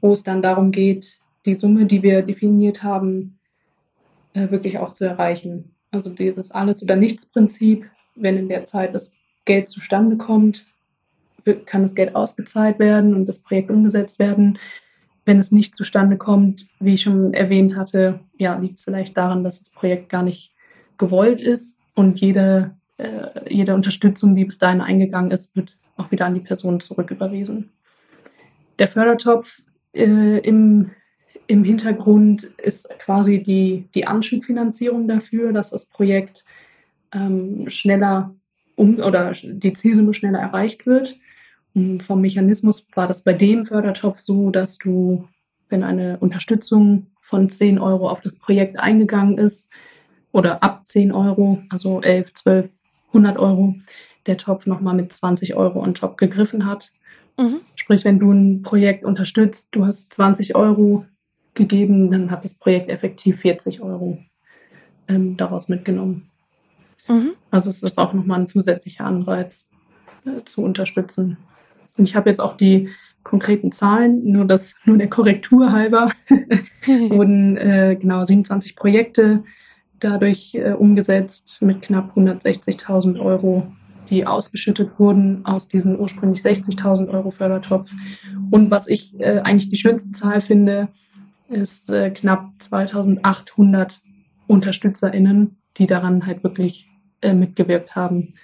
wo 0.00 0.12
es 0.12 0.22
dann 0.22 0.42
darum 0.42 0.72
geht, 0.72 1.20
die 1.46 1.54
Summe, 1.54 1.86
die 1.86 2.02
wir 2.02 2.22
definiert 2.22 2.82
haben, 2.82 3.38
äh, 4.34 4.50
wirklich 4.50 4.78
auch 4.78 4.92
zu 4.92 5.04
erreichen. 5.04 5.74
Also 5.90 6.14
dieses 6.14 6.50
Alles- 6.50 6.82
oder 6.82 6.96
Nichts-Prinzip, 6.96 7.84
wenn 8.14 8.36
in 8.36 8.48
der 8.48 8.64
Zeit 8.64 8.94
das 8.94 9.12
Geld 9.44 9.68
zustande 9.68 10.16
kommt, 10.16 10.66
kann 11.66 11.82
das 11.82 11.94
Geld 11.94 12.14
ausgezahlt 12.14 12.78
werden 12.78 13.14
und 13.14 13.26
das 13.26 13.40
Projekt 13.40 13.70
umgesetzt 13.70 14.18
werden. 14.18 14.58
Wenn 15.24 15.38
es 15.38 15.52
nicht 15.52 15.74
zustande 15.74 16.16
kommt, 16.16 16.66
wie 16.80 16.94
ich 16.94 17.02
schon 17.02 17.32
erwähnt 17.34 17.76
hatte, 17.76 18.20
ja, 18.38 18.56
liegt 18.58 18.78
es 18.78 18.84
vielleicht 18.84 19.16
daran, 19.16 19.44
dass 19.44 19.60
das 19.60 19.70
Projekt 19.70 20.08
gar 20.08 20.22
nicht 20.22 20.52
gewollt 20.98 21.40
ist 21.40 21.78
und 21.94 22.20
jede, 22.20 22.76
äh, 22.96 23.52
jede 23.52 23.74
Unterstützung, 23.74 24.34
die 24.34 24.44
bis 24.44 24.58
dahin 24.58 24.80
eingegangen 24.80 25.30
ist, 25.30 25.54
wird 25.56 25.76
auch 25.96 26.10
wieder 26.10 26.26
an 26.26 26.34
die 26.34 26.40
Person 26.40 26.80
zurücküberwiesen. 26.80 27.70
Der 28.78 28.88
Fördertopf 28.88 29.62
äh, 29.94 30.38
im, 30.38 30.90
im 31.46 31.64
Hintergrund 31.64 32.44
ist 32.44 32.88
quasi 32.98 33.42
die, 33.42 33.88
die 33.94 34.06
Anschubfinanzierung 34.06 35.06
dafür, 35.06 35.52
dass 35.52 35.70
das 35.70 35.84
Projekt 35.84 36.44
ähm, 37.12 37.68
schneller 37.68 38.34
um, 38.76 38.98
oder 38.98 39.32
die 39.32 39.72
Zielsumme 39.72 40.14
schneller 40.14 40.40
erreicht 40.40 40.86
wird. 40.86 41.16
Und 41.74 42.02
vom 42.02 42.20
Mechanismus 42.20 42.86
war 42.94 43.08
das 43.08 43.22
bei 43.22 43.32
dem 43.32 43.64
Fördertopf 43.64 44.20
so, 44.20 44.50
dass 44.50 44.78
du, 44.78 45.28
wenn 45.68 45.82
eine 45.82 46.18
Unterstützung 46.18 47.06
von 47.20 47.48
10 47.48 47.78
Euro 47.78 48.10
auf 48.10 48.20
das 48.20 48.36
Projekt 48.36 48.78
eingegangen 48.78 49.38
ist, 49.38 49.68
oder 50.32 50.62
ab 50.62 50.86
10 50.86 51.12
Euro, 51.12 51.62
also 51.68 52.00
11, 52.00 52.32
12, 52.34 52.70
100 53.08 53.38
Euro, 53.38 53.74
der 54.26 54.38
Topf 54.38 54.66
nochmal 54.66 54.94
mit 54.94 55.12
20 55.12 55.54
Euro 55.54 55.82
on 55.82 55.94
top 55.94 56.16
gegriffen 56.16 56.66
hat. 56.66 56.90
Mhm. 57.38 57.60
Sprich, 57.76 58.04
wenn 58.04 58.18
du 58.18 58.32
ein 58.32 58.62
Projekt 58.62 59.04
unterstützt, 59.04 59.68
du 59.72 59.86
hast 59.86 60.12
20 60.14 60.54
Euro 60.54 61.04
gegeben, 61.54 62.10
dann 62.10 62.30
hat 62.30 62.44
das 62.44 62.54
Projekt 62.54 62.88
effektiv 62.90 63.40
40 63.40 63.82
Euro 63.82 64.18
ähm, 65.08 65.36
daraus 65.36 65.68
mitgenommen. 65.68 66.30
Mhm. 67.12 67.32
Also 67.50 67.70
es 67.70 67.82
ist 67.82 67.98
auch 67.98 68.12
nochmal 68.12 68.40
ein 68.40 68.46
zusätzlicher 68.46 69.04
Anreiz 69.04 69.68
äh, 70.24 70.44
zu 70.44 70.62
unterstützen. 70.62 71.36
Und 71.96 72.08
ich 72.08 72.16
habe 72.16 72.30
jetzt 72.30 72.40
auch 72.40 72.56
die 72.56 72.88
konkreten 73.22 73.70
Zahlen, 73.70 74.24
nur 74.24 74.44
das, 74.46 74.74
nur 74.84 74.98
der 74.98 75.08
Korrektur 75.08 75.72
halber, 75.72 76.10
wurden 76.86 77.56
äh, 77.56 77.96
genau 78.00 78.24
27 78.24 78.74
Projekte 78.74 79.44
dadurch 80.00 80.54
äh, 80.54 80.72
umgesetzt 80.72 81.62
mit 81.62 81.82
knapp 81.82 82.16
160.000 82.16 83.20
Euro, 83.20 83.72
die 84.10 84.26
ausgeschüttet 84.26 84.98
wurden 84.98 85.44
aus 85.44 85.68
diesem 85.68 85.96
ursprünglich 85.96 86.40
60.000 86.40 87.08
Euro 87.10 87.30
Fördertopf. 87.30 87.90
Und 88.50 88.70
was 88.70 88.88
ich 88.88 89.18
äh, 89.20 89.40
eigentlich 89.40 89.68
die 89.68 89.76
schönste 89.76 90.12
Zahl 90.12 90.40
finde, 90.40 90.88
ist 91.48 91.90
äh, 91.90 92.10
knapp 92.10 92.50
2.800 92.60 94.00
UnterstützerInnen, 94.48 95.58
die 95.76 95.86
daran 95.86 96.26
halt 96.26 96.42
wirklich 96.42 96.88
mitgewirkt 97.34 97.96
haben 97.96 98.34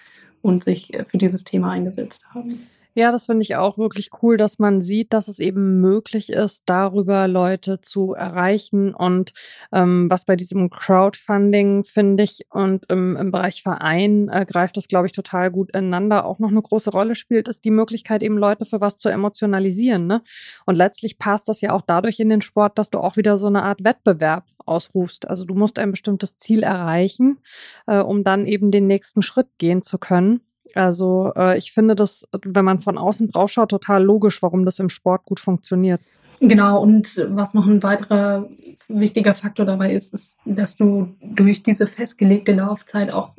und 0.42 0.64
sich 0.64 0.94
äh, 0.94 1.04
für 1.04 1.18
dieses 1.18 1.44
Thema 1.44 1.72
eingesetzt 1.72 2.26
haben. 2.34 2.66
Ja, 2.98 3.12
das 3.12 3.26
finde 3.26 3.42
ich 3.42 3.54
auch 3.54 3.78
wirklich 3.78 4.10
cool, 4.24 4.36
dass 4.36 4.58
man 4.58 4.82
sieht, 4.82 5.12
dass 5.12 5.28
es 5.28 5.38
eben 5.38 5.80
möglich 5.80 6.30
ist, 6.30 6.64
darüber 6.66 7.28
Leute 7.28 7.80
zu 7.80 8.14
erreichen. 8.14 8.92
Und 8.92 9.32
ähm, 9.70 10.10
was 10.10 10.24
bei 10.24 10.34
diesem 10.34 10.68
Crowdfunding, 10.68 11.84
finde 11.84 12.24
ich, 12.24 12.40
und 12.50 12.90
im, 12.90 13.14
im 13.14 13.30
Bereich 13.30 13.62
Verein 13.62 14.28
äh, 14.28 14.44
greift 14.44 14.76
das, 14.76 14.88
glaube 14.88 15.06
ich, 15.06 15.12
total 15.12 15.52
gut 15.52 15.70
ineinander, 15.76 16.26
auch 16.26 16.40
noch 16.40 16.50
eine 16.50 16.60
große 16.60 16.90
Rolle 16.90 17.14
spielt, 17.14 17.46
ist 17.46 17.64
die 17.64 17.70
Möglichkeit, 17.70 18.24
eben 18.24 18.36
Leute 18.36 18.64
für 18.64 18.80
was 18.80 18.96
zu 18.96 19.08
emotionalisieren. 19.08 20.08
Ne? 20.08 20.20
Und 20.66 20.74
letztlich 20.74 21.18
passt 21.18 21.48
das 21.48 21.60
ja 21.60 21.74
auch 21.74 21.82
dadurch 21.86 22.18
in 22.18 22.30
den 22.30 22.42
Sport, 22.42 22.78
dass 22.78 22.90
du 22.90 22.98
auch 22.98 23.16
wieder 23.16 23.36
so 23.36 23.46
eine 23.46 23.62
Art 23.62 23.84
Wettbewerb 23.84 24.44
ausrufst. 24.66 25.28
Also 25.28 25.44
du 25.44 25.54
musst 25.54 25.78
ein 25.78 25.92
bestimmtes 25.92 26.36
Ziel 26.36 26.64
erreichen, 26.64 27.38
äh, 27.86 28.00
um 28.00 28.24
dann 28.24 28.44
eben 28.44 28.72
den 28.72 28.88
nächsten 28.88 29.22
Schritt 29.22 29.46
gehen 29.58 29.82
zu 29.82 29.98
können. 29.98 30.40
Also 30.74 31.32
äh, 31.36 31.58
ich 31.58 31.72
finde 31.72 31.94
das, 31.94 32.26
wenn 32.44 32.64
man 32.64 32.78
von 32.78 32.98
außen 32.98 33.30
drauf 33.30 33.50
schaut, 33.50 33.70
total 33.70 34.04
logisch, 34.04 34.42
warum 34.42 34.64
das 34.64 34.78
im 34.78 34.90
Sport 34.90 35.24
gut 35.24 35.40
funktioniert. 35.40 36.00
Genau, 36.40 36.80
und 36.82 37.26
was 37.30 37.54
noch 37.54 37.66
ein 37.66 37.82
weiterer 37.82 38.48
wichtiger 38.86 39.34
Faktor 39.34 39.66
dabei 39.66 39.92
ist, 39.92 40.14
ist, 40.14 40.36
dass 40.44 40.76
du 40.76 41.14
durch 41.20 41.62
diese 41.62 41.86
festgelegte 41.86 42.52
Laufzeit 42.52 43.12
auch 43.12 43.32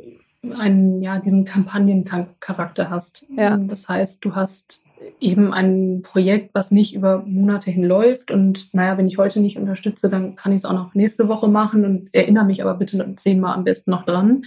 einen, 0.58 1.02
ja, 1.02 1.18
diesen 1.20 1.46
Kampagnencharakter 1.46 2.90
hast. 2.90 3.26
Ja. 3.36 3.58
Das 3.58 3.88
heißt, 3.88 4.24
du 4.24 4.36
hast 4.36 4.84
eben 5.22 5.54
ein 5.54 6.02
Projekt, 6.04 6.54
was 6.54 6.72
nicht 6.72 6.94
über 6.94 7.24
Monate 7.26 7.72
hin 7.72 7.86
läuft 7.86 8.32
und 8.32 8.74
naja, 8.74 8.98
wenn 8.98 9.08
ich 9.08 9.18
heute 9.18 9.40
nicht 9.40 9.58
unterstütze, 9.58 10.10
dann 10.10 10.36
kann 10.36 10.52
ich 10.52 10.60
es 10.60 10.66
auch 10.66 10.74
noch 10.74 10.94
nächste 10.94 11.30
Woche 11.30 11.48
machen 11.48 11.86
und 11.86 12.14
erinnere 12.14 12.46
mich 12.46 12.62
aber 12.62 12.74
bitte 12.74 13.16
zehnmal 13.16 13.56
am 13.56 13.64
besten 13.64 13.92
noch 13.92 14.04
dran 14.04 14.44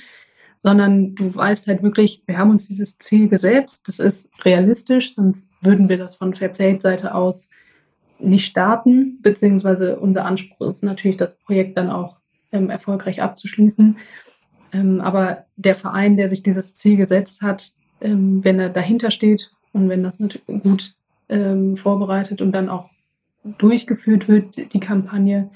sondern 0.62 1.16
du 1.16 1.34
weißt 1.34 1.66
halt 1.66 1.82
wirklich, 1.82 2.22
wir 2.26 2.38
haben 2.38 2.50
uns 2.50 2.68
dieses 2.68 2.96
Ziel 2.98 3.28
gesetzt, 3.28 3.82
das 3.88 3.98
ist 3.98 4.28
realistisch, 4.44 5.16
sonst 5.16 5.48
würden 5.60 5.88
wir 5.88 5.98
das 5.98 6.14
von 6.14 6.34
Fairplay-Seite 6.34 7.14
aus 7.14 7.48
nicht 8.20 8.46
starten, 8.46 9.18
beziehungsweise 9.22 9.98
unser 9.98 10.24
Anspruch 10.24 10.68
ist 10.68 10.84
natürlich, 10.84 11.16
das 11.16 11.34
Projekt 11.34 11.76
dann 11.76 11.90
auch 11.90 12.18
ähm, 12.52 12.70
erfolgreich 12.70 13.20
abzuschließen. 13.20 13.96
Ähm, 14.72 15.00
aber 15.00 15.46
der 15.56 15.74
Verein, 15.74 16.16
der 16.16 16.30
sich 16.30 16.44
dieses 16.44 16.74
Ziel 16.74 16.96
gesetzt 16.96 17.42
hat, 17.42 17.72
ähm, 18.00 18.44
wenn 18.44 18.60
er 18.60 18.68
dahinter 18.68 19.10
steht 19.10 19.50
und 19.72 19.88
wenn 19.88 20.04
das 20.04 20.18
gut 20.62 20.94
ähm, 21.28 21.76
vorbereitet 21.76 22.40
und 22.40 22.52
dann 22.52 22.68
auch 22.68 22.88
durchgeführt 23.58 24.28
wird, 24.28 24.72
die 24.72 24.80
Kampagne, 24.80 25.50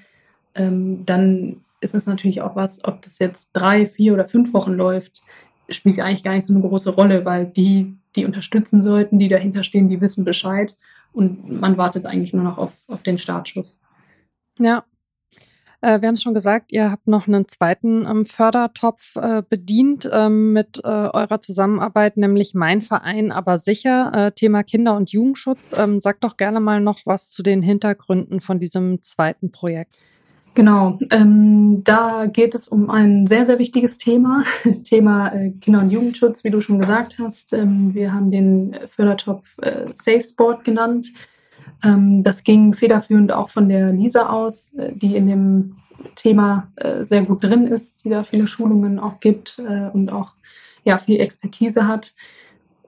ähm, 0.56 1.06
dann 1.06 1.58
ist 1.86 1.94
es 1.94 2.06
natürlich 2.06 2.42
auch 2.42 2.56
was, 2.56 2.84
ob 2.84 3.00
das 3.02 3.20
jetzt 3.20 3.50
drei, 3.52 3.86
vier 3.86 4.12
oder 4.12 4.24
fünf 4.24 4.52
Wochen 4.52 4.72
läuft, 4.72 5.22
spielt 5.68 6.00
eigentlich 6.00 6.24
gar 6.24 6.34
nicht 6.34 6.44
so 6.44 6.52
eine 6.52 6.62
große 6.62 6.90
Rolle, 6.90 7.24
weil 7.24 7.46
die, 7.46 7.96
die 8.16 8.24
unterstützen 8.24 8.82
sollten, 8.82 9.18
die 9.18 9.28
dahinter 9.28 9.62
stehen, 9.62 9.88
die 9.88 10.00
wissen 10.00 10.24
Bescheid 10.24 10.76
und 11.12 11.60
man 11.60 11.78
wartet 11.78 12.04
eigentlich 12.06 12.32
nur 12.32 12.42
noch 12.42 12.58
auf, 12.58 12.72
auf 12.88 13.02
den 13.02 13.18
Startschuss. 13.18 13.80
Ja. 14.58 14.84
Äh, 15.80 16.00
wir 16.00 16.08
haben 16.08 16.14
es 16.14 16.22
schon 16.22 16.34
gesagt, 16.34 16.72
ihr 16.72 16.90
habt 16.90 17.06
noch 17.06 17.28
einen 17.28 17.46
zweiten 17.46 18.04
ähm, 18.06 18.26
Fördertopf 18.26 19.14
äh, 19.16 19.42
bedient 19.48 20.08
ähm, 20.12 20.52
mit 20.52 20.78
äh, 20.78 20.88
eurer 20.88 21.40
Zusammenarbeit, 21.40 22.16
nämlich 22.16 22.54
Mein 22.54 22.82
Verein, 22.82 23.30
aber 23.30 23.58
sicher, 23.58 24.10
äh, 24.12 24.32
Thema 24.32 24.62
Kinder- 24.64 24.96
und 24.96 25.12
Jugendschutz. 25.12 25.72
Ähm, 25.76 26.00
sagt 26.00 26.24
doch 26.24 26.36
gerne 26.36 26.60
mal 26.60 26.80
noch 26.80 27.00
was 27.04 27.30
zu 27.30 27.42
den 27.42 27.62
Hintergründen 27.62 28.40
von 28.40 28.58
diesem 28.58 29.02
zweiten 29.02 29.52
Projekt. 29.52 29.96
Genau, 30.56 30.98
ähm, 31.10 31.84
da 31.84 32.24
geht 32.24 32.54
es 32.54 32.66
um 32.66 32.88
ein 32.88 33.26
sehr, 33.26 33.44
sehr 33.44 33.58
wichtiges 33.58 33.98
Thema, 33.98 34.42
Thema 34.84 35.28
äh, 35.28 35.50
Kinder- 35.50 35.80
und 35.80 35.90
Jugendschutz, 35.90 36.44
wie 36.44 36.50
du 36.50 36.62
schon 36.62 36.78
gesagt 36.78 37.18
hast. 37.18 37.52
Ähm, 37.52 37.92
wir 37.92 38.14
haben 38.14 38.30
den 38.30 38.74
Fördertopf 38.86 39.58
äh, 39.58 39.92
Safe 39.92 40.22
Sport 40.22 40.64
genannt. 40.64 41.12
Ähm, 41.84 42.22
das 42.22 42.42
ging 42.42 42.72
federführend 42.72 43.32
auch 43.32 43.50
von 43.50 43.68
der 43.68 43.92
Lisa 43.92 44.30
aus, 44.30 44.72
äh, 44.78 44.94
die 44.94 45.14
in 45.14 45.26
dem 45.26 45.76
Thema 46.14 46.72
äh, 46.76 47.04
sehr 47.04 47.20
gut 47.20 47.44
drin 47.44 47.66
ist, 47.66 48.06
die 48.06 48.08
da 48.08 48.22
viele 48.22 48.46
Schulungen 48.46 48.98
auch 48.98 49.20
gibt 49.20 49.58
äh, 49.58 49.90
und 49.92 50.10
auch 50.10 50.32
ja, 50.84 50.96
viel 50.96 51.20
Expertise 51.20 51.86
hat. 51.86 52.14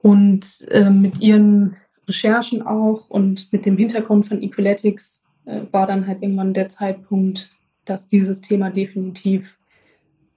Und 0.01 0.65
äh, 0.71 0.89
mit 0.89 1.21
ihren 1.21 1.75
Recherchen 2.07 2.63
auch 2.63 3.11
und 3.11 3.53
mit 3.53 3.67
dem 3.67 3.77
Hintergrund 3.77 4.25
von 4.25 4.41
Equaletics 4.41 5.21
war 5.71 5.87
dann 5.87 6.05
halt 6.05 6.21
irgendwann 6.21 6.53
der 6.53 6.67
Zeitpunkt, 6.67 7.49
dass 7.89 8.07
dieses 8.07 8.41
Thema 8.41 8.69
definitiv 8.69 9.57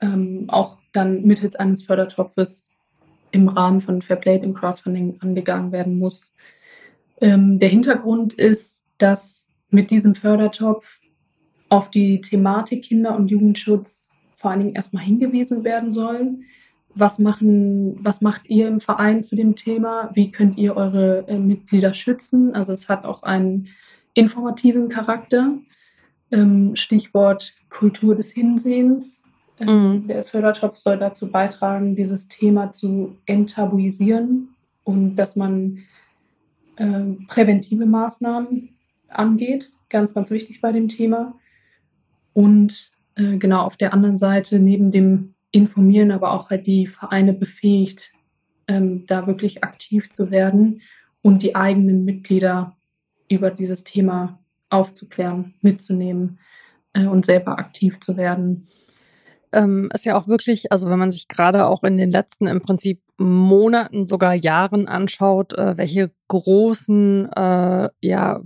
ähm, 0.00 0.46
auch 0.48 0.78
dann 0.92 1.22
mittels 1.22 1.56
eines 1.56 1.82
Fördertopfes 1.82 2.68
im 3.30 3.48
Rahmen 3.48 3.80
von 3.80 4.02
Fairplay 4.02 4.38
im 4.38 4.54
Crowdfunding 4.54 5.18
angegangen 5.20 5.72
werden 5.72 5.98
muss. 5.98 6.34
Ähm, 7.20 7.58
der 7.58 7.68
Hintergrund 7.68 8.34
ist, 8.34 8.84
dass 8.98 9.48
mit 9.70 9.90
diesem 9.90 10.14
Fördertopf 10.14 11.00
auf 11.68 11.90
die 11.90 12.20
Thematik 12.20 12.84
Kinder- 12.84 13.16
und 13.16 13.30
Jugendschutz 13.30 14.10
vor 14.36 14.50
allen 14.50 14.60
Dingen 14.60 14.74
erstmal 14.74 15.04
hingewiesen 15.04 15.64
werden 15.64 15.90
soll. 15.90 16.38
Was, 16.94 17.18
machen, 17.18 17.96
was 18.04 18.20
macht 18.20 18.50
ihr 18.50 18.68
im 18.68 18.80
Verein 18.80 19.22
zu 19.22 19.34
dem 19.34 19.56
Thema? 19.56 20.10
Wie 20.12 20.30
könnt 20.30 20.58
ihr 20.58 20.76
eure 20.76 21.26
äh, 21.26 21.38
Mitglieder 21.38 21.94
schützen? 21.94 22.54
Also 22.54 22.74
es 22.74 22.90
hat 22.90 23.06
auch 23.06 23.22
einen 23.22 23.68
informativen 24.12 24.90
Charakter. 24.90 25.56
Ähm, 26.32 26.74
Stichwort 26.76 27.54
Kultur 27.68 28.14
des 28.14 28.32
Hinsehens. 28.32 29.22
Ähm, 29.60 29.68
mhm. 29.68 30.08
Der 30.08 30.24
Fördertopf 30.24 30.76
soll 30.76 30.98
dazu 30.98 31.30
beitragen, 31.30 31.94
dieses 31.94 32.28
Thema 32.28 32.72
zu 32.72 33.16
enttabuisieren 33.26 34.48
und 34.84 35.16
dass 35.16 35.36
man 35.36 35.78
äh, 36.76 37.02
präventive 37.28 37.86
Maßnahmen 37.86 38.70
angeht. 39.08 39.70
Ganz, 39.88 40.14
ganz 40.14 40.30
wichtig 40.30 40.60
bei 40.60 40.72
dem 40.72 40.88
Thema. 40.88 41.34
Und 42.32 42.92
äh, 43.14 43.36
genau 43.36 43.62
auf 43.62 43.76
der 43.76 43.92
anderen 43.92 44.18
Seite 44.18 44.58
neben 44.58 44.90
dem 44.90 45.34
Informieren, 45.50 46.12
aber 46.12 46.32
auch 46.32 46.48
halt 46.48 46.66
die 46.66 46.86
Vereine 46.86 47.34
befähigt, 47.34 48.12
ähm, 48.68 49.04
da 49.06 49.26
wirklich 49.26 49.62
aktiv 49.62 50.08
zu 50.08 50.30
werden 50.30 50.80
und 51.20 51.42
die 51.42 51.54
eigenen 51.54 52.04
Mitglieder 52.04 52.76
über 53.28 53.50
dieses 53.50 53.84
Thema 53.84 54.38
aufzuklären, 54.72 55.54
mitzunehmen 55.60 56.38
äh, 56.92 57.06
und 57.06 57.24
selber 57.24 57.58
aktiv 57.58 58.00
zu 58.00 58.16
werden. 58.16 58.68
Ähm, 59.52 59.90
ist 59.92 60.06
ja 60.06 60.16
auch 60.16 60.28
wirklich, 60.28 60.72
also 60.72 60.88
wenn 60.88 60.98
man 60.98 61.10
sich 61.10 61.28
gerade 61.28 61.66
auch 61.66 61.84
in 61.84 61.98
den 61.98 62.10
letzten 62.10 62.46
im 62.46 62.62
Prinzip 62.62 63.02
Monaten, 63.18 64.06
sogar 64.06 64.34
Jahren 64.34 64.88
anschaut, 64.88 65.52
äh, 65.52 65.76
welche 65.76 66.10
großen 66.28 67.30
äh, 67.32 67.90
ja, 68.00 68.40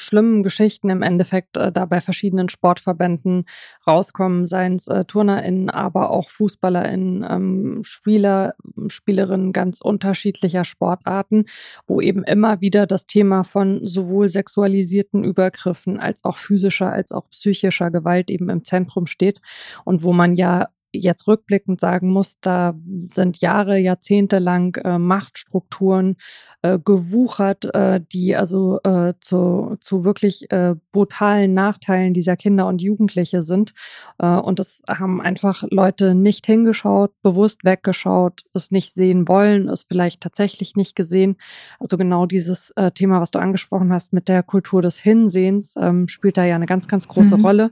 schlimmen 0.00 0.42
Geschichten 0.42 0.90
im 0.90 1.02
Endeffekt 1.02 1.56
äh, 1.56 1.72
da 1.72 1.84
bei 1.86 2.00
verschiedenen 2.00 2.48
Sportverbänden 2.48 3.44
rauskommen, 3.86 4.46
seien 4.46 4.76
es 4.76 4.88
äh, 4.88 5.04
TurnerInnen, 5.04 5.70
aber 5.70 6.10
auch 6.10 6.28
FußballerInnen, 6.28 7.26
ähm, 7.28 7.80
Spieler, 7.84 8.54
Spielerinnen 8.88 9.52
ganz 9.52 9.80
unterschiedlicher 9.80 10.64
Sportarten, 10.64 11.46
wo 11.86 12.00
eben 12.00 12.24
immer 12.24 12.60
wieder 12.60 12.86
das 12.86 13.06
Thema 13.06 13.44
von 13.44 13.86
sowohl 13.86 14.28
sexualisierten 14.28 15.24
Übergriffen 15.24 15.98
als 15.98 16.24
auch 16.24 16.36
physischer 16.36 16.92
als 16.92 17.12
auch 17.12 17.28
psychischer 17.30 17.90
Gewalt 17.90 18.30
eben 18.30 18.48
im 18.48 18.64
Zentrum 18.64 19.06
steht 19.06 19.40
und 19.84 20.02
wo 20.02 20.12
man 20.12 20.34
ja 20.34 20.68
jetzt 20.94 21.26
rückblickend 21.26 21.80
sagen 21.80 22.10
muss, 22.10 22.40
da 22.40 22.74
sind 23.10 23.40
Jahre, 23.40 23.78
Jahrzehnte 23.78 24.38
lang 24.38 24.76
äh, 24.84 24.98
Machtstrukturen 24.98 26.16
äh, 26.62 26.78
gewuchert, 26.78 27.74
äh, 27.74 28.00
die 28.12 28.36
also 28.36 28.80
äh, 28.84 29.14
zu, 29.20 29.76
zu 29.80 30.04
wirklich 30.04 30.50
äh, 30.50 30.74
brutalen 30.92 31.54
Nachteilen 31.54 32.14
dieser 32.14 32.36
Kinder 32.36 32.66
und 32.66 32.80
Jugendliche 32.80 33.42
sind. 33.42 33.74
Äh, 34.18 34.36
und 34.36 34.58
das 34.58 34.82
haben 34.88 35.20
einfach 35.20 35.64
Leute 35.70 36.14
nicht 36.14 36.46
hingeschaut, 36.46 37.12
bewusst 37.22 37.64
weggeschaut, 37.64 38.42
es 38.54 38.70
nicht 38.70 38.94
sehen 38.94 39.28
wollen, 39.28 39.68
es 39.68 39.84
vielleicht 39.84 40.20
tatsächlich 40.20 40.76
nicht 40.76 40.96
gesehen. 40.96 41.36
Also 41.78 41.96
genau 41.98 42.26
dieses 42.26 42.72
Thema, 42.94 43.20
was 43.20 43.30
du 43.30 43.38
angesprochen 43.38 43.92
hast 43.92 44.12
mit 44.12 44.28
der 44.28 44.42
Kultur 44.42 44.82
des 44.82 44.98
Hinsehens, 44.98 45.74
ähm, 45.76 46.08
spielt 46.08 46.36
da 46.36 46.44
ja 46.44 46.54
eine 46.54 46.66
ganz, 46.66 46.88
ganz 46.88 47.08
große 47.08 47.36
mhm. 47.36 47.44
Rolle. 47.44 47.70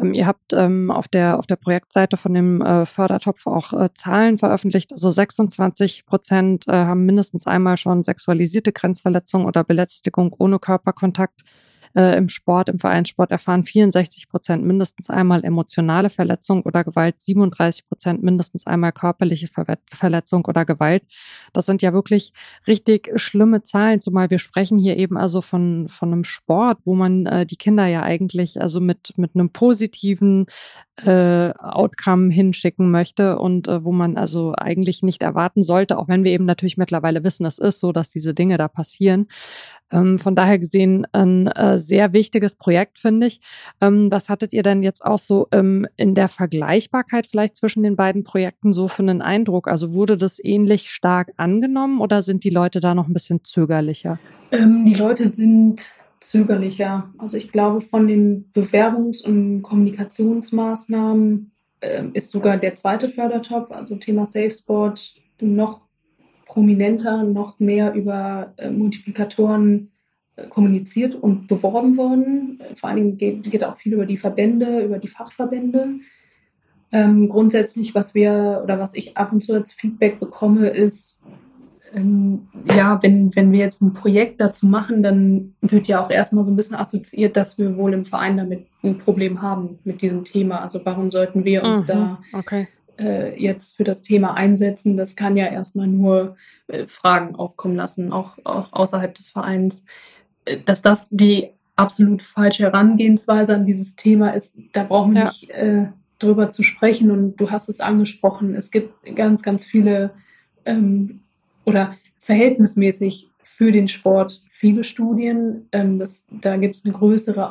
Ähm, 0.00 0.14
ihr 0.14 0.26
habt 0.26 0.52
ähm, 0.52 0.90
auf, 0.90 1.08
der, 1.08 1.38
auf 1.38 1.46
der 1.46 1.56
Projektseite 1.56 2.16
von 2.16 2.34
dem 2.34 2.62
äh, 2.62 2.86
Fördertopf 2.86 3.46
auch 3.46 3.72
äh, 3.72 3.90
Zahlen 3.94 4.38
veröffentlicht. 4.38 4.92
Also 4.92 5.10
26 5.10 6.06
Prozent 6.06 6.66
äh, 6.68 6.72
haben 6.72 7.04
mindestens 7.04 7.46
einmal 7.46 7.76
schon 7.76 8.02
sexualisierte 8.02 8.72
Grenzverletzung 8.72 9.44
oder 9.44 9.64
Belästigung 9.64 10.34
ohne 10.38 10.58
Körperkontakt 10.58 11.42
äh, 11.94 12.16
im 12.16 12.28
Sport, 12.28 12.68
im 12.68 12.78
Vereinssport 12.78 13.30
erfahren 13.30 13.64
64 13.64 14.28
Prozent 14.28 14.64
mindestens 14.64 15.10
einmal 15.10 15.44
emotionale 15.44 16.10
Verletzung 16.10 16.62
oder 16.62 16.84
Gewalt, 16.84 17.18
37 17.18 17.86
Prozent 17.86 18.22
mindestens 18.22 18.66
einmal 18.66 18.92
körperliche 18.92 19.48
Ver 19.48 19.78
Verletzung 19.92 20.44
oder 20.46 20.64
Gewalt. 20.64 21.02
Das 21.52 21.66
sind 21.66 21.82
ja 21.82 21.92
wirklich 21.92 22.32
richtig 22.66 23.10
schlimme 23.16 23.62
Zahlen, 23.62 24.00
zumal 24.00 24.30
wir 24.30 24.38
sprechen 24.38 24.78
hier 24.78 24.96
eben 24.96 25.16
also 25.16 25.40
von, 25.40 25.88
von 25.88 26.12
einem 26.12 26.24
Sport, 26.24 26.78
wo 26.84 26.94
man 26.94 27.26
äh, 27.26 27.46
die 27.46 27.56
Kinder 27.56 27.86
ja 27.86 28.02
eigentlich 28.02 28.60
also 28.60 28.80
mit, 28.80 29.14
mit 29.16 29.34
einem 29.34 29.50
positiven 29.50 30.46
äh, 31.04 31.52
Outcome 31.58 32.32
hinschicken 32.32 32.90
möchte 32.90 33.38
und 33.38 33.68
äh, 33.68 33.84
wo 33.84 33.92
man 33.92 34.16
also 34.16 34.54
eigentlich 34.56 35.02
nicht 35.02 35.22
erwarten 35.22 35.62
sollte, 35.62 35.98
auch 35.98 36.08
wenn 36.08 36.24
wir 36.24 36.32
eben 36.32 36.44
natürlich 36.44 36.76
mittlerweile 36.76 37.22
wissen, 37.24 37.46
es 37.46 37.58
ist 37.58 37.78
so, 37.78 37.92
dass 37.92 38.10
diese 38.10 38.34
Dinge 38.34 38.58
da 38.58 38.68
passieren. 38.68 39.26
Ähm, 39.92 40.18
von 40.18 40.34
daher 40.34 40.58
gesehen 40.58 41.06
ein 41.12 41.46
äh, 41.48 41.78
sehr 41.78 42.12
wichtiges 42.12 42.54
Projekt, 42.54 42.98
finde 42.98 43.26
ich. 43.26 43.40
Ähm, 43.80 44.10
was 44.10 44.28
hattet 44.28 44.52
ihr 44.52 44.62
denn 44.62 44.82
jetzt 44.82 45.04
auch 45.04 45.18
so 45.18 45.48
ähm, 45.52 45.86
in 45.96 46.14
der 46.14 46.28
Vergleichbarkeit 46.28 47.26
vielleicht 47.26 47.56
zwischen 47.56 47.82
den 47.82 47.96
beiden 47.96 48.24
Projekten 48.24 48.72
so 48.72 48.88
für 48.88 49.02
einen 49.02 49.22
Eindruck? 49.22 49.68
Also 49.68 49.94
wurde 49.94 50.16
das 50.16 50.42
ähnlich 50.42 50.90
stark 50.90 51.32
angenommen 51.36 52.00
oder 52.00 52.22
sind 52.22 52.44
die 52.44 52.50
Leute 52.50 52.80
da 52.80 52.94
noch 52.94 53.08
ein 53.08 53.14
bisschen 53.14 53.44
zögerlicher? 53.44 54.18
Ähm, 54.52 54.84
die 54.84 54.94
Leute 54.94 55.26
sind 55.26 55.90
zögerlicher. 56.20 57.10
Also 57.18 57.36
ich 57.36 57.50
glaube, 57.50 57.80
von 57.80 58.06
den 58.06 58.50
Bewerbungs- 58.52 59.22
und 59.24 59.62
Kommunikationsmaßnahmen 59.62 61.52
äh, 61.80 62.04
ist 62.12 62.30
sogar 62.30 62.56
der 62.56 62.74
zweite 62.74 63.08
Fördertopf, 63.08 63.70
also 63.70 63.96
Thema 63.96 64.26
Safe 64.26 64.50
Sport, 64.50 65.14
noch 65.40 65.87
prominenter, 66.48 67.22
noch 67.22 67.60
mehr 67.60 67.92
über 67.94 68.52
äh, 68.56 68.70
Multiplikatoren 68.70 69.92
äh, 70.34 70.46
kommuniziert 70.48 71.14
und 71.14 71.46
beworben 71.46 71.96
worden. 71.96 72.60
Vor 72.74 72.88
allen 72.88 72.96
Dingen 72.96 73.18
geht, 73.18 73.44
geht, 73.44 73.62
auch 73.62 73.76
viel 73.76 73.92
über 73.92 74.06
die 74.06 74.16
Verbände, 74.16 74.82
über 74.84 74.98
die 74.98 75.08
Fachverbände. 75.08 76.00
Ähm, 76.90 77.28
grundsätzlich, 77.28 77.94
was 77.94 78.14
wir 78.14 78.62
oder 78.64 78.80
was 78.80 78.94
ich 78.94 79.16
ab 79.16 79.32
und 79.32 79.44
zu 79.44 79.52
als 79.52 79.74
Feedback 79.74 80.18
bekomme, 80.18 80.68
ist, 80.68 81.20
ähm, 81.94 82.48
ja, 82.74 82.98
wenn, 83.02 83.34
wenn 83.36 83.52
wir 83.52 83.60
jetzt 83.60 83.82
ein 83.82 83.92
Projekt 83.92 84.40
dazu 84.40 84.66
machen, 84.66 85.02
dann 85.02 85.54
wird 85.60 85.86
ja 85.86 86.02
auch 86.04 86.10
erstmal 86.10 86.44
so 86.44 86.50
ein 86.50 86.56
bisschen 86.56 86.76
assoziiert, 86.76 87.36
dass 87.36 87.58
wir 87.58 87.76
wohl 87.76 87.92
im 87.92 88.06
Verein 88.06 88.38
damit 88.38 88.66
ein 88.82 88.96
Problem 88.96 89.42
haben 89.42 89.78
mit 89.84 90.00
diesem 90.00 90.24
Thema. 90.24 90.62
Also 90.62 90.80
warum 90.84 91.10
sollten 91.10 91.44
wir 91.44 91.62
uns 91.62 91.82
mhm, 91.82 91.86
da 91.86 92.18
okay. 92.32 92.68
Äh, 92.98 93.40
jetzt 93.40 93.76
für 93.76 93.84
das 93.84 94.02
Thema 94.02 94.34
einsetzen? 94.34 94.96
Das 94.96 95.16
kann 95.16 95.36
ja 95.36 95.46
erstmal 95.46 95.86
nur 95.86 96.36
äh, 96.68 96.86
Fragen 96.86 97.34
aufkommen 97.34 97.76
lassen, 97.76 98.12
auch, 98.12 98.36
auch 98.44 98.72
außerhalb 98.72 99.14
des 99.14 99.30
Vereins. 99.30 99.84
Äh, 100.44 100.58
dass 100.64 100.82
das 100.82 101.08
die 101.10 101.50
absolut 101.76 102.22
falsche 102.22 102.64
Herangehensweise 102.64 103.54
an 103.54 103.66
dieses 103.66 103.94
Thema 103.94 104.30
ist, 104.30 104.56
da 104.72 104.82
brauchen 104.82 105.14
wir 105.14 105.20
ja. 105.20 105.26
nicht 105.28 105.50
äh, 105.50 105.86
drüber 106.18 106.50
zu 106.50 106.62
sprechen. 106.62 107.10
Und 107.10 107.36
du 107.36 107.50
hast 107.50 107.68
es 107.68 107.80
angesprochen, 107.80 108.54
es 108.54 108.70
gibt 108.70 108.92
ganz, 109.14 109.42
ganz 109.42 109.64
viele 109.64 110.10
ähm, 110.64 111.20
oder 111.64 111.94
verhältnismäßig 112.18 113.30
für 113.42 113.72
den 113.72 113.88
Sport 113.88 114.42
viele 114.50 114.84
Studien. 114.84 115.68
Ähm, 115.72 115.98
das, 115.98 116.24
da 116.30 116.56
gibt 116.56 116.76
es 116.76 116.84
eine 116.84 116.94
größere 116.94 117.50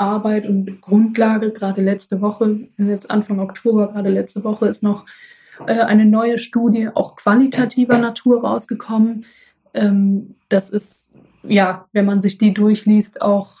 Aufklärungsarbeit 0.00 0.46
und 0.46 0.80
Grundlage. 0.80 1.50
Gerade 1.52 1.82
letzte 1.82 2.20
Woche, 2.20 2.68
jetzt 2.78 3.10
Anfang 3.10 3.38
Oktober, 3.38 3.88
gerade 3.88 4.08
letzte 4.08 4.42
Woche 4.44 4.66
ist 4.66 4.82
noch 4.82 5.04
äh, 5.66 5.80
eine 5.80 6.06
neue 6.06 6.38
Studie, 6.38 6.88
auch 6.94 7.16
qualitativer 7.16 7.98
Natur 7.98 8.42
rausgekommen. 8.42 9.24
Ähm, 9.74 10.34
das 10.48 10.70
ist, 10.70 11.10
ja, 11.42 11.86
wenn 11.92 12.06
man 12.06 12.22
sich 12.22 12.38
die 12.38 12.54
durchliest, 12.54 13.22
auch, 13.22 13.58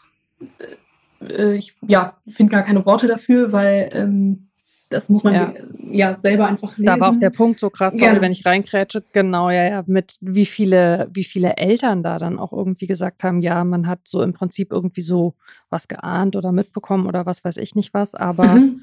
äh, 1.20 1.54
ich 1.54 1.76
ja, 1.86 2.16
finde 2.26 2.52
gar 2.52 2.62
keine 2.62 2.86
Worte 2.86 3.06
dafür, 3.06 3.52
weil 3.52 3.90
ähm, 3.92 4.48
das 4.90 5.08
muss 5.08 5.24
man 5.24 5.34
ja. 5.34 5.54
ja. 5.90 6.16
selber 6.16 6.46
einfach 6.46 6.76
lesen. 6.76 6.86
Da 6.86 7.00
war 7.00 7.10
auch 7.12 7.18
der 7.18 7.30
Punkt 7.30 7.60
so 7.60 7.70
krass, 7.70 7.94
sorry, 7.96 8.16
ja. 8.16 8.20
wenn 8.20 8.32
ich 8.32 8.44
reinkrätsche. 8.44 9.02
Genau, 9.12 9.48
ja, 9.48 9.66
ja, 9.68 9.84
mit 9.86 10.16
wie 10.20 10.44
viele, 10.44 11.08
wie 11.12 11.24
viele 11.24 11.56
Eltern 11.56 12.02
da 12.02 12.18
dann 12.18 12.38
auch 12.38 12.52
irgendwie 12.52 12.86
gesagt 12.86 13.22
haben, 13.22 13.40
ja, 13.40 13.64
man 13.64 13.86
hat 13.86 14.00
so 14.04 14.22
im 14.22 14.32
Prinzip 14.32 14.72
irgendwie 14.72 15.00
so 15.02 15.34
was 15.70 15.88
geahnt 15.88 16.36
oder 16.36 16.52
mitbekommen 16.52 17.06
oder 17.06 17.24
was 17.24 17.44
weiß 17.44 17.56
ich 17.56 17.74
nicht 17.74 17.94
was, 17.94 18.14
aber 18.14 18.56
mhm 18.56 18.82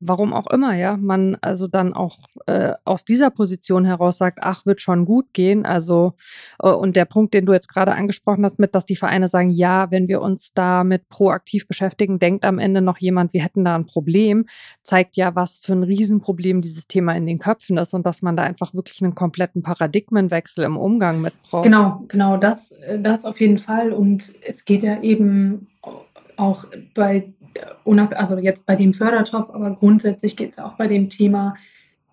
warum 0.00 0.32
auch 0.32 0.46
immer, 0.46 0.74
ja, 0.74 0.96
man 0.96 1.36
also 1.42 1.68
dann 1.68 1.92
auch 1.92 2.16
äh, 2.46 2.72
aus 2.84 3.04
dieser 3.04 3.30
Position 3.30 3.84
heraus 3.84 4.16
sagt, 4.18 4.38
ach, 4.40 4.64
wird 4.64 4.80
schon 4.80 5.04
gut 5.04 5.32
gehen. 5.34 5.66
Also, 5.66 6.14
äh, 6.62 6.70
und 6.70 6.96
der 6.96 7.04
Punkt, 7.04 7.34
den 7.34 7.44
du 7.44 7.52
jetzt 7.52 7.68
gerade 7.68 7.92
angesprochen 7.92 8.44
hast, 8.44 8.58
mit, 8.58 8.74
dass 8.74 8.86
die 8.86 8.96
Vereine 8.96 9.28
sagen, 9.28 9.50
ja, 9.50 9.90
wenn 9.90 10.08
wir 10.08 10.22
uns 10.22 10.52
damit 10.54 11.08
proaktiv 11.10 11.68
beschäftigen, 11.68 12.18
denkt 12.18 12.46
am 12.46 12.58
Ende 12.58 12.80
noch 12.80 12.98
jemand, 12.98 13.34
wir 13.34 13.42
hätten 13.42 13.64
da 13.64 13.74
ein 13.74 13.84
Problem, 13.84 14.46
zeigt 14.82 15.16
ja, 15.16 15.34
was 15.34 15.58
für 15.58 15.74
ein 15.74 15.82
Riesenproblem 15.82 16.62
dieses 16.62 16.88
Thema 16.88 17.14
in 17.14 17.26
den 17.26 17.38
Köpfen 17.38 17.76
ist 17.76 17.92
und 17.92 18.06
dass 18.06 18.22
man 18.22 18.36
da 18.36 18.42
einfach 18.42 18.72
wirklich 18.72 19.02
einen 19.02 19.14
kompletten 19.14 19.62
Paradigmenwechsel 19.62 20.64
im 20.64 20.78
Umgang 20.78 21.20
mit 21.20 21.34
braucht. 21.42 21.64
Genau, 21.64 22.04
genau, 22.08 22.38
das, 22.38 22.74
das 22.98 23.26
auf 23.26 23.38
jeden 23.38 23.58
Fall. 23.58 23.92
Und 23.92 24.32
es 24.46 24.64
geht 24.64 24.82
ja 24.82 25.02
eben 25.02 25.68
auch 26.36 26.64
bei 26.94 27.34
also 27.84 28.38
jetzt 28.38 28.66
bei 28.66 28.76
dem 28.76 28.92
Fördertopf, 28.94 29.50
aber 29.50 29.70
grundsätzlich 29.74 30.36
geht 30.36 30.50
es 30.50 30.56
ja 30.56 30.66
auch 30.66 30.74
bei 30.74 30.86
dem 30.86 31.08
Thema 31.08 31.54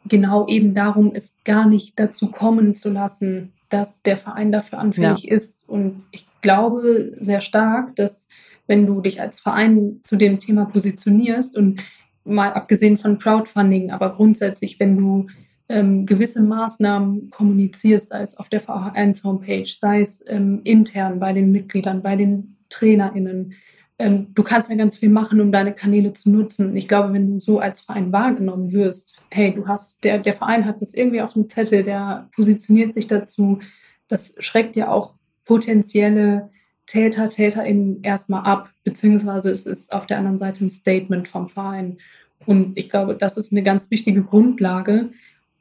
genau 0.05 0.47
eben 0.47 0.73
darum, 0.73 1.11
es 1.13 1.35
gar 1.43 1.67
nicht 1.67 1.99
dazu 1.99 2.31
kommen 2.31 2.75
zu 2.75 2.89
lassen, 2.89 3.53
dass 3.69 4.01
der 4.01 4.17
Verein 4.17 4.51
dafür 4.51 4.79
anfällig 4.79 5.23
ja. 5.23 5.35
ist. 5.35 5.67
Und 5.67 6.03
ich 6.11 6.25
glaube 6.41 7.13
sehr 7.19 7.41
stark, 7.41 7.95
dass 7.95 8.27
wenn 8.67 8.85
du 8.85 9.01
dich 9.01 9.21
als 9.21 9.39
Verein 9.39 9.99
zu 10.03 10.15
dem 10.15 10.39
Thema 10.39 10.65
positionierst 10.65 11.57
und 11.57 11.81
mal 12.23 12.51
abgesehen 12.51 12.97
von 12.97 13.19
Crowdfunding, 13.19 13.91
aber 13.91 14.13
grundsätzlich, 14.15 14.79
wenn 14.79 14.97
du 14.97 15.27
ähm, 15.69 16.05
gewisse 16.05 16.43
Maßnahmen 16.43 17.29
kommunizierst, 17.29 18.09
sei 18.09 18.21
es 18.21 18.37
auf 18.37 18.49
der 18.49 18.61
Vereins-Homepage, 18.61 19.67
sei 19.79 20.01
es 20.01 20.23
ähm, 20.27 20.61
intern 20.63 21.19
bei 21.19 21.33
den 21.33 21.51
Mitgliedern, 21.51 22.01
bei 22.01 22.15
den 22.15 22.57
TrainerInnen, 22.69 23.53
ähm, 23.99 24.27
du 24.33 24.43
kannst 24.43 24.69
ja 24.69 24.75
ganz 24.75 24.97
viel 24.97 25.09
machen, 25.09 25.41
um 25.41 25.51
deine 25.51 25.73
Kanäle 25.73 26.13
zu 26.13 26.29
nutzen. 26.29 26.75
Ich 26.75 26.87
glaube, 26.87 27.13
wenn 27.13 27.33
du 27.33 27.39
so 27.39 27.59
als 27.59 27.79
Verein 27.79 28.11
wahrgenommen 28.11 28.71
wirst, 28.71 29.19
hey, 29.31 29.53
du 29.53 29.67
hast, 29.67 30.03
der, 30.03 30.19
der 30.19 30.33
Verein 30.33 30.65
hat 30.65 30.81
das 30.81 30.93
irgendwie 30.93 31.21
auf 31.21 31.33
dem 31.33 31.47
Zettel, 31.47 31.83
der 31.83 32.29
positioniert 32.35 32.93
sich 32.93 33.07
dazu, 33.07 33.59
das 34.07 34.35
schreckt 34.39 34.75
ja 34.75 34.89
auch 34.89 35.13
potenzielle 35.45 36.49
Täter, 36.85 37.29
TäterInnen 37.29 38.01
erstmal 38.03 38.43
ab, 38.43 38.69
beziehungsweise 38.83 39.51
es 39.51 39.65
ist 39.65 39.91
auf 39.91 40.05
der 40.05 40.19
anderen 40.19 40.37
Seite 40.37 40.63
ein 40.63 40.69
Statement 40.69 41.27
vom 41.27 41.49
Verein. 41.49 41.97
Und 42.45 42.77
ich 42.77 42.89
glaube, 42.89 43.15
das 43.15 43.35
ist 43.35 43.51
eine 43.51 43.63
ganz 43.63 43.89
wichtige 43.91 44.21
Grundlage, 44.23 45.09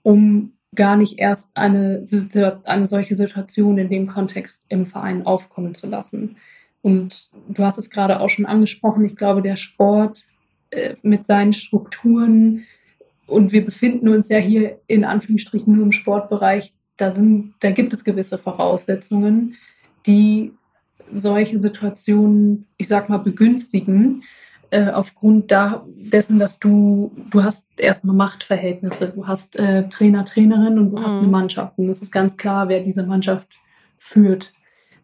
um 0.03 0.53
gar 0.74 0.97
nicht 0.97 1.18
erst 1.18 1.57
eine, 1.57 2.05
eine 2.64 2.87
solche 2.87 3.16
Situation 3.16 3.78
in 3.78 3.89
dem 3.89 4.07
Kontext 4.07 4.62
im 4.68 4.87
Verein 4.87 5.24
aufkommen 5.24 5.74
zu 5.74 5.89
lassen. 5.89 6.37
Und 6.87 7.30
du 7.49 7.64
hast 7.64 7.78
es 7.78 7.91
gerade 7.91 8.20
auch 8.20 8.28
schon 8.30 8.47
angesprochen, 8.47 9.05
ich 9.05 9.16
glaube, 9.16 9.43
der 9.43 9.57
Sport 9.57 10.24
äh, 10.70 10.95
mit 11.03 11.24
seinen 11.24 11.53
Strukturen 11.53 12.64
und 13.26 13.51
wir 13.51 13.64
befinden 13.64 14.09
uns 14.09 14.28
ja 14.28 14.39
hier 14.39 14.78
in 14.87 15.03
Anführungsstrichen 15.03 15.74
nur 15.74 15.82
im 15.82 15.91
Sportbereich, 15.91 16.74
da, 16.97 17.11
sind, 17.11 17.55
da 17.59 17.72
gibt 17.72 17.93
es 17.93 18.05
gewisse 18.05 18.39
Voraussetzungen, 18.39 19.57
die 20.07 20.53
solche 21.11 21.59
Situationen, 21.59 22.66
ich 22.76 22.87
sag 22.87 23.09
mal, 23.09 23.18
begünstigen, 23.18 24.22
äh, 24.70 24.91
aufgrund 24.91 25.51
da, 25.51 25.84
dessen, 25.89 26.39
dass 26.39 26.61
du, 26.61 27.11
du 27.32 27.43
hast 27.43 27.66
erstmal 27.76 28.14
Machtverhältnisse, 28.14 29.09
du 29.09 29.26
hast 29.26 29.57
äh, 29.57 29.89
Trainer, 29.89 30.24
Trainerin 30.24 30.78
und 30.78 30.93
du 30.93 30.99
mhm. 30.99 31.05
hast 31.05 31.16
eine 31.16 31.26
Mannschaft. 31.26 31.78
Und 31.78 31.89
es 31.89 32.01
ist 32.01 32.12
ganz 32.12 32.37
klar, 32.37 32.68
wer 32.68 32.78
diese 32.78 33.05
Mannschaft 33.05 33.49
führt. 33.99 34.53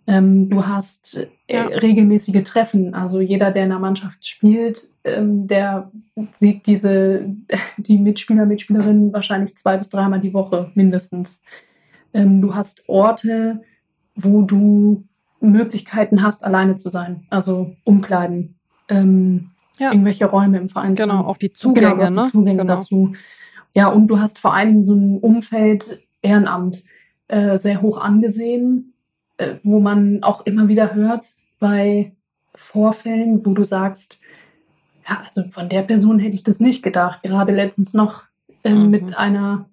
Ähm, 0.06 0.50
du 0.50 0.66
hast 0.66 1.16
äh, 1.16 1.28
ja. 1.48 1.66
regelmäßige 1.66 2.42
Treffen. 2.42 2.94
Also 2.94 3.20
jeder, 3.20 3.50
der 3.50 3.64
in 3.64 3.72
einer 3.72 3.80
Mannschaft 3.80 4.26
spielt, 4.26 4.88
ähm, 5.04 5.46
der 5.46 5.90
sieht 6.32 6.66
diese, 6.66 7.26
die 7.76 7.98
Mitspieler, 7.98 8.46
Mitspielerinnen 8.46 9.12
wahrscheinlich 9.12 9.56
zwei 9.56 9.76
bis 9.76 9.90
dreimal 9.90 10.20
die 10.20 10.34
Woche 10.34 10.70
mindestens. 10.74 11.42
Ähm, 12.14 12.40
du 12.40 12.54
hast 12.54 12.88
Orte, 12.88 13.62
wo 14.14 14.42
du 14.42 15.04
Möglichkeiten 15.40 16.22
hast, 16.22 16.44
alleine 16.44 16.76
zu 16.76 16.90
sein. 16.90 17.26
Also 17.30 17.76
Umkleiden, 17.84 18.56
ähm, 18.88 19.50
ja. 19.78 19.92
irgendwelche 19.92 20.26
Räume 20.26 20.58
im 20.58 20.68
Verein. 20.68 20.94
Genau, 20.94 21.24
auch 21.24 21.36
die 21.36 21.52
Zugänge, 21.52 21.96
genau, 21.96 22.10
ne? 22.10 22.22
die 22.24 22.30
Zugänge 22.30 22.58
genau. 22.58 22.74
dazu. 22.76 23.12
Ja, 23.74 23.88
und 23.88 24.08
du 24.08 24.20
hast 24.20 24.38
vor 24.38 24.54
allem 24.54 24.84
so 24.84 24.94
ein 24.94 25.18
Umfeld 25.18 26.02
Ehrenamt 26.20 26.84
äh, 27.28 27.56
sehr 27.56 27.82
hoch 27.82 27.98
angesehen 27.98 28.91
wo 29.62 29.80
man 29.80 30.22
auch 30.22 30.46
immer 30.46 30.68
wieder 30.68 30.94
hört 30.94 31.24
bei 31.58 32.12
Vorfällen, 32.54 33.44
wo 33.44 33.54
du 33.54 33.64
sagst, 33.64 34.20
ja, 35.08 35.22
also 35.24 35.50
von 35.50 35.68
der 35.68 35.82
Person 35.82 36.18
hätte 36.18 36.34
ich 36.34 36.44
das 36.44 36.60
nicht 36.60 36.82
gedacht. 36.82 37.22
Gerade 37.22 37.52
letztens 37.52 37.94
noch 37.94 38.24
ähm, 38.64 38.84
mhm. 38.84 38.90
mit 38.90 39.16
einer, 39.16 39.68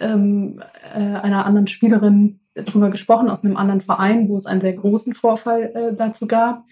ähm, 0.00 0.62
äh, 0.94 0.98
einer 0.98 1.44
anderen 1.44 1.66
Spielerin 1.66 2.40
darüber 2.54 2.90
gesprochen 2.90 3.30
aus 3.30 3.44
einem 3.44 3.56
anderen 3.56 3.80
Verein, 3.80 4.28
wo 4.28 4.36
es 4.36 4.46
einen 4.46 4.60
sehr 4.60 4.74
großen 4.74 5.14
Vorfall 5.14 5.72
äh, 5.74 5.94
dazu 5.94 6.26
gab. 6.26 6.64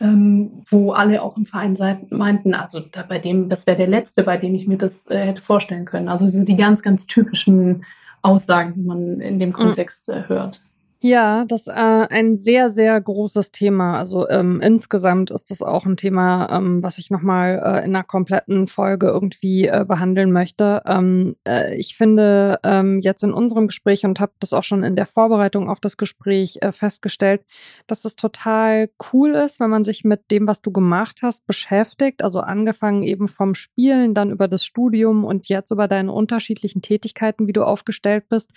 ähm, 0.00 0.62
wo 0.70 0.92
alle 0.92 1.22
auch 1.22 1.36
im 1.36 1.44
Verein 1.44 1.76
meinten, 2.10 2.54
also 2.54 2.80
da 2.80 3.02
bei 3.02 3.18
dem, 3.18 3.48
das 3.48 3.66
wäre 3.66 3.76
der 3.76 3.88
letzte, 3.88 4.22
bei 4.22 4.36
dem 4.36 4.54
ich 4.54 4.66
mir 4.68 4.78
das 4.78 5.08
äh, 5.10 5.18
hätte 5.18 5.42
vorstellen 5.42 5.84
können. 5.84 6.08
Also 6.08 6.28
so 6.28 6.44
die 6.44 6.56
ganz, 6.56 6.82
ganz 6.82 7.06
typischen 7.06 7.84
Aussagen, 8.22 8.74
die 8.74 8.82
man 8.82 9.20
in 9.20 9.38
dem 9.38 9.50
mm. 9.50 9.54
Kontext 9.54 10.08
äh, 10.08 10.24
hört. 10.28 10.62
Ja, 11.00 11.44
das 11.44 11.60
ist 11.60 11.68
äh, 11.68 11.72
ein 11.72 12.34
sehr, 12.34 12.70
sehr 12.70 13.00
großes 13.00 13.52
Thema. 13.52 13.98
Also 14.00 14.28
ähm, 14.28 14.60
insgesamt 14.60 15.30
ist 15.30 15.48
das 15.52 15.62
auch 15.62 15.86
ein 15.86 15.96
Thema, 15.96 16.48
ähm, 16.50 16.82
was 16.82 16.98
ich 16.98 17.08
nochmal 17.08 17.62
äh, 17.64 17.84
in 17.84 17.94
einer 17.94 18.02
kompletten 18.02 18.66
Folge 18.66 19.06
irgendwie 19.06 19.68
äh, 19.68 19.84
behandeln 19.86 20.32
möchte. 20.32 20.82
Ähm, 20.86 21.36
äh, 21.46 21.76
ich 21.76 21.96
finde 21.96 22.58
ähm, 22.64 22.98
jetzt 22.98 23.22
in 23.22 23.32
unserem 23.32 23.68
Gespräch 23.68 24.04
und 24.04 24.18
habe 24.18 24.32
das 24.40 24.52
auch 24.52 24.64
schon 24.64 24.82
in 24.82 24.96
der 24.96 25.06
Vorbereitung 25.06 25.70
auf 25.70 25.78
das 25.78 25.98
Gespräch 25.98 26.58
äh, 26.62 26.72
festgestellt, 26.72 27.42
dass 27.86 28.04
es 28.04 28.16
total 28.16 28.90
cool 29.12 29.36
ist, 29.36 29.60
wenn 29.60 29.70
man 29.70 29.84
sich 29.84 30.02
mit 30.02 30.32
dem, 30.32 30.48
was 30.48 30.62
du 30.62 30.72
gemacht 30.72 31.20
hast, 31.22 31.46
beschäftigt. 31.46 32.24
Also 32.24 32.40
angefangen 32.40 33.04
eben 33.04 33.28
vom 33.28 33.54
Spielen, 33.54 34.14
dann 34.14 34.32
über 34.32 34.48
das 34.48 34.64
Studium 34.64 35.24
und 35.24 35.48
jetzt 35.48 35.70
über 35.70 35.86
deine 35.86 36.10
unterschiedlichen 36.10 36.82
Tätigkeiten, 36.82 37.46
wie 37.46 37.52
du 37.52 37.62
aufgestellt 37.62 38.24
bist 38.28 38.50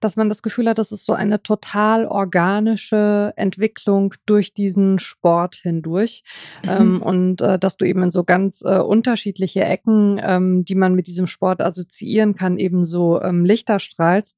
dass 0.00 0.16
man 0.16 0.28
das 0.28 0.42
Gefühl 0.42 0.68
hat, 0.68 0.78
das 0.78 0.92
ist 0.92 1.06
so 1.06 1.12
eine 1.12 1.42
total 1.42 1.83
organische 2.06 3.32
Entwicklung 3.36 4.14
durch 4.26 4.54
diesen 4.54 4.98
Sport 4.98 5.56
hindurch. 5.56 6.22
Mhm. 6.62 6.70
Ähm, 6.70 7.02
und 7.02 7.40
äh, 7.40 7.58
dass 7.58 7.76
du 7.76 7.84
eben 7.84 8.02
in 8.02 8.10
so 8.10 8.24
ganz 8.24 8.62
äh, 8.62 8.78
unterschiedliche 8.78 9.64
Ecken, 9.64 10.20
ähm, 10.22 10.64
die 10.64 10.74
man 10.74 10.94
mit 10.94 11.06
diesem 11.06 11.26
Sport 11.26 11.60
assoziieren 11.60 12.34
kann, 12.34 12.58
eben 12.58 12.84
so 12.84 13.20
ähm, 13.20 13.44
Lichter 13.44 13.80
strahlst. 13.80 14.36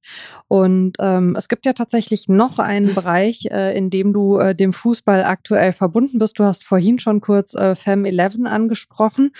Und 0.48 0.94
ähm, 0.98 1.34
es 1.36 1.48
gibt 1.48 1.66
ja 1.66 1.72
tatsächlich 1.72 2.28
noch 2.28 2.58
einen 2.58 2.94
Bereich, 2.94 3.46
äh, 3.50 3.76
in 3.76 3.90
dem 3.90 4.12
du 4.12 4.38
äh, 4.38 4.54
dem 4.54 4.72
Fußball 4.72 5.24
aktuell 5.24 5.72
verbunden 5.72 6.18
bist. 6.18 6.38
Du 6.38 6.44
hast 6.44 6.64
vorhin 6.64 6.98
schon 6.98 7.20
kurz 7.20 7.54
äh, 7.54 7.74
Fem 7.74 8.04
11 8.04 8.44
angesprochen 8.44 9.32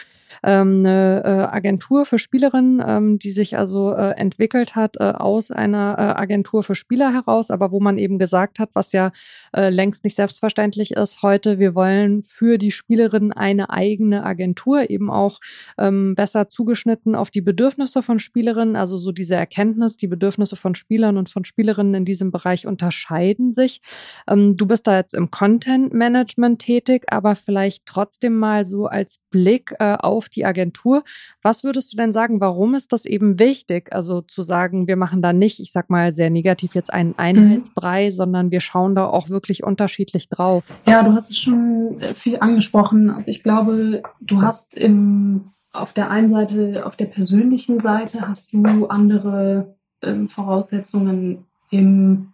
ähm, 0.43 0.85
eine 0.87 1.22
äh, 1.24 1.55
Agentur 1.55 2.07
für 2.07 2.18
Spielerinnen, 2.18 2.83
ähm, 2.87 3.18
die 3.18 3.31
sich 3.31 3.57
also 3.57 3.93
äh, 3.93 4.12
entwickelt 4.16 4.77
hat 4.77 4.97
äh, 4.97 5.05
aus 5.05 5.51
einer 5.51 5.97
äh, 5.99 6.03
Agentur 6.20 6.62
für 6.62 6.74
Spieler 6.74 7.12
heraus, 7.12 7.51
aber 7.51 7.70
wo 7.72 7.81
man 7.81 7.99
eben 7.99 8.18
gesagt 8.18 8.59
hat, 8.59 8.70
was 8.74 8.93
ja 8.93 9.12
äh, 9.55 9.70
längst 9.70 10.05
nicht 10.05 10.16
selbstverständlich 10.16 10.93
ist 10.93 11.22
heute, 11.22 11.59
wir 11.59 11.74
wollen 11.74 12.22
für 12.22 12.59
die 12.59 12.70
Spielerinnen 12.70 13.33
eine 13.33 13.70
eigene 13.70 14.24
Agentur, 14.24 14.91
eben 14.91 15.11
auch 15.11 15.41
ähm, 15.79 16.14
besser 16.14 16.49
zugeschnitten 16.49 17.14
auf 17.14 17.31
die 17.31 17.41
Bedürfnisse 17.41 18.03
von 18.03 18.18
Spielerinnen, 18.18 18.77
also 18.77 18.99
so 18.99 19.12
diese 19.12 19.35
Erkenntnis, 19.35 19.97
die 19.97 20.09
Bedürfnisse 20.09 20.57
von 20.57 20.74
Spielern 20.74 21.16
und 21.16 21.31
von 21.31 21.45
Spielerinnen 21.45 21.95
in 21.95 22.05
diesem 22.05 22.31
Bereich 22.31 22.66
unterscheiden 22.66 23.53
sich. 23.53 23.81
Ähm, 24.29 24.57
du 24.57 24.66
bist 24.66 24.87
da 24.87 24.97
jetzt 24.97 25.14
im 25.14 25.31
Content 25.31 25.93
Management 25.93 26.61
tätig, 26.61 27.05
aber 27.09 27.35
vielleicht 27.35 27.87
trotzdem 27.87 28.37
mal 28.39 28.64
so 28.64 28.87
als 28.87 29.20
Blick 29.31 29.74
äh, 29.79 29.95
auf 29.95 30.15
auf 30.16 30.28
die 30.28 30.44
Agentur. 30.44 31.04
Was 31.42 31.62
würdest 31.62 31.92
du 31.92 31.96
denn 31.96 32.12
sagen, 32.12 32.40
warum 32.40 32.74
ist 32.74 32.92
das 32.92 33.04
eben 33.04 33.38
wichtig? 33.38 33.92
Also 33.92 34.22
zu 34.22 34.42
sagen, 34.42 34.86
wir 34.88 34.96
machen 34.96 35.22
da 35.22 35.32
nicht, 35.32 35.60
ich 35.60 35.72
sag 35.72 35.90
mal 35.90 36.14
sehr 36.14 36.30
negativ 36.30 36.74
jetzt 36.74 36.92
einen 36.92 37.10
mhm. 37.10 37.18
Einheitsbrei, 37.18 38.06
mhm. 38.06 38.14
sondern 38.14 38.50
wir 38.50 38.60
schauen 38.60 38.94
da 38.94 39.06
auch 39.06 39.28
wirklich 39.28 39.62
unterschiedlich 39.62 40.28
drauf. 40.28 40.64
Ja, 40.86 41.02
du 41.02 41.12
hast 41.12 41.30
es 41.30 41.38
schon 41.38 42.00
äh, 42.00 42.14
viel 42.14 42.38
angesprochen. 42.40 43.10
Also 43.10 43.30
ich 43.30 43.42
glaube, 43.42 44.02
du 44.20 44.42
hast 44.42 44.74
im, 44.76 45.52
auf 45.72 45.92
der 45.92 46.10
einen 46.10 46.30
Seite, 46.30 46.84
auf 46.86 46.96
der 46.96 47.06
persönlichen 47.06 47.78
Seite 47.78 48.26
hast 48.26 48.52
du 48.52 48.86
andere 48.86 49.76
ähm, 50.02 50.28
Voraussetzungen 50.28 51.44
im 51.70 52.32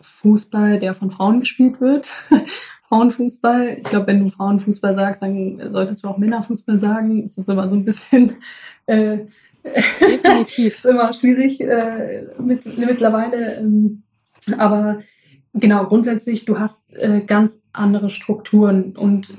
Fußball, 0.00 0.78
der 0.78 0.94
von 0.94 1.10
Frauen 1.10 1.40
gespielt 1.40 1.80
wird. 1.80 2.12
Frauenfußball. 2.90 3.78
Ich 3.78 3.84
glaube, 3.84 4.08
wenn 4.08 4.24
du 4.24 4.30
Frauenfußball 4.30 4.96
sagst, 4.96 5.22
dann 5.22 5.58
solltest 5.72 6.02
du 6.02 6.08
auch 6.08 6.18
Männerfußball 6.18 6.80
sagen. 6.80 7.24
Es 7.24 7.38
ist 7.38 7.48
immer 7.48 7.68
so 7.68 7.76
ein 7.76 7.84
bisschen 7.84 8.34
äh, 8.86 9.18
definitiv 10.00 10.84
immer 10.88 11.14
schwierig 11.14 11.60
äh, 11.60 12.24
mit, 12.42 12.66
mittlerweile. 12.76 13.58
Ähm, 13.58 14.02
aber 14.58 14.98
genau, 15.54 15.86
grundsätzlich, 15.86 16.44
du 16.44 16.58
hast 16.58 16.96
äh, 16.96 17.20
ganz 17.24 17.62
andere 17.72 18.10
Strukturen 18.10 18.96
und 18.96 19.38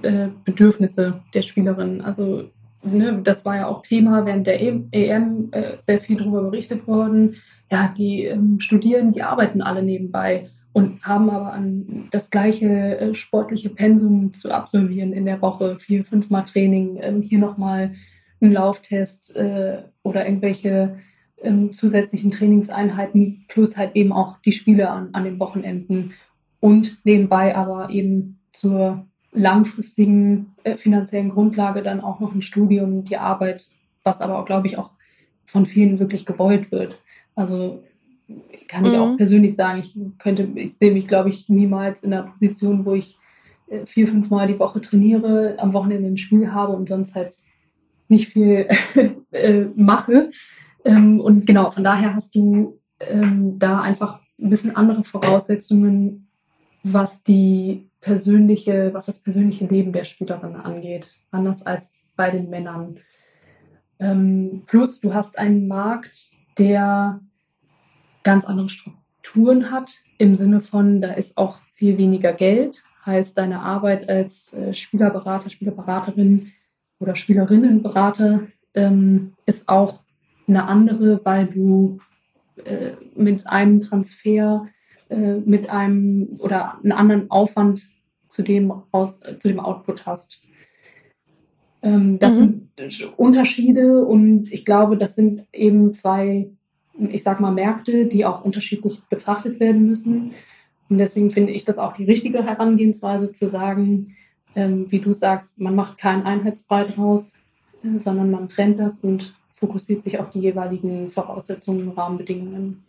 äh, 0.00 0.28
Bedürfnisse 0.46 1.20
der 1.34 1.42
Spielerin. 1.42 2.00
Also 2.00 2.44
ne, 2.82 3.20
das 3.22 3.44
war 3.44 3.56
ja 3.56 3.66
auch 3.66 3.82
Thema 3.82 4.24
während 4.24 4.46
der 4.46 4.62
EM 4.62 5.48
äh, 5.50 5.76
sehr 5.80 6.00
viel 6.00 6.16
darüber 6.16 6.42
berichtet 6.44 6.86
worden. 6.86 7.36
Ja, 7.70 7.92
die 7.94 8.24
ähm, 8.24 8.58
studieren, 8.60 9.12
die 9.12 9.22
arbeiten 9.22 9.60
alle 9.60 9.82
nebenbei 9.82 10.48
und 10.74 11.00
haben 11.04 11.30
aber 11.30 11.52
an 11.52 12.08
das 12.10 12.30
gleiche 12.30 12.98
äh, 12.98 13.14
sportliche 13.14 13.70
Pensum 13.70 14.34
zu 14.34 14.50
absolvieren 14.50 15.12
in 15.12 15.24
der 15.24 15.40
Woche, 15.40 15.78
vier, 15.78 16.04
fünfmal 16.04 16.44
Training, 16.44 16.98
ähm, 17.00 17.22
hier 17.22 17.38
nochmal 17.38 17.94
ein 18.42 18.52
Lauftest 18.52 19.36
äh, 19.36 19.84
oder 20.02 20.26
irgendwelche 20.26 20.98
ähm, 21.40 21.72
zusätzlichen 21.72 22.32
Trainingseinheiten, 22.32 23.44
plus 23.46 23.76
halt 23.76 23.94
eben 23.94 24.12
auch 24.12 24.38
die 24.38 24.50
Spiele 24.50 24.90
an, 24.90 25.10
an 25.12 25.22
den 25.22 25.38
Wochenenden 25.38 26.14
und 26.58 26.98
nebenbei 27.04 27.54
aber 27.54 27.90
eben 27.90 28.40
zur 28.52 29.06
langfristigen 29.30 30.56
äh, 30.64 30.76
finanziellen 30.76 31.30
Grundlage 31.30 31.82
dann 31.84 32.00
auch 32.00 32.18
noch 32.18 32.34
ein 32.34 32.42
Studium, 32.42 33.04
die 33.04 33.16
Arbeit, 33.16 33.68
was 34.02 34.20
aber 34.20 34.40
auch, 34.40 34.44
glaube 34.44 34.66
ich, 34.66 34.76
auch 34.76 34.90
von 35.46 35.66
vielen 35.66 36.00
wirklich 36.00 36.26
gewollt 36.26 36.72
wird. 36.72 37.00
Also 37.36 37.84
kann 38.68 38.84
ich 38.84 38.92
mhm. 38.92 38.98
auch 38.98 39.16
persönlich 39.16 39.54
sagen, 39.56 39.80
ich 39.80 39.94
könnte, 40.18 40.48
ich 40.54 40.76
sehe 40.76 40.92
mich, 40.92 41.06
glaube 41.06 41.30
ich, 41.30 41.48
niemals 41.48 42.02
in 42.02 42.12
einer 42.12 42.24
Position, 42.24 42.84
wo 42.84 42.94
ich 42.94 43.18
äh, 43.68 43.86
vier, 43.86 44.08
fünf 44.08 44.30
Mal 44.30 44.46
die 44.46 44.58
Woche 44.58 44.80
trainiere, 44.80 45.56
am 45.58 45.72
Wochenende 45.72 46.08
ein 46.08 46.16
Spiel 46.16 46.52
habe 46.52 46.74
und 46.74 46.88
sonst 46.88 47.14
halt 47.14 47.36
nicht 48.08 48.28
viel 48.28 48.68
äh, 49.30 49.64
mache. 49.76 50.30
Ähm, 50.84 51.20
und 51.20 51.46
genau, 51.46 51.70
von 51.70 51.84
daher 51.84 52.14
hast 52.14 52.34
du 52.34 52.78
ähm, 53.00 53.58
da 53.58 53.80
einfach 53.80 54.20
ein 54.38 54.50
bisschen 54.50 54.76
andere 54.76 55.04
Voraussetzungen, 55.04 56.28
was 56.82 57.22
die 57.22 57.88
persönliche, 58.00 58.92
was 58.92 59.06
das 59.06 59.20
persönliche 59.20 59.66
Leben 59.66 59.92
der 59.92 60.04
Spielerin 60.04 60.56
angeht, 60.56 61.06
anders 61.30 61.64
als 61.64 61.92
bei 62.16 62.30
den 62.30 62.50
Männern. 62.50 62.98
Ähm, 63.98 64.62
plus, 64.66 65.00
du 65.00 65.14
hast 65.14 65.38
einen 65.38 65.66
Markt, 65.68 66.30
der 66.58 67.20
ganz 68.24 68.44
andere 68.44 68.68
Strukturen 68.68 69.70
hat, 69.70 70.00
im 70.18 70.34
Sinne 70.34 70.60
von, 70.60 71.00
da 71.00 71.12
ist 71.12 71.36
auch 71.36 71.58
viel 71.74 71.96
weniger 71.98 72.32
Geld, 72.32 72.82
heißt 73.06 73.38
deine 73.38 73.60
Arbeit 73.60 74.08
als 74.08 74.52
äh, 74.54 74.74
Spielerberater, 74.74 75.50
Spielerberaterin 75.50 76.50
oder 76.98 77.14
Spielerinnenberater 77.14 78.48
ähm, 78.74 79.34
ist 79.46 79.68
auch 79.68 80.00
eine 80.48 80.66
andere, 80.66 81.20
weil 81.24 81.46
du 81.46 81.98
äh, 82.56 82.92
mit 83.14 83.46
einem 83.46 83.80
Transfer, 83.80 84.66
äh, 85.08 85.34
mit 85.34 85.70
einem 85.70 86.36
oder 86.38 86.78
einen 86.82 86.92
anderen 86.92 87.30
Aufwand 87.30 87.86
zu 88.28 88.42
dem, 88.42 88.72
aus, 88.90 89.20
zu 89.38 89.48
dem 89.48 89.60
Output 89.60 90.06
hast. 90.06 90.42
Ähm, 91.82 92.18
das 92.18 92.34
mhm. 92.34 92.68
sind 92.76 93.18
Unterschiede 93.18 94.04
und 94.04 94.52
ich 94.52 94.64
glaube, 94.64 94.96
das 94.96 95.14
sind 95.14 95.46
eben 95.52 95.92
zwei 95.92 96.50
ich 96.98 97.22
sag 97.22 97.40
mal, 97.40 97.52
Märkte, 97.52 98.06
die 98.06 98.24
auch 98.24 98.44
unterschiedlich 98.44 99.02
betrachtet 99.08 99.60
werden 99.60 99.86
müssen. 99.86 100.32
Und 100.88 100.98
deswegen 100.98 101.30
finde 101.30 101.52
ich 101.52 101.64
das 101.64 101.78
auch 101.78 101.94
die 101.94 102.04
richtige 102.04 102.44
Herangehensweise 102.44 103.32
zu 103.32 103.50
sagen, 103.50 104.16
ähm, 104.54 104.90
wie 104.90 105.00
du 105.00 105.12
sagst, 105.12 105.58
man 105.58 105.74
macht 105.74 105.98
keinen 105.98 106.22
Einheitsbrei 106.22 106.84
draus, 106.84 107.32
äh, 107.82 107.98
sondern 107.98 108.30
man 108.30 108.48
trennt 108.48 108.78
das 108.78 109.00
und 109.00 109.34
fokussiert 109.54 110.02
sich 110.02 110.18
auf 110.18 110.30
die 110.30 110.40
jeweiligen 110.40 111.10
Voraussetzungen, 111.10 111.90
Rahmenbedingungen. 111.90 112.84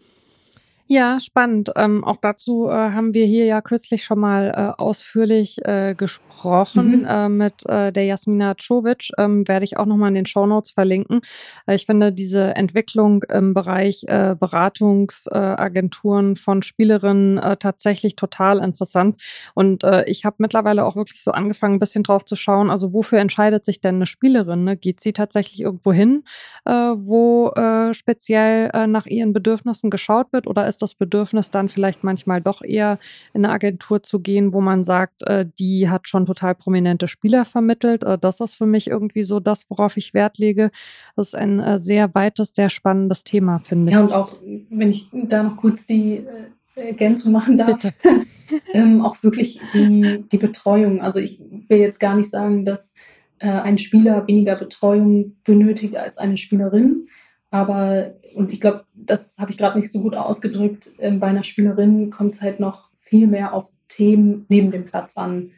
Ja, 0.87 1.19
spannend. 1.19 1.71
Ähm, 1.75 2.03
auch 2.03 2.17
dazu 2.17 2.67
äh, 2.67 2.71
haben 2.71 3.15
wir 3.15 3.25
hier 3.25 3.45
ja 3.45 3.59
kürzlich 3.61 4.05
schon 4.05 4.19
mal 4.19 4.51
äh, 4.55 4.71
ausführlich 4.79 5.57
äh, 5.65 5.95
gesprochen 5.95 6.99
mhm. 6.99 7.05
Äh, 7.05 7.27
mit 7.27 7.67
äh, 7.67 7.91
der 7.91 8.05
Jasmina 8.05 8.53
Czovic. 8.53 9.09
Ähm, 9.17 9.47
werde 9.47 9.65
ich 9.65 9.77
auch 9.77 9.87
nochmal 9.87 10.09
in 10.09 10.15
den 10.15 10.27
Show 10.27 10.45
Notes 10.45 10.69
verlinken. 10.69 11.21
Äh, 11.65 11.73
ich 11.73 11.87
finde 11.87 12.13
diese 12.13 12.55
Entwicklung 12.55 13.23
im 13.23 13.55
Bereich 13.55 14.05
Beratungsagenturen 14.05 16.35
von 16.35 16.61
Spielerinnen 16.61 17.57
tatsächlich 17.59 18.15
total 18.15 18.59
interessant. 18.59 19.19
Und 19.53 19.83
ich 20.05 20.25
habe 20.25 20.35
mittlerweile 20.39 20.83
auch 20.85 20.95
wirklich 20.95 21.23
so 21.23 21.31
angefangen, 21.31 21.75
ein 21.75 21.79
bisschen 21.79 22.03
drauf 22.03 22.25
zu 22.25 22.35
schauen, 22.35 22.69
also 22.69 22.91
wofür 22.93 23.19
entscheidet 23.19 23.65
sich 23.65 23.81
denn 23.81 23.95
eine 23.95 24.05
Spielerin? 24.05 24.63
Ne? 24.63 24.77
Geht 24.77 24.99
sie 24.99 25.13
tatsächlich 25.13 25.61
irgendwo 25.61 25.91
hin, 25.93 26.23
wo 26.65 27.51
speziell 27.93 28.69
nach 28.87 29.07
ihren 29.07 29.33
Bedürfnissen 29.33 29.89
geschaut 29.89 30.31
wird 30.31 30.45
oder 30.47 30.67
ist 30.67 30.74
ist 30.75 30.81
das 30.81 30.93
Bedürfnis 30.93 31.51
dann 31.51 31.69
vielleicht 31.69 32.03
manchmal 32.03 32.41
doch 32.41 32.61
eher 32.61 32.99
in 33.33 33.45
eine 33.45 33.53
Agentur 33.53 34.03
zu 34.03 34.19
gehen, 34.19 34.51
wo 34.51 34.59
man 34.59 34.83
sagt, 34.83 35.23
äh, 35.23 35.45
die 35.57 35.89
hat 35.89 36.07
schon 36.07 36.25
total 36.25 36.53
prominente 36.53 37.07
Spieler 37.07 37.45
vermittelt. 37.45 38.03
Äh, 38.03 38.17
das 38.17 38.41
ist 38.41 38.55
für 38.55 38.65
mich 38.65 38.87
irgendwie 38.87 39.23
so 39.23 39.39
das, 39.39 39.69
worauf 39.69 39.95
ich 39.95 40.13
Wert 40.13 40.37
lege. 40.37 40.71
Das 41.15 41.27
ist 41.27 41.35
ein 41.35 41.59
äh, 41.59 41.79
sehr 41.79 42.13
weites, 42.13 42.53
sehr 42.53 42.69
spannendes 42.69 43.23
Thema, 43.23 43.59
finde 43.59 43.89
ich. 43.89 43.95
Ja, 43.95 44.03
und 44.03 44.11
auch, 44.11 44.37
wenn 44.69 44.91
ich 44.91 45.09
da 45.11 45.43
noch 45.43 45.57
kurz 45.57 45.85
die 45.85 46.25
äh, 46.75 46.87
Ergänzung 46.87 47.31
machen 47.31 47.57
darf. 47.57 47.79
Bitte. 47.79 47.93
ähm, 48.73 49.01
auch 49.01 49.23
wirklich 49.23 49.61
die, 49.73 50.25
die 50.29 50.37
Betreuung. 50.37 51.01
Also 51.01 51.19
ich 51.19 51.39
will 51.69 51.79
jetzt 51.79 51.99
gar 51.99 52.15
nicht 52.15 52.29
sagen, 52.29 52.65
dass 52.65 52.93
äh, 53.39 53.47
ein 53.47 53.77
Spieler 53.77 54.27
weniger 54.27 54.55
Betreuung 54.55 55.37
benötigt 55.45 55.95
als 55.95 56.17
eine 56.17 56.37
Spielerin. 56.37 57.07
Aber, 57.55 58.15
und 58.33 58.51
ich 58.51 58.59
glaube, 58.59 58.83
das 58.93 59.37
habe 59.37 59.51
ich 59.51 59.57
gerade 59.57 59.79
nicht 59.79 59.89
so 59.89 60.01
gut 60.01 60.13
ausgedrückt, 60.13 60.89
äh, 60.97 61.09
bei 61.11 61.27
einer 61.27 61.45
Spielerin 61.45 62.09
kommt 62.09 62.33
es 62.33 62.41
halt 62.41 62.59
noch 62.59 62.89
viel 62.99 63.27
mehr 63.27 63.53
auf 63.53 63.69
Themen 63.87 64.45
neben 64.49 64.71
dem 64.71 64.83
Platz 64.83 65.15
an. 65.15 65.51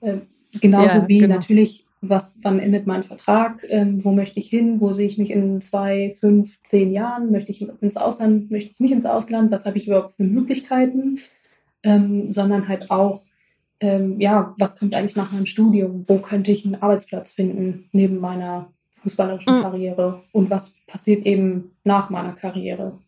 Äh, 0.00 0.20
genauso 0.62 1.00
ja, 1.00 1.08
wie 1.08 1.18
genau. 1.18 1.34
natürlich, 1.34 1.84
was, 2.00 2.38
wann 2.42 2.58
endet 2.58 2.86
mein 2.86 3.02
Vertrag, 3.02 3.66
ähm, 3.68 4.02
wo 4.02 4.12
möchte 4.12 4.38
ich 4.38 4.48
hin, 4.48 4.80
wo 4.80 4.94
sehe 4.94 5.06
ich 5.06 5.18
mich 5.18 5.30
in 5.30 5.60
zwei, 5.60 6.16
fünf, 6.18 6.58
zehn 6.62 6.90
Jahren, 6.90 7.30
möchte 7.30 7.50
ich 7.50 7.60
ins 7.60 7.98
Ausland, 7.98 8.50
möchte 8.50 8.70
ich 8.70 8.80
nicht 8.80 8.92
ins 8.92 9.04
Ausland, 9.04 9.50
was 9.50 9.66
habe 9.66 9.76
ich 9.76 9.86
überhaupt 9.86 10.16
für 10.16 10.24
Möglichkeiten, 10.24 11.18
ähm, 11.82 12.32
sondern 12.32 12.66
halt 12.66 12.90
auch, 12.90 13.24
ähm, 13.80 14.18
ja, 14.22 14.54
was 14.58 14.78
kommt 14.78 14.94
eigentlich 14.94 15.16
nach 15.16 15.32
meinem 15.32 15.44
Studium? 15.44 16.04
Wo 16.08 16.16
könnte 16.16 16.50
ich 16.50 16.64
einen 16.64 16.76
Arbeitsplatz 16.76 17.30
finden 17.30 17.90
neben 17.92 18.20
meiner 18.20 18.72
fußballerischen 19.02 19.58
mhm. 19.58 19.62
Karriere? 19.62 20.22
Und 20.32 20.50
was 20.50 20.74
passiert 20.86 21.26
eben 21.26 21.72
nach 21.84 22.10
meiner 22.10 22.32
Karriere? 22.32 22.98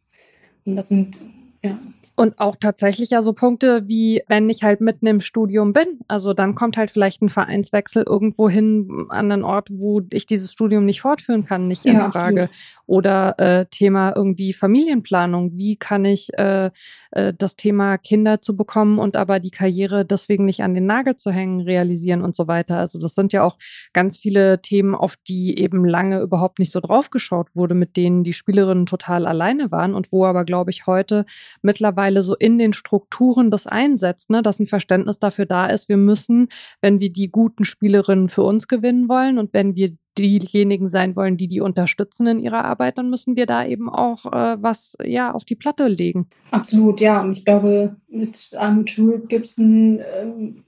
Und 0.64 0.76
das 0.76 0.88
sind, 0.88 1.18
ja. 1.62 1.78
Und 2.16 2.38
auch 2.38 2.54
tatsächlich 2.54 3.10
ja 3.10 3.22
so 3.22 3.32
Punkte 3.32 3.88
wie, 3.88 4.22
wenn 4.28 4.48
ich 4.48 4.62
halt 4.62 4.80
mitten 4.80 5.06
im 5.06 5.20
Studium 5.20 5.72
bin, 5.72 5.98
also 6.06 6.32
dann 6.32 6.54
kommt 6.54 6.76
halt 6.76 6.92
vielleicht 6.92 7.22
ein 7.22 7.28
Vereinswechsel 7.28 8.04
irgendwo 8.06 8.48
hin 8.48 9.06
an 9.08 9.32
einen 9.32 9.42
Ort, 9.42 9.68
wo 9.72 10.00
ich 10.10 10.24
dieses 10.24 10.52
Studium 10.52 10.84
nicht 10.84 11.00
fortführen 11.00 11.44
kann, 11.44 11.66
nicht 11.66 11.84
in 11.84 11.94
ja, 11.94 12.12
Frage. 12.12 12.44
Absolut. 12.44 12.84
Oder 12.86 13.34
äh, 13.38 13.66
Thema 13.66 14.12
irgendwie 14.14 14.52
Familienplanung. 14.52 15.56
Wie 15.56 15.74
kann 15.74 16.04
ich 16.04 16.32
äh, 16.38 16.70
äh, 17.10 17.34
das 17.36 17.56
Thema 17.56 17.98
Kinder 17.98 18.40
zu 18.40 18.56
bekommen 18.56 19.00
und 19.00 19.16
aber 19.16 19.40
die 19.40 19.50
Karriere 19.50 20.04
deswegen 20.04 20.44
nicht 20.44 20.62
an 20.62 20.74
den 20.74 20.86
Nagel 20.86 21.16
zu 21.16 21.32
hängen, 21.32 21.62
realisieren 21.62 22.22
und 22.22 22.36
so 22.36 22.46
weiter. 22.46 22.78
Also 22.78 23.00
das 23.00 23.16
sind 23.16 23.32
ja 23.32 23.42
auch 23.42 23.58
ganz 23.92 24.18
viele 24.18 24.62
Themen, 24.62 24.94
auf 24.94 25.16
die 25.16 25.58
eben 25.58 25.84
lange 25.84 26.20
überhaupt 26.20 26.60
nicht 26.60 26.70
so 26.70 26.78
draufgeschaut 26.78 27.48
wurde, 27.54 27.74
mit 27.74 27.96
denen 27.96 28.22
die 28.22 28.32
Spielerinnen 28.32 28.86
total 28.86 29.26
alleine 29.26 29.72
waren 29.72 29.94
und 29.94 30.12
wo 30.12 30.26
aber, 30.26 30.44
glaube 30.44 30.70
ich, 30.70 30.86
heute 30.86 31.26
mittlerweile 31.60 32.03
mittlerweile 32.04 32.22
so 32.22 32.34
in 32.36 32.58
den 32.58 32.72
Strukturen 32.72 33.50
das 33.50 33.66
einsetzt, 33.66 34.30
ne, 34.30 34.42
dass 34.42 34.60
ein 34.60 34.66
Verständnis 34.66 35.18
dafür 35.18 35.46
da 35.46 35.66
ist, 35.66 35.88
wir 35.88 35.96
müssen, 35.96 36.48
wenn 36.80 37.00
wir 37.00 37.10
die 37.10 37.30
guten 37.30 37.64
Spielerinnen 37.64 38.28
für 38.28 38.42
uns 38.42 38.68
gewinnen 38.68 39.08
wollen 39.08 39.38
und 39.38 39.52
wenn 39.52 39.74
wir 39.74 39.92
diejenigen 40.16 40.86
sein 40.86 41.16
wollen, 41.16 41.36
die 41.36 41.48
die 41.48 41.60
unterstützen 41.60 42.26
in 42.28 42.38
ihrer 42.38 42.64
Arbeit, 42.64 42.98
dann 42.98 43.10
müssen 43.10 43.34
wir 43.34 43.46
da 43.46 43.66
eben 43.66 43.88
auch 43.88 44.26
äh, 44.26 44.56
was 44.62 44.96
ja 45.02 45.32
auf 45.32 45.44
die 45.44 45.56
Platte 45.56 45.88
legen. 45.88 46.26
Absolut, 46.52 47.00
ja. 47.00 47.20
Und 47.20 47.36
ich 47.36 47.44
glaube, 47.44 47.96
mit 48.08 48.52
Armut 48.56 48.90
Schuld 48.90 49.28
gibt 49.28 49.46
es 49.46 49.58
ein, 49.58 50.00
ähm, 50.20 50.64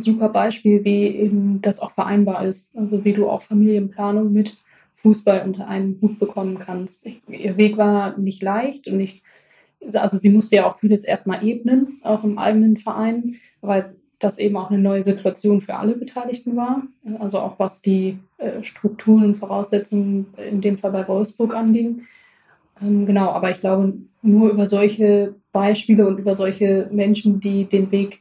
super 0.00 0.28
Beispiel, 0.28 0.84
wie 0.84 1.06
eben 1.06 1.62
das 1.62 1.80
auch 1.80 1.92
vereinbar 1.92 2.44
ist. 2.44 2.76
Also 2.76 3.06
wie 3.06 3.14
du 3.14 3.30
auch 3.30 3.40
Familienplanung 3.40 4.30
mit 4.30 4.58
Fußball 4.96 5.42
unter 5.46 5.66
einen 5.66 5.98
Hut 6.02 6.18
bekommen 6.18 6.58
kannst. 6.58 7.06
Ihr 7.26 7.56
Weg 7.56 7.78
war 7.78 8.18
nicht 8.18 8.42
leicht 8.42 8.86
und 8.88 9.00
ich 9.00 9.22
also 9.94 10.18
sie 10.18 10.30
musste 10.30 10.56
ja 10.56 10.70
auch 10.70 10.76
vieles 10.76 11.04
erstmal 11.04 11.46
ebnen, 11.46 12.00
auch 12.02 12.24
im 12.24 12.38
eigenen 12.38 12.76
Verein, 12.76 13.36
weil 13.60 13.94
das 14.18 14.38
eben 14.38 14.56
auch 14.56 14.70
eine 14.70 14.80
neue 14.80 15.02
Situation 15.02 15.60
für 15.60 15.74
alle 15.74 15.94
Beteiligten 15.94 16.56
war. 16.56 16.82
Also 17.18 17.40
auch 17.40 17.58
was 17.58 17.82
die 17.82 18.18
äh, 18.38 18.62
Strukturen 18.62 19.24
und 19.24 19.36
Voraussetzungen 19.36 20.26
in 20.36 20.60
dem 20.60 20.76
Fall 20.76 20.92
bei 20.92 21.06
Wolfsburg 21.08 21.54
anging. 21.54 22.02
Ähm, 22.80 23.06
genau, 23.06 23.30
aber 23.30 23.50
ich 23.50 23.60
glaube, 23.60 23.94
nur 24.22 24.50
über 24.50 24.68
solche 24.68 25.34
Beispiele 25.50 26.06
und 26.06 26.18
über 26.18 26.36
solche 26.36 26.88
Menschen, 26.92 27.40
die 27.40 27.64
den 27.64 27.90
Weg 27.90 28.20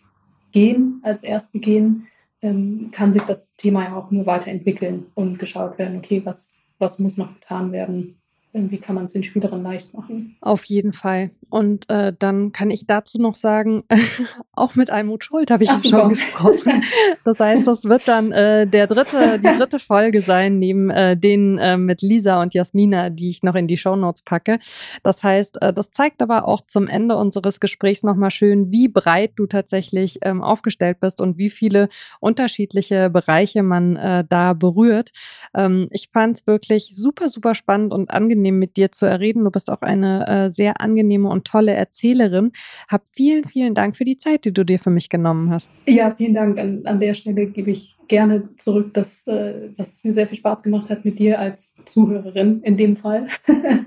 gehen, 0.52 1.00
als 1.04 1.24
Erste 1.24 1.60
gehen, 1.60 2.08
ähm, 2.42 2.90
kann 2.92 3.14
sich 3.14 3.22
das 3.24 3.56
Thema 3.56 3.84
ja 3.84 3.96
auch 3.96 4.10
nur 4.12 4.26
weiterentwickeln 4.26 5.06
und 5.14 5.38
geschaut 5.38 5.78
werden, 5.78 5.98
okay, 5.98 6.22
was, 6.26 6.54
was 6.80 6.98
muss 6.98 7.18
noch 7.18 7.34
getan 7.36 7.72
werden, 7.72 8.21
wie 8.54 8.78
kann 8.78 8.96
man 8.96 9.06
es 9.06 9.14
den 9.14 9.24
Spielerinnen 9.24 9.64
leicht 9.64 9.94
machen. 9.94 10.36
Auf 10.42 10.66
jeden 10.66 10.92
Fall. 10.92 11.32
Und 11.50 11.90
äh, 11.90 12.14
dann 12.18 12.52
kann 12.52 12.70
ich 12.70 12.86
dazu 12.86 13.20
noch 13.20 13.36
sagen, 13.36 13.84
auch 14.54 14.76
mit 14.76 14.90
Almut 14.90 15.24
Schuld 15.24 15.52
habe 15.52 15.64
ich 15.64 15.70
Ach, 15.70 15.84
schon 15.84 16.10
gesprochen. 16.10 16.84
Das 17.24 17.40
heißt, 17.40 17.66
das 17.66 17.86
wird 17.86 18.08
dann 18.08 18.32
äh, 18.32 18.68
der 18.68 18.88
dritte, 18.88 19.40
die 19.40 19.52
dritte 19.58 19.80
Folge 19.80 20.22
sein, 20.22 20.60
neben 20.60 20.90
äh, 20.90 21.16
denen 21.16 21.58
äh, 21.58 21.78
mit 21.78 22.02
Lisa 22.02 22.42
und 22.42 22.54
Jasmina, 22.54 23.10
die 23.10 23.30
ich 23.30 23.44
noch 23.44 23.56
in 23.56 23.68
die 23.68 23.78
Shownotes 23.78 24.24
packe. 24.24 24.60
Das 25.04 25.24
heißt, 25.24 25.62
äh, 25.62 25.74
das 25.74 25.92
zeigt 25.92 26.22
aber 26.22 26.48
auch 26.48 26.62
zum 26.62 26.88
Ende 26.88 27.16
unseres 27.16 27.60
Gesprächs 27.60 28.04
nochmal 28.04 28.32
schön, 28.32 28.72
wie 28.72 28.88
breit 28.88 29.32
du 29.36 29.46
tatsächlich 29.46 30.20
ähm, 30.24 30.42
aufgestellt 30.42 31.00
bist 31.00 31.22
und 31.22 31.38
wie 31.38 31.50
viele 31.50 31.90
unterschiedliche 32.20 33.10
Bereiche 33.10 33.64
man 33.64 33.96
äh, 33.96 34.26
da 34.28 34.54
berührt. 34.54 35.12
Ähm, 35.54 35.88
ich 35.92 36.10
fand 36.12 36.38
es 36.38 36.48
wirklich 36.48 36.96
super, 36.96 37.30
super 37.30 37.56
spannend 37.56 37.94
und 37.94 38.10
angenehm 38.10 38.41
angenehm, 38.42 38.60
mit 38.60 38.78
dir 38.78 38.92
zu 38.92 39.06
reden. 39.06 39.44
Du 39.44 39.52
bist 39.52 39.70
auch 39.70 39.82
eine 39.82 40.28
äh, 40.28 40.52
sehr 40.52 40.82
angenehme 40.82 41.30
und 41.30 41.46
tolle 41.46 41.74
Erzählerin. 41.74 42.52
Hab 42.88 43.04
vielen, 43.12 43.46
vielen 43.46 43.74
Dank 43.74 43.96
für 43.96 44.06
die 44.06 44.18
Zeit, 44.18 44.46
die 44.46 44.54
du 44.54 44.66
dir 44.66 44.80
für 44.80 44.90
mich 44.90 45.10
genommen 45.10 45.52
hast. 45.52 45.70
Ja, 45.88 46.14
vielen 46.16 46.34
Dank. 46.34 46.60
An, 46.60 46.82
an 46.86 47.00
der 47.00 47.14
Stelle 47.14 47.46
gebe 47.48 47.72
ich 47.72 47.98
gerne 48.08 48.56
zurück, 48.58 48.94
dass, 48.94 49.26
äh, 49.28 49.70
dass 49.78 49.94
es 49.94 50.04
mir 50.04 50.14
sehr 50.14 50.28
viel 50.28 50.38
Spaß 50.38 50.64
gemacht 50.64 50.90
hat 50.90 51.06
mit 51.06 51.20
dir 51.20 51.40
als 51.40 51.74
Zuhörerin 51.86 52.62
in 52.64 52.78
dem 52.78 52.96
Fall. 52.96 53.28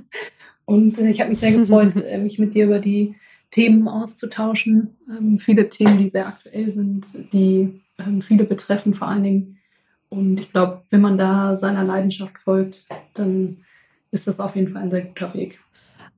und 0.64 0.98
äh, 0.98 1.10
ich 1.10 1.20
habe 1.20 1.30
mich 1.30 1.40
sehr 1.40 1.52
gefreut, 1.58 1.96
äh, 1.96 2.18
mich 2.18 2.38
mit 2.38 2.54
dir 2.54 2.66
über 2.66 2.78
die 2.78 3.16
Themen 3.50 3.88
auszutauschen. 3.88 4.96
Ähm, 5.08 5.38
viele 5.38 5.68
Themen, 5.68 5.98
die 5.98 6.08
sehr 6.08 6.28
aktuell 6.28 6.70
sind, 6.70 7.06
die 7.32 7.80
ähm, 7.98 8.20
viele 8.20 8.44
betreffen 8.44 8.94
vor 8.94 9.08
allen 9.08 9.24
Dingen. 9.24 9.58
Und 10.08 10.40
ich 10.40 10.52
glaube, 10.52 10.82
wenn 10.90 11.00
man 11.00 11.18
da 11.18 11.56
seiner 11.56 11.82
Leidenschaft 11.82 12.38
folgt, 12.38 12.86
dann 13.14 13.63
ist 14.14 14.26
das 14.26 14.40
auf 14.40 14.56
jeden 14.56 14.72
Fall 14.72 14.82
ein 14.82 14.90
sehr 14.90 15.02
guter 15.02 15.34
Weg. 15.34 15.63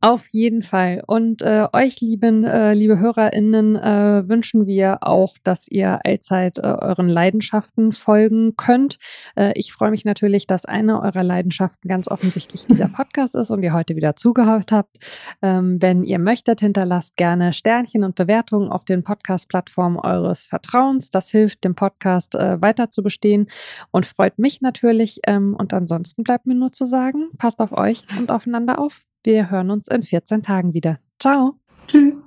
Auf 0.03 0.29
jeden 0.29 0.63
Fall. 0.63 1.03
Und 1.07 1.41
äh, 1.41 1.67
euch, 1.73 2.01
lieben, 2.01 2.45
äh, 2.45 2.75
liebe 2.75 2.99
HörerInnen, 2.99 3.77
äh, 3.77 4.29
wünschen 4.29 4.67
wir 4.67 4.99
auch, 5.01 5.37
dass 5.43 5.69
ihr 5.69 6.01
allzeit 6.05 6.59
äh, 6.59 6.63
euren 6.63 7.09
Leidenschaften 7.09 7.93
folgen 7.93 8.57
könnt. 8.57 8.99
Äh, 9.37 9.53
ich 9.55 9.73
freue 9.73 9.91
mich 9.91 10.05
natürlich, 10.05 10.47
dass 10.47 10.67
eine 10.67 11.01
eurer 11.01 11.23
Leidenschaften 11.23 11.89
ganz 11.89 12.09
offensichtlich 12.09 12.67
dieser 12.69 12.89
Podcast 12.89 13.35
ist 13.35 13.51
und 13.51 13.63
ihr 13.63 13.73
heute 13.73 13.97
wieder 13.97 14.17
zugehört 14.17 14.71
habt. 14.71 14.99
Ähm, 15.41 15.81
wenn 15.81 16.05
ihr 16.05 16.19
möchtet, 16.19 16.61
hinterlasst 16.61 17.17
gerne 17.17 17.55
Sternchen 17.55 18.05
und 18.05 18.15
Bewertungen 18.15 18.71
auf 18.71 18.85
den 18.85 19.03
Podcast-Plattformen 19.03 19.99
eures 19.99 20.45
Vertrauens. 20.45 21.11
Das 21.11 21.31
hilft 21.31 21.65
dem 21.65 21.75
Podcast 21.75 22.35
äh, 22.35 22.61
weiter 22.61 22.91
zu 22.91 23.03
bestehen 23.03 23.47
und 23.93 24.05
freut 24.05 24.39
mich 24.39 24.61
natürlich. 24.61 25.21
Ähm, 25.27 25.57
und 25.59 25.73
ansonsten 25.73 26.23
bleibt 26.23 26.47
mir 26.47 26.55
nur 26.55 26.73
zu 26.73 26.85
sagen, 26.85 27.31
passt 27.39 27.61
auf 27.61 27.73
euch 27.73 28.05
und 28.19 28.31
aufeinander 28.31 28.79
auf. 28.79 29.01
Wir 29.27 29.51
hören 29.51 29.73
uns 29.73 29.89
in 29.89 30.05
14 30.05 30.45
Tagen 30.45 30.73
wieder. 30.73 31.01
Ciao. 31.19 31.59
Tschüss. 31.89 32.23